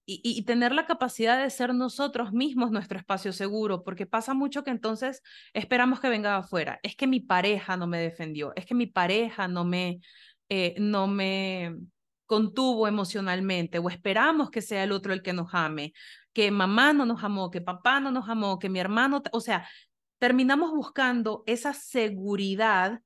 y, 0.07 0.43
tener 0.45 0.73
la 0.73 0.87
capacidad 0.87 1.41
de 1.41 1.51
ser 1.51 1.73
nosotros 1.73 2.33
mismos 2.33 2.73
nuestro 2.73 2.99
espacio 2.99 3.33
seguro, 3.33 3.85
porque 3.85 4.07
pasa 4.07 4.35
mucho 4.35 4.65
que 4.65 4.71
entonces 4.73 5.23
esperamos 5.55 6.01
que 6.01 6.09
venga 6.09 6.37
afuera. 6.37 6.81
Es 6.83 6.97
que 6.97 7.07
mi 7.07 7.21
pareja 7.21 7.77
no 7.77 7.87
me 7.87 7.99
defendió, 7.99 8.53
es 8.57 8.67
que 8.67 8.75
mi 8.75 8.87
pareja 8.89 9.47
no 9.47 9.65
me, 9.65 10.01
eh, 10.49 10.75
no 10.79 11.07
me 11.07 11.77
contuvo 12.31 12.87
emocionalmente, 12.87 13.81
o 13.81 13.89
esperamos 13.89 14.51
que 14.51 14.63
sea 14.63 14.85
el 14.85 14.93
otro 14.93 15.13
el 15.13 15.21
que 15.21 15.33
nos 15.33 15.53
ame, 15.53 15.93
que 16.33 16.53
mamá 16.53 16.93
no 16.93 17.05
nos 17.05 17.25
amó, 17.25 17.51
que 17.51 17.61
papá 17.61 17.99
no 17.99 18.13
nos 18.13 18.29
amó, 18.29 18.61
que 18.61 18.69
mi 18.69 18.79
hermano, 18.79 19.21
o 19.33 19.41
sea, 19.41 19.69
terminamos 20.21 20.71
buscando 20.71 21.43
esa 21.47 21.75
seguridad 21.75 23.01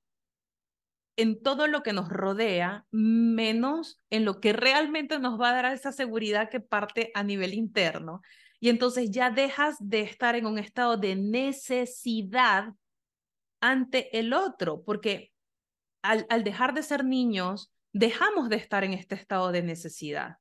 en 1.16 1.42
todo 1.42 1.68
lo 1.68 1.82
que 1.82 1.94
nos 1.94 2.10
rodea, 2.10 2.84
menos 2.90 3.98
en 4.10 4.26
lo 4.26 4.40
que 4.40 4.52
realmente 4.52 5.18
nos 5.18 5.40
va 5.40 5.48
a 5.48 5.54
dar 5.54 5.72
esa 5.72 5.92
seguridad 5.92 6.50
que 6.50 6.60
parte 6.60 7.10
a 7.14 7.22
nivel 7.22 7.54
interno. 7.54 8.20
Y 8.60 8.68
entonces 8.68 9.10
ya 9.10 9.30
dejas 9.30 9.76
de 9.80 10.02
estar 10.02 10.34
en 10.34 10.44
un 10.44 10.58
estado 10.58 10.98
de 10.98 11.16
necesidad 11.16 12.74
ante 13.62 14.18
el 14.18 14.34
otro, 14.34 14.82
porque 14.84 15.32
al, 16.02 16.26
al 16.28 16.44
dejar 16.44 16.74
de 16.74 16.82
ser 16.82 17.06
niños, 17.06 17.70
dejamos 17.95 18.49
de 18.49 18.57
estar 18.57 18.84
en 18.84 18.92
este 18.92 19.14
estado 19.14 19.53
de 19.53 19.62
necesidad. 19.62 20.36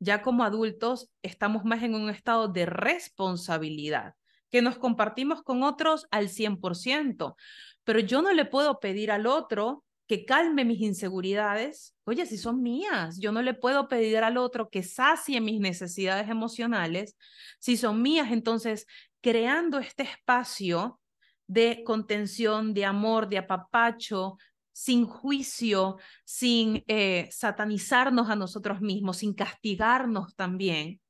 Ya 0.00 0.20
como 0.20 0.42
adultos 0.42 1.10
estamos 1.22 1.64
más 1.64 1.82
en 1.84 1.94
un 1.94 2.10
estado 2.10 2.48
de 2.48 2.66
responsabilidad, 2.66 4.14
que 4.50 4.62
nos 4.62 4.78
compartimos 4.78 5.42
con 5.42 5.62
otros 5.62 6.06
al 6.10 6.28
100%, 6.28 7.36
pero 7.84 8.00
yo 8.00 8.20
no 8.20 8.32
le 8.32 8.44
puedo 8.44 8.80
pedir 8.80 9.12
al 9.12 9.28
otro 9.28 9.84
que 10.08 10.24
calme 10.24 10.64
mis 10.64 10.80
inseguridades, 10.80 11.94
oye, 12.04 12.26
si 12.26 12.36
son 12.36 12.60
mías, 12.60 13.18
yo 13.20 13.30
no 13.30 13.42
le 13.42 13.54
puedo 13.54 13.86
pedir 13.86 14.18
al 14.18 14.36
otro 14.36 14.68
que 14.68 14.82
sacie 14.82 15.40
mis 15.40 15.60
necesidades 15.60 16.28
emocionales, 16.28 17.16
si 17.60 17.76
son 17.76 18.02
mías, 18.02 18.32
entonces 18.32 18.86
creando 19.20 19.78
este 19.78 20.02
espacio 20.02 21.00
de 21.46 21.84
contención, 21.84 22.74
de 22.74 22.84
amor, 22.84 23.28
de 23.28 23.38
apapacho, 23.38 24.36
sin 24.72 25.06
juicio, 25.06 25.98
sin 26.24 26.84
eh, 26.88 27.28
satanizarnos 27.30 28.30
a 28.30 28.36
nosotros 28.36 28.80
mismos, 28.80 29.18
sin 29.18 29.34
castigarnos 29.34 30.34
también. 30.34 31.00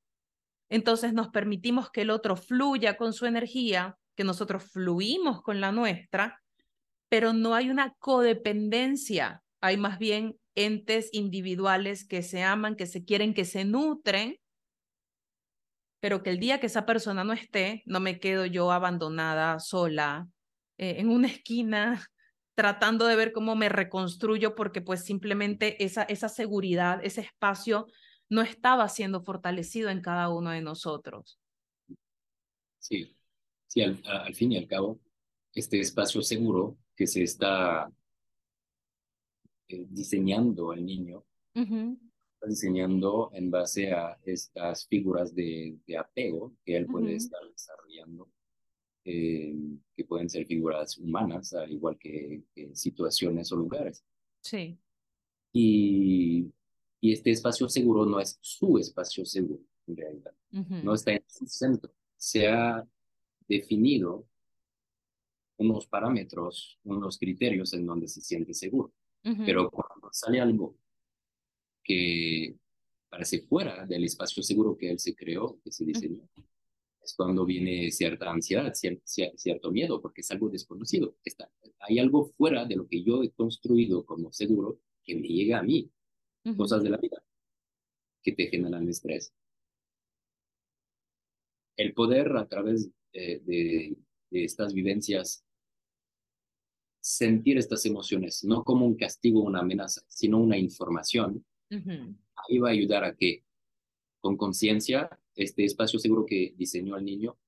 Entonces 0.68 1.12
nos 1.12 1.28
permitimos 1.28 1.90
que 1.90 2.02
el 2.02 2.10
otro 2.10 2.36
fluya 2.36 2.96
con 2.96 3.12
su 3.12 3.26
energía, 3.26 3.96
que 4.16 4.24
nosotros 4.24 4.64
fluimos 4.64 5.42
con 5.42 5.60
la 5.60 5.72
nuestra, 5.72 6.42
pero 7.08 7.32
no 7.32 7.54
hay 7.54 7.70
una 7.70 7.94
codependencia, 7.98 9.42
hay 9.60 9.76
más 9.76 9.98
bien 9.98 10.38
entes 10.54 11.10
individuales 11.12 12.06
que 12.06 12.22
se 12.22 12.42
aman, 12.42 12.76
que 12.76 12.86
se 12.86 13.04
quieren, 13.04 13.34
que 13.34 13.44
se 13.44 13.64
nutren, 13.64 14.38
pero 16.00 16.22
que 16.22 16.30
el 16.30 16.40
día 16.40 16.58
que 16.58 16.66
esa 16.66 16.84
persona 16.84 17.22
no 17.22 17.32
esté, 17.32 17.82
no 17.86 18.00
me 18.00 18.18
quedo 18.18 18.44
yo 18.44 18.72
abandonada, 18.72 19.60
sola, 19.60 20.28
eh, 20.78 20.96
en 20.98 21.10
una 21.10 21.28
esquina, 21.28 22.02
tratando 22.54 23.06
de 23.06 23.16
ver 23.16 23.32
cómo 23.32 23.56
me 23.56 23.68
reconstruyo, 23.68 24.54
porque 24.54 24.80
pues 24.80 25.04
simplemente 25.04 25.82
esa, 25.84 26.02
esa 26.02 26.28
seguridad, 26.28 27.00
ese 27.02 27.22
espacio 27.22 27.86
no 28.28 28.42
estaba 28.42 28.88
siendo 28.88 29.22
fortalecido 29.22 29.90
en 29.90 30.00
cada 30.00 30.28
uno 30.28 30.50
de 30.50 30.62
nosotros. 30.62 31.38
Sí, 32.78 33.16
sí, 33.66 33.82
al, 33.82 34.02
al 34.04 34.34
fin 34.34 34.52
y 34.52 34.58
al 34.58 34.66
cabo, 34.66 35.00
este 35.54 35.80
espacio 35.80 36.22
seguro 36.22 36.78
que 36.96 37.06
se 37.06 37.22
está 37.22 37.90
eh, 39.68 39.86
diseñando 39.88 40.70
al 40.70 40.84
niño, 40.84 41.24
está 41.54 42.48
diseñando 42.48 43.30
en 43.34 43.50
base 43.50 43.92
a 43.92 44.18
estas 44.24 44.86
figuras 44.86 45.34
de, 45.34 45.78
de 45.86 45.96
apego 45.96 46.54
que 46.64 46.76
él 46.76 46.86
puede 46.86 47.14
estar 47.14 47.40
desarrollando, 47.50 48.30
eh, 49.04 49.54
que 49.96 50.04
pueden 50.04 50.28
ser 50.28 50.46
figuras 50.46 50.96
humanas, 50.98 51.52
al 51.54 51.72
igual 51.72 51.98
que, 51.98 52.42
situaciones 52.72 53.50
o 53.52 53.56
lugares. 53.56 54.04
Sí. 54.40 54.78
Y, 55.52 56.46
y, 57.00 57.12
este 57.12 57.30
espacio 57.30 57.68
seguro 57.68 58.06
no 58.06 58.20
es 58.20 58.38
su 58.40 58.78
espacio 58.78 59.24
seguro, 59.24 59.62
en 59.86 59.96
realidad. 59.96 60.34
No 60.50 60.94
está 60.94 61.12
en 61.12 61.24
su 61.26 61.46
centro. 61.46 61.90
Se 62.16 62.46
ha 62.46 62.86
definido 63.48 64.26
unos 65.56 65.86
parámetros, 65.86 66.78
unos 66.84 67.18
criterios 67.18 67.72
en 67.72 67.86
donde 67.86 68.08
se 68.08 68.20
siente 68.20 68.54
seguro. 68.54 68.92
Pero 69.22 69.70
cuando 69.70 70.08
sale 70.12 70.40
algo 70.40 70.74
que 71.82 72.56
parece 73.08 73.42
fuera 73.42 73.86
del 73.86 74.04
espacio 74.04 74.42
seguro 74.42 74.76
que 74.76 74.90
él 74.90 74.98
se 74.98 75.14
creó, 75.14 75.60
que 75.62 75.70
se 75.70 75.84
diseñó, 75.84 76.28
es 77.02 77.14
cuando 77.14 77.44
viene 77.44 77.90
cierta 77.90 78.30
ansiedad, 78.30 78.72
cierto 78.74 79.70
miedo, 79.70 80.00
porque 80.00 80.20
es 80.20 80.30
algo 80.30 80.48
desconocido. 80.48 81.16
Está, 81.24 81.50
hay 81.80 81.98
algo 81.98 82.26
fuera 82.36 82.64
de 82.64 82.76
lo 82.76 82.86
que 82.86 83.02
yo 83.02 83.22
he 83.22 83.30
construido 83.30 84.04
como 84.04 84.32
seguro 84.32 84.80
que 85.04 85.16
me 85.16 85.26
llega 85.28 85.58
a 85.58 85.62
mí, 85.62 85.90
cosas 86.56 86.82
de 86.82 86.90
la 86.90 86.96
vida 86.96 87.22
que 88.22 88.32
te 88.32 88.46
generan 88.46 88.88
estrés. 88.88 89.32
El 91.76 91.92
poder 91.92 92.36
a 92.36 92.46
través 92.46 92.88
de, 93.12 93.96
de 94.30 94.44
estas 94.44 94.72
vivencias 94.72 95.44
sentir 97.00 97.58
estas 97.58 97.84
emociones, 97.84 98.44
no 98.44 98.62
como 98.62 98.86
un 98.86 98.96
castigo 98.96 99.40
o 99.40 99.46
una 99.46 99.60
amenaza, 99.60 100.02
sino 100.06 100.38
una 100.38 100.56
información, 100.56 101.44
ahí 101.68 102.58
va 102.58 102.68
a 102.68 102.72
ayudar 102.72 103.04
a 103.04 103.16
que 103.16 103.44
con 104.20 104.36
conciencia 104.36 105.10
este 105.34 105.64
espacio 105.64 105.98
seguro 105.98 106.26
que 106.26 106.54
diseñó 106.56 106.96
el 106.96 107.04
niño 107.04 107.38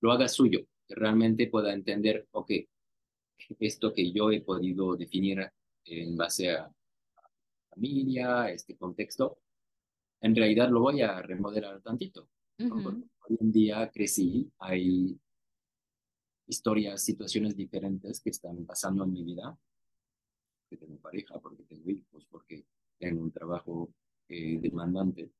lo 0.00 0.12
haga 0.12 0.28
suyo, 0.28 0.66
que 0.86 0.94
realmente 0.94 1.46
pueda 1.46 1.72
entender, 1.72 2.28
ok, 2.32 2.50
esto 3.58 3.92
que 3.92 4.12
yo 4.12 4.30
he 4.30 4.40
podido 4.42 4.96
definir 4.96 5.50
en 5.86 6.16
base 6.16 6.50
a 6.50 6.70
familia, 7.70 8.50
este 8.50 8.76
contexto, 8.76 9.38
en 10.20 10.34
realidad 10.34 10.68
lo 10.70 10.80
voy 10.80 11.02
a 11.02 11.20
remodelar 11.22 11.80
tantito. 11.82 12.28
Hoy 12.58 13.36
en 13.40 13.52
día 13.52 13.90
crecí, 13.90 14.50
hay 14.58 15.18
historias, 16.46 17.02
situaciones 17.02 17.56
diferentes 17.56 18.20
que 18.20 18.30
están 18.30 18.64
pasando 18.66 19.04
en 19.04 19.12
mi 19.12 19.24
vida, 19.24 19.58
porque 20.60 20.84
tengo 20.84 21.00
pareja, 21.00 21.38
porque 21.40 21.64
tengo 21.64 21.90
hijos, 21.90 22.26
porque 22.26 22.66
tengo 22.98 23.22
un 23.22 23.32
trabajo 23.32 23.92
eh, 24.28 24.58
demandante 24.60 25.30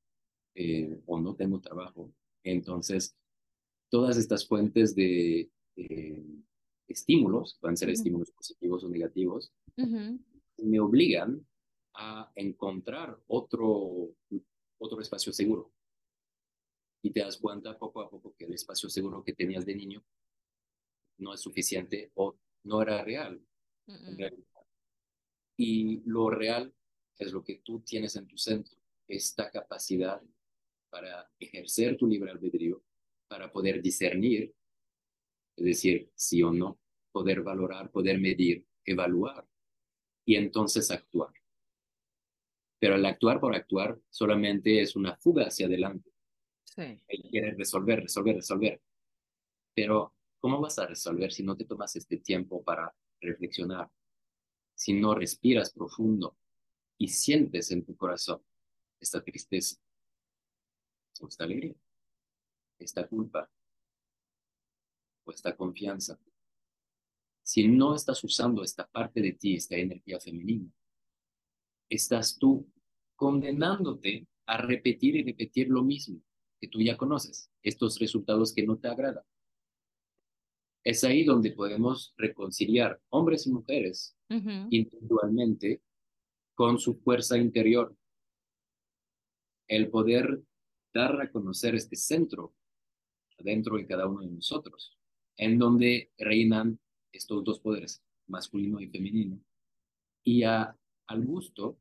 eh, 0.54 1.00
o 1.06 1.20
no 1.20 1.34
tengo 1.34 1.60
trabajo. 1.60 2.12
Entonces, 2.42 3.16
todas 3.88 4.16
estas 4.16 4.46
fuentes 4.46 4.94
de 4.94 5.50
eh, 5.76 6.24
estímulos, 6.88 7.58
pueden 7.60 7.76
ser 7.76 7.90
estímulos 7.90 8.30
positivos 8.30 8.84
o 8.84 8.88
negativos, 8.88 9.52
me 9.76 10.80
obligan 10.80 11.44
a 11.94 12.30
encontrar 12.34 13.18
otro, 13.26 14.14
otro 14.78 15.00
espacio 15.00 15.32
seguro. 15.32 15.72
Y 17.02 17.10
te 17.10 17.20
das 17.20 17.36
cuenta 17.36 17.78
poco 17.78 18.00
a 18.00 18.08
poco 18.08 18.34
que 18.36 18.46
el 18.46 18.54
espacio 18.54 18.88
seguro 18.88 19.22
que 19.22 19.34
tenías 19.34 19.66
de 19.66 19.74
niño 19.74 20.04
no 21.18 21.34
es 21.34 21.40
suficiente 21.40 22.10
o 22.14 22.36
no 22.64 22.82
era 22.82 23.02
real. 23.02 23.40
Y 25.56 26.00
lo 26.04 26.30
real 26.30 26.72
es 27.18 27.32
lo 27.32 27.44
que 27.44 27.56
tú 27.56 27.80
tienes 27.80 28.16
en 28.16 28.26
tu 28.26 28.36
centro, 28.38 28.76
esta 29.06 29.50
capacidad 29.50 30.20
para 30.94 31.28
ejercer 31.40 31.96
tu 31.96 32.06
libre 32.06 32.30
albedrío, 32.30 32.80
para 33.26 33.50
poder 33.50 33.82
discernir, 33.82 34.54
es 35.56 35.64
decir, 35.64 36.10
sí 36.14 36.40
o 36.42 36.52
no, 36.52 36.78
poder 37.10 37.42
valorar, 37.42 37.90
poder 37.90 38.20
medir, 38.20 38.64
evaluar 38.84 39.44
y 40.24 40.36
entonces 40.36 40.90
actuar. 40.92 41.32
Pero 42.78 42.94
el 42.94 43.06
actuar 43.06 43.40
por 43.40 43.56
actuar 43.56 43.98
solamente 44.08 44.80
es 44.80 44.94
una 44.94 45.16
fuga 45.16 45.46
hacia 45.46 45.66
adelante. 45.66 46.12
Sí. 46.64 47.00
Él 47.08 47.24
quiere 47.30 47.54
resolver, 47.54 48.00
resolver, 48.00 48.36
resolver. 48.36 48.80
Pero 49.74 50.14
¿Cómo 50.44 50.60
vas 50.60 50.78
a 50.78 50.86
resolver 50.86 51.32
si 51.32 51.42
no 51.42 51.56
te 51.56 51.64
tomas 51.64 51.96
este 51.96 52.18
tiempo 52.18 52.62
para 52.62 52.94
reflexionar? 53.18 53.90
Si 54.74 54.92
no 54.92 55.14
respiras 55.14 55.72
profundo 55.72 56.36
y 56.98 57.08
sientes 57.08 57.70
en 57.70 57.82
tu 57.82 57.96
corazón 57.96 58.42
esta 59.00 59.24
tristeza, 59.24 59.80
o 61.20 61.28
esta 61.28 61.44
alegría, 61.44 61.74
esta 62.78 63.06
culpa, 63.06 63.48
o 65.24 65.30
esta 65.30 65.56
confianza. 65.56 66.18
Si 67.42 67.68
no 67.68 67.94
estás 67.94 68.22
usando 68.24 68.62
esta 68.62 68.86
parte 68.86 69.20
de 69.20 69.32
ti, 69.32 69.54
esta 69.56 69.76
energía 69.76 70.18
femenina, 70.18 70.70
estás 71.88 72.38
tú 72.38 72.66
condenándote 73.16 74.26
a 74.46 74.58
repetir 74.58 75.16
y 75.16 75.22
repetir 75.22 75.68
lo 75.68 75.82
mismo 75.82 76.20
que 76.60 76.68
tú 76.68 76.80
ya 76.80 76.96
conoces, 76.96 77.50
estos 77.62 77.98
resultados 77.98 78.52
que 78.52 78.66
no 78.66 78.78
te 78.78 78.88
agradan. 78.88 79.24
Es 80.82 81.02
ahí 81.04 81.24
donde 81.24 81.52
podemos 81.52 82.12
reconciliar 82.16 83.00
hombres 83.08 83.46
y 83.46 83.52
mujeres 83.52 84.16
individualmente 84.28 85.80
con 86.54 86.78
su 86.78 86.96
fuerza 86.96 87.38
interior. 87.38 87.96
El 89.66 89.88
poder 89.90 90.42
dar 90.94 91.20
a 91.20 91.30
conocer 91.30 91.74
este 91.74 91.96
centro 91.96 92.54
dentro 93.38 93.76
de 93.76 93.86
cada 93.86 94.06
uno 94.06 94.22
de 94.22 94.30
nosotros, 94.30 94.96
en 95.36 95.58
donde 95.58 96.12
reinan 96.16 96.78
estos 97.12 97.42
dos 97.42 97.58
poderes, 97.58 98.02
masculino 98.28 98.80
y 98.80 98.88
femenino. 98.88 99.40
Y 100.22 100.44
al 100.44 100.76
gusto 101.26 101.78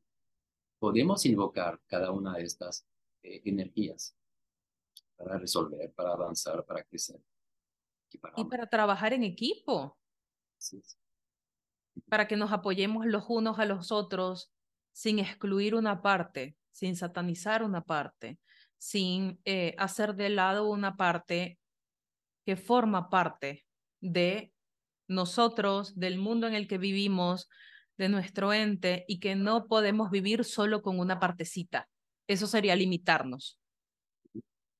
podemos 0.78 1.24
invocar 1.24 1.80
cada 1.86 2.10
una 2.10 2.36
de 2.36 2.42
estas 2.42 2.86
eh, 3.22 3.40
energías 3.44 4.16
para 5.16 5.38
resolver, 5.38 5.92
para 5.94 6.12
avanzar, 6.12 6.64
para 6.66 6.82
crecer. 6.84 7.20
Y 8.36 8.44
para, 8.44 8.68
trabajar 8.68 9.12
en 9.12 9.24
equipo. 9.24 9.96
Para 12.08 12.28
que 12.28 12.36
nos 12.36 12.52
apoyemos 12.52 13.06
los 13.06 13.24
unos 13.28 13.58
a 13.58 13.64
los 13.64 13.90
otros 13.90 14.52
sin 14.92 15.18
excluir 15.18 15.74
una 15.74 16.02
parte, 16.02 16.56
sin 16.70 16.96
satanizar 16.96 17.64
una 17.64 17.82
parte, 17.82 18.38
sin 18.84 19.40
eh, 19.46 19.74
hacer 19.78 20.14
de 20.14 20.28
lado 20.28 20.68
una 20.68 20.94
parte 20.94 21.58
que 22.44 22.54
forma 22.54 23.08
parte 23.08 23.64
de 24.02 24.52
nosotros, 25.08 25.98
del 25.98 26.18
mundo 26.18 26.46
en 26.46 26.52
el 26.52 26.68
que 26.68 26.76
vivimos, 26.76 27.48
de 27.96 28.10
nuestro 28.10 28.52
ente 28.52 29.06
y 29.08 29.20
que 29.20 29.36
no 29.36 29.68
podemos 29.68 30.10
vivir 30.10 30.44
solo 30.44 30.82
con 30.82 31.00
una 31.00 31.18
partecita. 31.18 31.88
Eso 32.28 32.46
sería 32.46 32.76
limitarnos 32.76 33.58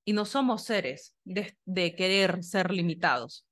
y 0.05 0.13
no 0.13 0.25
somos 0.25 0.65
seres 0.65 1.15
de, 1.23 1.95
querer 1.95 2.43
ser 2.43 2.69
limitados. 2.69 3.43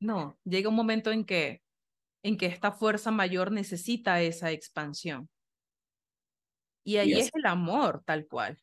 No, 0.00 0.40
llega 0.42 0.70
un 0.70 0.74
momento 0.74 1.12
en 1.12 1.24
que, 1.24 1.62
en 2.24 2.36
que 2.36 2.46
esta 2.46 2.72
fuerza 2.72 3.12
mayor 3.12 3.52
necesita 3.52 4.22
esa 4.22 4.50
expansión. 4.50 5.28
Y 6.82 6.96
ahí 6.96 7.12
es 7.12 7.30
el 7.32 7.46
amor, 7.46 8.02
tal 8.04 8.26
cual. 8.26 8.58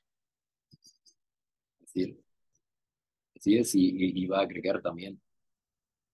Así 3.36 3.58
es, 3.58 3.76
y, 3.76 4.22
y, 4.22 4.26
va 4.26 4.40
a 4.40 4.44
agregar 4.44 4.82
también 4.82 5.22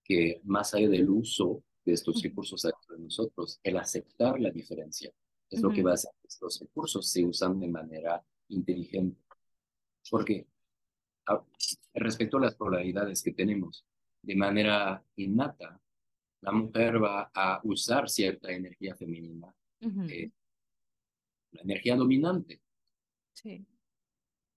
que 0.04 0.42
más 0.44 0.74
allá 0.74 0.90
del 0.90 1.10
uso 1.10 1.64
de 1.86 1.94
estos 1.94 2.22
recursos 2.22 2.62
de 2.62 3.00
nosotros, 3.00 3.60
el 3.64 3.78
aceptar 3.78 4.40
la 4.40 4.52
diferencia. 4.52 5.12
Es 5.50 5.62
lo 5.62 5.70
que 5.70 5.84
va 5.84 5.92
a 5.92 5.94
hacer 5.94 6.12
que 6.22 6.28
estos 6.28 6.60
recursos 6.60 7.10
se 7.10 7.24
usan 7.24 7.60
de 7.60 7.68
manera 7.68 8.24
inteligente. 8.50 9.22
Porque 10.10 10.48
respecto 11.94 12.38
a 12.38 12.42
las 12.42 12.56
polaridades 12.56 13.22
que 13.22 13.34
tenemos, 13.34 13.86
de 14.22 14.36
manera 14.36 15.04
innata, 15.16 15.80
la 16.42 16.52
mujer 16.52 17.02
va 17.02 17.32
a 17.34 17.62
usar 17.64 18.10
cierta 18.10 18.52
energía 18.52 18.96
femenina, 18.96 19.54
eh, 20.10 20.32
la 21.52 21.62
energía 21.62 21.96
dominante. 21.96 22.62
Sí. 23.34 23.66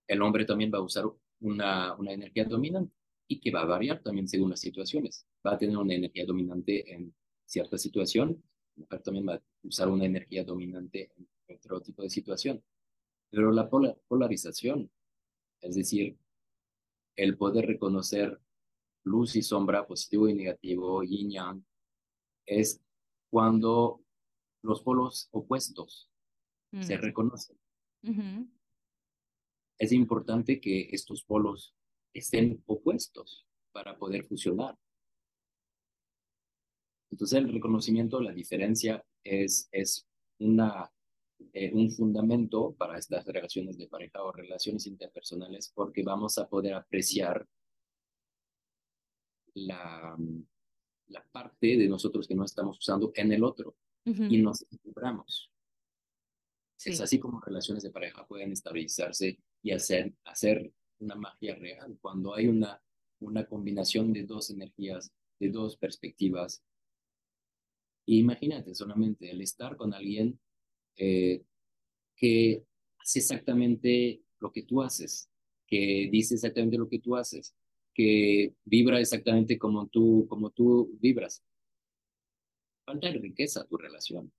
El 0.07 0.23
hombre 0.23 0.45
también 0.45 0.71
va 0.73 0.79
a 0.79 0.83
usar 0.83 1.05
una, 1.41 1.95
una 1.95 2.13
energía 2.13 2.45
dominante 2.45 2.95
y 3.29 3.41
que 3.41 3.51
va 3.51 3.63
a 3.63 3.67
variar 3.67 4.03
también 4.03 4.29
según 4.29 4.51
las 4.51 4.61
situaciones. 4.61 5.27
Va 5.45 5.55
a 5.55 5.59
tener 5.59 5.77
una 5.77 5.95
energía 5.95 6.25
dominante 6.25 6.93
en 6.93 7.15
cierta 7.45 7.79
situación, 7.79 8.43
la 8.77 8.83
mujer 8.83 9.03
también 9.03 9.29
va 9.29 9.35
a 9.35 9.43
usar 9.63 9.89
una 9.89 10.05
energía 10.05 10.45
dominante 10.45 11.11
en 11.17 11.57
otro 11.57 11.81
tipo 11.81 12.03
de 12.03 12.11
situación. 12.11 12.63
Pero 13.31 13.51
la 13.51 13.69
polarización, 13.69 14.91
es 15.61 15.75
decir, 15.75 16.17
el 17.17 17.37
poder 17.37 17.67
reconocer 17.67 18.41
luz 19.05 19.37
y 19.37 19.43
sombra, 19.43 19.87
positivo 19.87 20.29
y 20.29 20.35
negativo, 20.35 21.03
yin 21.03 21.31
yang, 21.31 21.65
es 22.45 22.81
cuando 23.31 24.03
los 24.63 24.83
polos 24.83 25.29
opuestos 25.31 26.11
se 26.81 26.99
mm. 26.99 27.01
reconocen. 27.01 27.59
Es 29.79 29.93
importante 29.93 30.61
que 30.61 30.89
estos 30.93 31.25
polos 31.25 31.75
estén 32.15 32.63
opuestos 32.67 33.47
para 33.73 33.99
poder 33.99 34.25
fusionar. 34.25 34.77
Entonces 37.11 37.39
el 37.39 37.53
reconocimiento, 37.53 38.21
la 38.21 38.33
diferencia 38.33 39.05
es, 39.23 39.69
es 39.71 40.07
una, 40.39 40.91
eh, 41.53 41.71
un 41.73 41.91
fundamento 41.91 42.75
para 42.75 42.99
estas 42.99 43.27
relaciones 43.27 43.77
de 43.77 43.89
pareja 43.89 44.23
o 44.23 44.33
relaciones 44.33 44.87
interpersonales 44.87 45.71
porque 45.75 46.03
vamos 46.03 46.39
a 46.39 46.49
poder 46.49 46.75
apreciar 46.75 47.47
la, 49.55 50.17
la 51.09 51.25
parte 51.31 51.77
de 51.77 51.89
nosotros 51.89 52.27
que 52.27 52.35
no 52.35 52.45
estamos 52.45 52.79
usando 52.79 53.13
en 53.15 53.33
el 53.33 53.45
otro 53.45 53.77
y 54.05 54.41
nos 54.41 54.63
equilibramos. 54.63 55.51
Es 56.85 57.01
así 57.01 57.19
como 57.19 57.41
relaciones 57.41 57.83
de 57.83 57.91
pareja 57.91 58.27
pueden 58.27 58.53
estabilizarse 58.53 59.39
y 59.63 59.73
hacer, 59.73 60.15
hacer 60.25 60.73
una 60.99 61.15
magia 61.15 61.55
real 61.57 61.99
cuando 62.01 62.35
hay 62.35 62.47
una, 62.47 62.81
una 63.21 63.47
combinación 63.47 64.13
de 64.13 64.25
dos 64.25 64.51
energías, 64.51 65.13
de 65.39 65.51
dos 65.51 65.77
perspectivas. 65.77 66.63
imagínate 68.07 68.75
solamente 68.75 69.31
el 69.31 69.41
estar 69.41 69.77
con 69.77 69.93
alguien 69.93 70.39
eh, 70.97 71.43
que 72.15 72.65
hace 72.99 73.19
exactamente 73.19 74.23
lo 74.39 74.53
que 74.53 74.63
tú 74.63 74.83
haces, 74.83 75.29
que 75.67 76.09
dice 76.11 76.35
exactamente 76.35 76.79
lo 76.79 76.89
que 76.89 77.01
tú 77.01 77.17
haces, 77.17 77.55
que 77.93 78.55
vibra 78.65 79.01
exactamente 79.01 79.59
como 79.59 79.89
tú, 79.89 80.27
como 80.29 80.51
tú 80.51 80.97
vibras. 81.01 81.43
Falta 82.85 83.11
riqueza 83.11 83.63
a 83.63 83.67
tu 83.67 83.77
relación. 83.77 84.33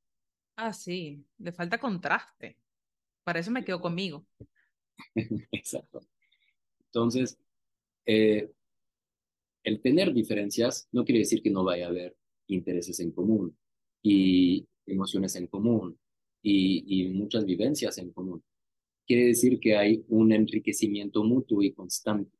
Ah, 0.55 0.73
sí, 0.73 1.23
le 1.37 1.51
falta 1.51 1.77
contraste. 1.77 2.57
Para 3.23 3.39
eso 3.39 3.51
me 3.51 3.65
quedo 3.65 3.81
conmigo. 3.81 4.25
Exacto. 5.51 6.01
Entonces, 6.87 7.37
eh, 8.05 8.51
el 9.63 9.81
tener 9.81 10.13
diferencias 10.13 10.87
no 10.91 11.03
quiere 11.05 11.19
decir 11.19 11.41
que 11.41 11.51
no 11.51 11.63
vaya 11.63 11.85
a 11.85 11.89
haber 11.89 12.15
intereses 12.47 12.99
en 12.99 13.11
común 13.11 13.57
y 14.01 14.65
emociones 14.85 15.35
en 15.35 15.47
común 15.47 15.99
y, 16.41 17.01
y 17.03 17.09
muchas 17.09 17.45
vivencias 17.45 17.97
en 17.97 18.11
común. 18.11 18.43
Quiere 19.05 19.25
decir 19.27 19.59
que 19.59 19.77
hay 19.77 20.05
un 20.09 20.31
enriquecimiento 20.33 21.23
mutuo 21.23 21.63
y 21.63 21.73
constante 21.73 22.37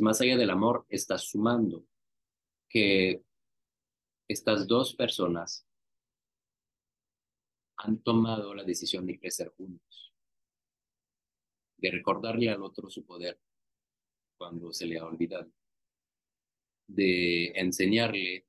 más 0.00 0.20
allá 0.20 0.36
del 0.36 0.50
amor, 0.50 0.86
estás 0.88 1.22
sumando 1.28 1.84
que 2.68 3.22
estas 4.26 4.66
dos 4.66 4.94
personas 4.96 5.64
han 7.76 7.98
tomado 7.98 8.54
la 8.54 8.64
decisión 8.64 9.04
de 9.04 9.18
crecer 9.18 9.52
juntos, 9.56 10.11
de 11.82 11.90
recordarle 11.90 12.48
al 12.48 12.62
otro 12.62 12.88
su 12.88 13.04
poder 13.04 13.38
cuando 14.38 14.72
se 14.72 14.86
le 14.86 14.98
ha 14.98 15.04
olvidado, 15.04 15.50
de 16.86 17.46
enseñarle 17.56 18.46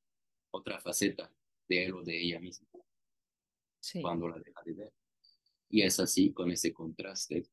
otra 0.51 0.79
faceta 0.79 1.31
de 1.67 1.85
él 1.85 1.93
o 1.95 2.03
de 2.03 2.21
ella 2.21 2.39
misma 2.39 2.67
cuando 4.01 4.29
la 4.29 4.37
deja 4.37 4.61
de 4.63 4.73
ver. 4.73 4.93
Y 5.69 5.81
es 5.81 5.99
así, 5.99 6.31
con 6.31 6.51
ese 6.51 6.71
contraste, 6.71 7.47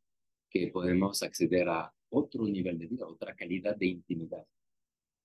que 0.51 0.69
podemos 0.69 1.23
acceder 1.23 1.69
a 1.69 1.93
otro 2.11 2.45
nivel 2.45 2.79
de 2.79 2.87
vida, 2.87 3.07
otra 3.07 3.35
calidad 3.35 3.75
de 3.77 3.87
intimidad. 3.87 4.47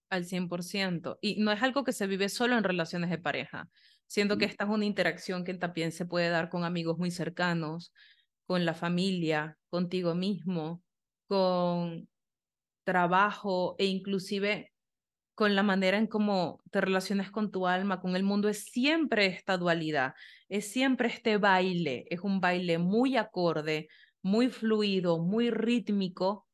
Al 0.10 0.24
100%. 0.24 1.18
Y 1.22 1.42
no 1.42 1.52
es 1.52 1.62
algo 1.62 1.84
que 1.84 1.92
se 1.92 2.08
vive 2.08 2.30
solo 2.30 2.58
en 2.58 2.64
relaciones 2.64 3.10
de 3.10 3.18
pareja. 3.18 3.70
Siento 4.08 4.38
que 4.38 4.46
esta 4.46 4.64
es 4.64 4.70
una 4.70 4.86
interacción 4.86 5.44
que 5.44 5.54
también 5.56 5.92
se 5.92 6.06
puede 6.06 6.30
dar 6.30 6.50
con 6.50 6.64
amigos 6.64 6.98
muy 6.98 7.12
cercanos, 7.12 7.92
con 8.46 8.66
la 8.66 8.74
familia, 8.74 9.58
contigo 9.70 10.16
mismo, 10.16 10.84
con 11.28 12.08
trabajo 12.86 13.76
e 13.80 13.86
inclusive 13.86 14.72
con 15.36 15.54
la 15.54 15.64
manera 15.64 15.98
en 15.98 16.08
cómo 16.08 16.62
te 16.72 16.80
relacionas 16.80 17.30
con 17.30 17.52
tu 17.52 17.68
alma, 17.68 18.00
con 18.00 18.16
el 18.16 18.24
mundo, 18.24 18.48
es 18.48 18.66
siempre 18.66 19.26
esta 19.26 19.58
dualidad, 19.58 20.14
es 20.48 20.72
siempre 20.72 21.10
este 21.10 21.38
baile, 21.38 22.06
es 22.10 22.22
un 22.22 22.40
baile 22.40 22.78
muy 22.78 23.18
acorde, 23.18 23.90
muy 24.22 24.50
fluido, 24.50 25.20
muy 25.20 25.52
rítmico, 25.52 26.48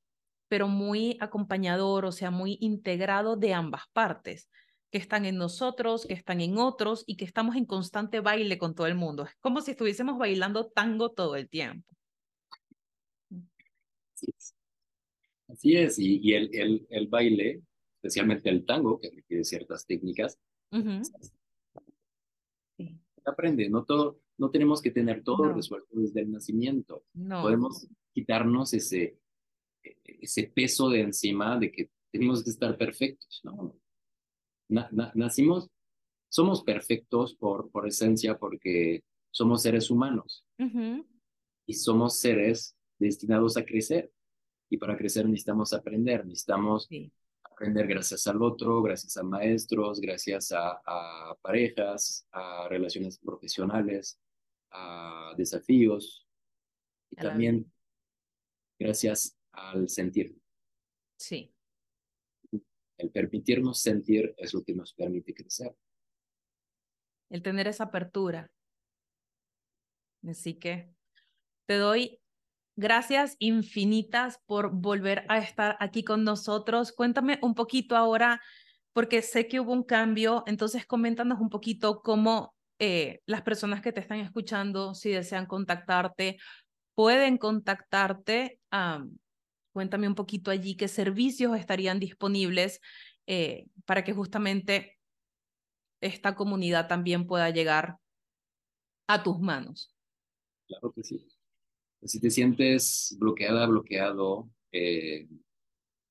pero 0.48 0.68
muy 0.68 1.18
acompañador, 1.22 2.06
o 2.06 2.12
sea, 2.12 2.32
muy 2.32 2.58
integrado 2.60 3.38
de 3.38 3.54
ambas 3.54 3.84
partes, 3.94 4.50
que 4.92 4.98
están 4.98 5.26
en 5.26 5.38
nosotros, 5.38 6.06
que 6.06 6.14
están 6.14 6.42
en 6.42 6.58
otros 6.58 7.04
y 7.08 7.16
que 7.16 7.26
estamos 7.26 7.56
en 7.56 7.66
constante 7.66 8.20
baile 8.20 8.58
con 8.58 8.76
todo 8.76 8.88
el 8.88 8.96
mundo. 8.96 9.24
Es 9.24 9.36
como 9.39 9.62
si 9.62 9.72
estuviésemos 9.72 10.18
bailando 10.18 10.68
tango 10.68 11.12
todo 11.12 11.36
el 11.38 11.50
tiempo. 11.50 11.96
Así 15.48 15.76
es, 15.76 15.98
y, 15.98 16.34
el, 16.34 16.50
el, 16.54 16.88
el, 16.89 17.08
baile, 17.08 17.62
especialmente 17.96 18.50
el 18.50 18.66
tango, 18.66 19.00
que 19.00 19.10
requiere 19.10 19.44
ciertas 19.44 19.86
técnicas, 19.86 20.39
aprende, 23.26 23.70
no 23.70 23.84
todo, 23.84 24.20
no 24.38 24.50
tenemos 24.50 24.82
que 24.82 24.92
tener 24.92 25.24
todo 25.24 25.54
resuelto 25.54 25.89
desde 25.92 26.22
el 26.22 26.32
nacimiento. 26.32 27.06
Podemos 27.14 27.88
quitarnos 28.14 28.74
ese, 28.74 29.18
ese 30.04 30.44
peso 30.44 30.89
de 30.89 31.02
encima 31.02 31.58
de 31.58 31.72
que 31.72 31.89
tenemos 32.12 32.44
que 32.44 32.50
estar 32.50 32.78
perfectos. 32.78 33.42
¿no? 33.44 33.76
Nacimos, 34.72 35.70
somos 36.30 36.64
perfectos 36.64 37.36
por, 37.36 37.70
por 37.72 37.88
esencia 37.88 38.38
porque 38.38 39.04
somos 39.32 39.62
seres 39.62 39.90
humanos 39.92 40.46
y 41.66 41.74
somos 41.74 42.20
seres 42.20 42.76
destinados 42.98 43.58
a 43.58 43.66
crecer. 43.66 44.12
Y 44.70 44.78
para 44.78 44.98
crecer 44.98 45.26
necesitamos 45.26 45.74
aprender, 45.74 46.26
necesitamos 46.26 46.88
aprender 47.44 47.88
gracias 47.88 48.26
al 48.28 48.42
otro, 48.42 48.82
gracias 48.82 49.18
a 49.18 49.24
maestros, 49.24 50.00
gracias 50.00 50.54
a, 50.54 50.82
a 50.86 51.36
parejas, 51.42 52.26
a 52.32 52.68
relaciones 52.70 53.20
profesionales, 53.20 54.18
a 54.72 55.34
desafíos 55.38 56.26
y 57.10 57.18
también 57.18 57.72
gracias 58.80 59.38
al 59.52 59.90
sentir. 59.90 60.36
Sí. 61.18 61.54
El 63.02 63.10
permitirnos 63.10 63.82
sentir 63.82 64.36
es 64.38 64.54
lo 64.54 64.64
que 64.64 64.76
nos 64.76 64.93
permite 64.93 65.34
crecer. 65.34 65.76
El 67.32 67.41
tener 67.41 67.68
esa 67.68 67.86
apertura. 67.86 68.52
Así 70.28 70.54
que 70.54 70.93
te 71.66 71.78
doy 71.78 72.20
gracias 72.76 73.38
infinitas 73.39 74.39
por 74.45 74.72
volver 74.72 75.26
a 75.30 75.39
estar 75.39 75.78
aquí 75.80 76.04
con 76.04 76.24
nosotros. 76.24 76.91
Cuéntame 76.91 77.39
un 77.41 77.56
poquito 77.56 77.95
ahora, 77.97 78.39
porque 78.93 79.24
sé 79.24 79.47
que 79.47 79.60
hubo 79.60 79.74
un 79.74 79.84
cambio, 79.84 80.43
entonces 80.45 80.86
coméntanos 80.86 81.39
un 81.39 81.49
poquito 81.49 82.04
cómo 82.04 82.54
eh, 82.78 83.22
las 83.26 83.41
personas 83.41 83.82
que 83.82 83.91
te 83.91 83.99
están 83.99 84.20
escuchando, 84.20 84.93
si 84.93 85.10
desean 85.10 85.47
contactarte, 85.47 86.38
pueden 86.93 87.39
contactarte. 87.39 88.60
Cuéntame 89.72 90.08
un 90.08 90.16
poquito 90.16 90.52
allí 90.52 90.76
qué 90.76 90.88
servicios 90.88 91.58
estarían 91.58 92.00
disponibles 92.00 92.82
eh, 93.28 93.68
para 93.86 94.04
que 94.04 94.14
justamente 94.14 95.00
esta 96.02 96.36
comunidad 96.36 96.88
también 96.88 97.28
pueda 97.28 97.50
llegar 97.50 97.98
a 99.08 99.24
tus 99.24 99.40
manos. 99.40 99.96
Claro 100.68 100.92
que 100.92 101.04
sí. 101.04 101.28
Si 102.04 102.20
te 102.20 102.32
sientes 102.32 103.16
bloqueada, 103.20 103.68
bloqueado, 103.68 104.50
eh, 104.72 105.28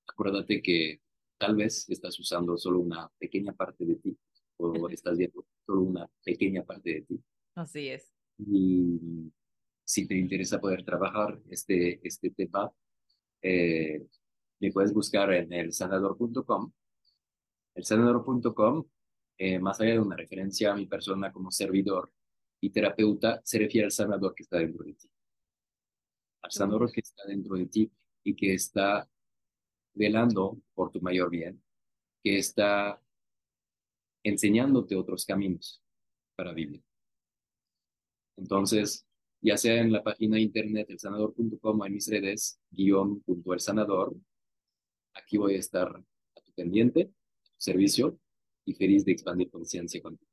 acuérdate 0.06 0.62
que 0.62 1.00
tal 1.38 1.56
vez 1.56 1.88
estás 1.88 2.18
usando 2.20 2.56
solo 2.56 2.78
una 2.80 3.10
pequeña 3.18 3.52
parte 3.52 3.84
de 3.84 3.96
ti 3.96 4.16
o 4.58 4.88
estás 4.88 5.18
viendo 5.18 5.44
solo 5.66 5.82
una 5.82 6.08
pequeña 6.22 6.62
parte 6.62 6.94
de 6.94 7.02
ti. 7.02 7.20
Así 7.54 7.88
es. 7.88 8.12
Y 8.38 9.32
si 9.84 10.06
te 10.06 10.14
interesa 10.14 10.60
poder 10.60 10.84
trabajar 10.84 11.40
este, 11.48 12.06
este 12.06 12.30
tema, 12.30 12.70
eh, 13.42 14.06
me 14.60 14.72
puedes 14.72 14.92
buscar 14.92 15.32
en 15.32 15.52
el 15.52 15.72
sanador.com. 15.72 16.72
El 17.74 17.84
sanador.com, 17.84 18.84
eh, 19.38 19.58
más 19.58 19.80
allá 19.80 19.92
de 19.92 20.00
una 20.00 20.16
referencia 20.16 20.72
a 20.72 20.76
mi 20.76 20.86
persona 20.86 21.32
como 21.32 21.50
servidor 21.50 22.12
y 22.60 22.70
terapeuta, 22.70 23.40
se 23.44 23.58
refiere 23.58 23.86
al 23.86 23.92
sanador 23.92 24.34
que 24.34 24.42
está 24.42 24.58
dentro 24.58 24.84
de 24.84 24.94
ti. 24.94 25.08
Al 26.42 26.50
sanador 26.50 26.90
que 26.92 27.00
está 27.00 27.26
dentro 27.26 27.56
de 27.56 27.66
ti 27.66 27.90
y 28.22 28.34
que 28.34 28.54
está 28.54 29.08
velando 29.94 30.60
por 30.74 30.90
tu 30.90 31.00
mayor 31.00 31.30
bien, 31.30 31.62
que 32.22 32.38
está 32.38 33.00
enseñándote 34.22 34.96
otros 34.96 35.24
caminos 35.24 35.82
para 36.36 36.52
vivir. 36.52 36.82
Entonces, 38.36 39.06
ya 39.40 39.56
sea 39.56 39.80
en 39.80 39.92
la 39.92 40.02
página 40.02 40.36
de 40.36 40.42
internet 40.42 40.90
elsanador.com 40.90 41.80
o 41.80 41.86
en 41.86 41.92
mis 41.92 42.08
redes, 42.08 42.60
guion 42.70 43.20
punto 43.20 43.54
el 43.54 43.60
sanador, 43.60 44.14
aquí 45.14 45.38
voy 45.38 45.54
a 45.54 45.58
estar 45.58 45.88
a 45.88 46.40
tu 46.40 46.52
pendiente, 46.52 47.06
tu 47.06 47.50
servicio 47.56 48.18
y 48.64 48.74
feliz 48.74 49.04
de 49.04 49.12
expandir 49.12 49.50
conciencia 49.50 50.00
contigo. 50.02 50.30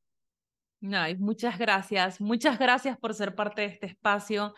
Ay, 0.91 1.16
muchas 1.18 1.58
gracias, 1.58 2.22
muchas 2.22 2.60
gracias 2.60 2.97
por 2.97 3.14
ser 3.14 3.34
parte 3.34 3.62
de 3.62 3.68
este 3.68 3.88
espacio, 3.88 4.53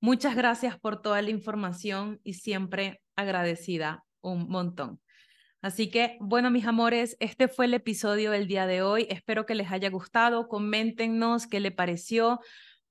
muchas 0.00 0.36
gracias 0.36 0.78
por 0.78 1.00
toda 1.00 1.22
la 1.22 1.30
información 1.30 2.20
y 2.24 2.34
siempre 2.34 3.00
agradecida 3.16 4.04
un 4.20 4.48
montón. 4.48 5.00
Así 5.62 5.90
que, 5.90 6.16
bueno, 6.20 6.50
mis 6.50 6.66
amores, 6.66 7.16
este 7.20 7.46
fue 7.46 7.66
el 7.66 7.74
episodio 7.74 8.32
del 8.32 8.48
día 8.48 8.66
de 8.66 8.82
hoy. 8.82 9.06
Espero 9.08 9.46
que 9.46 9.54
les 9.54 9.70
haya 9.70 9.90
gustado. 9.90 10.48
Coméntenos 10.48 11.46
qué 11.46 11.60
le 11.60 11.70
pareció. 11.70 12.40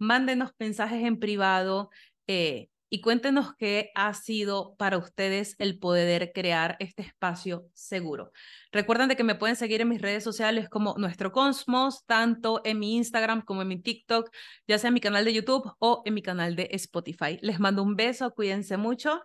Mándenos 0.02 0.50
mensajes 0.58 1.04
en 1.04 1.20
privado 1.20 1.92
eh, 2.26 2.70
y 2.90 3.02
cuéntenos 3.02 3.54
qué 3.56 3.92
ha 3.94 4.16
sido 4.16 4.74
para 4.78 4.98
ustedes 4.98 5.56
el 5.60 5.78
poder 5.78 6.32
crear 6.34 6.76
este 6.80 7.04
espacio 7.04 7.68
seguro. 7.76 8.32
Recuerden 8.72 9.10
de 9.10 9.16
que 9.16 9.24
me 9.24 9.36
pueden 9.36 9.56
seguir 9.56 9.80
en 9.80 9.90
mis 9.90 10.02
redes 10.02 10.24
sociales 10.24 10.70
como 10.70 10.96
Nuestro 10.98 11.32
Cosmos, 11.32 12.04
tanto 12.08 12.62
en 12.64 12.80
mi 12.80 12.96
Instagram 12.96 13.44
como 13.44 13.62
en 13.62 13.68
mi 13.68 13.80
TikTok, 13.80 14.32
ya 14.68 14.80
sea 14.80 14.88
en 14.88 14.96
mi 14.96 15.02
canal 15.02 15.24
de 15.24 15.34
YouTube 15.34 15.72
o 15.78 16.02
en 16.04 16.16
mi 16.16 16.24
canal 16.24 16.56
de 16.56 16.70
Spotify. 16.72 17.38
Les 17.44 17.60
mando 17.60 17.84
un 17.84 17.96
beso, 17.96 18.32
cuídense 18.32 18.78
mucho. 18.78 19.22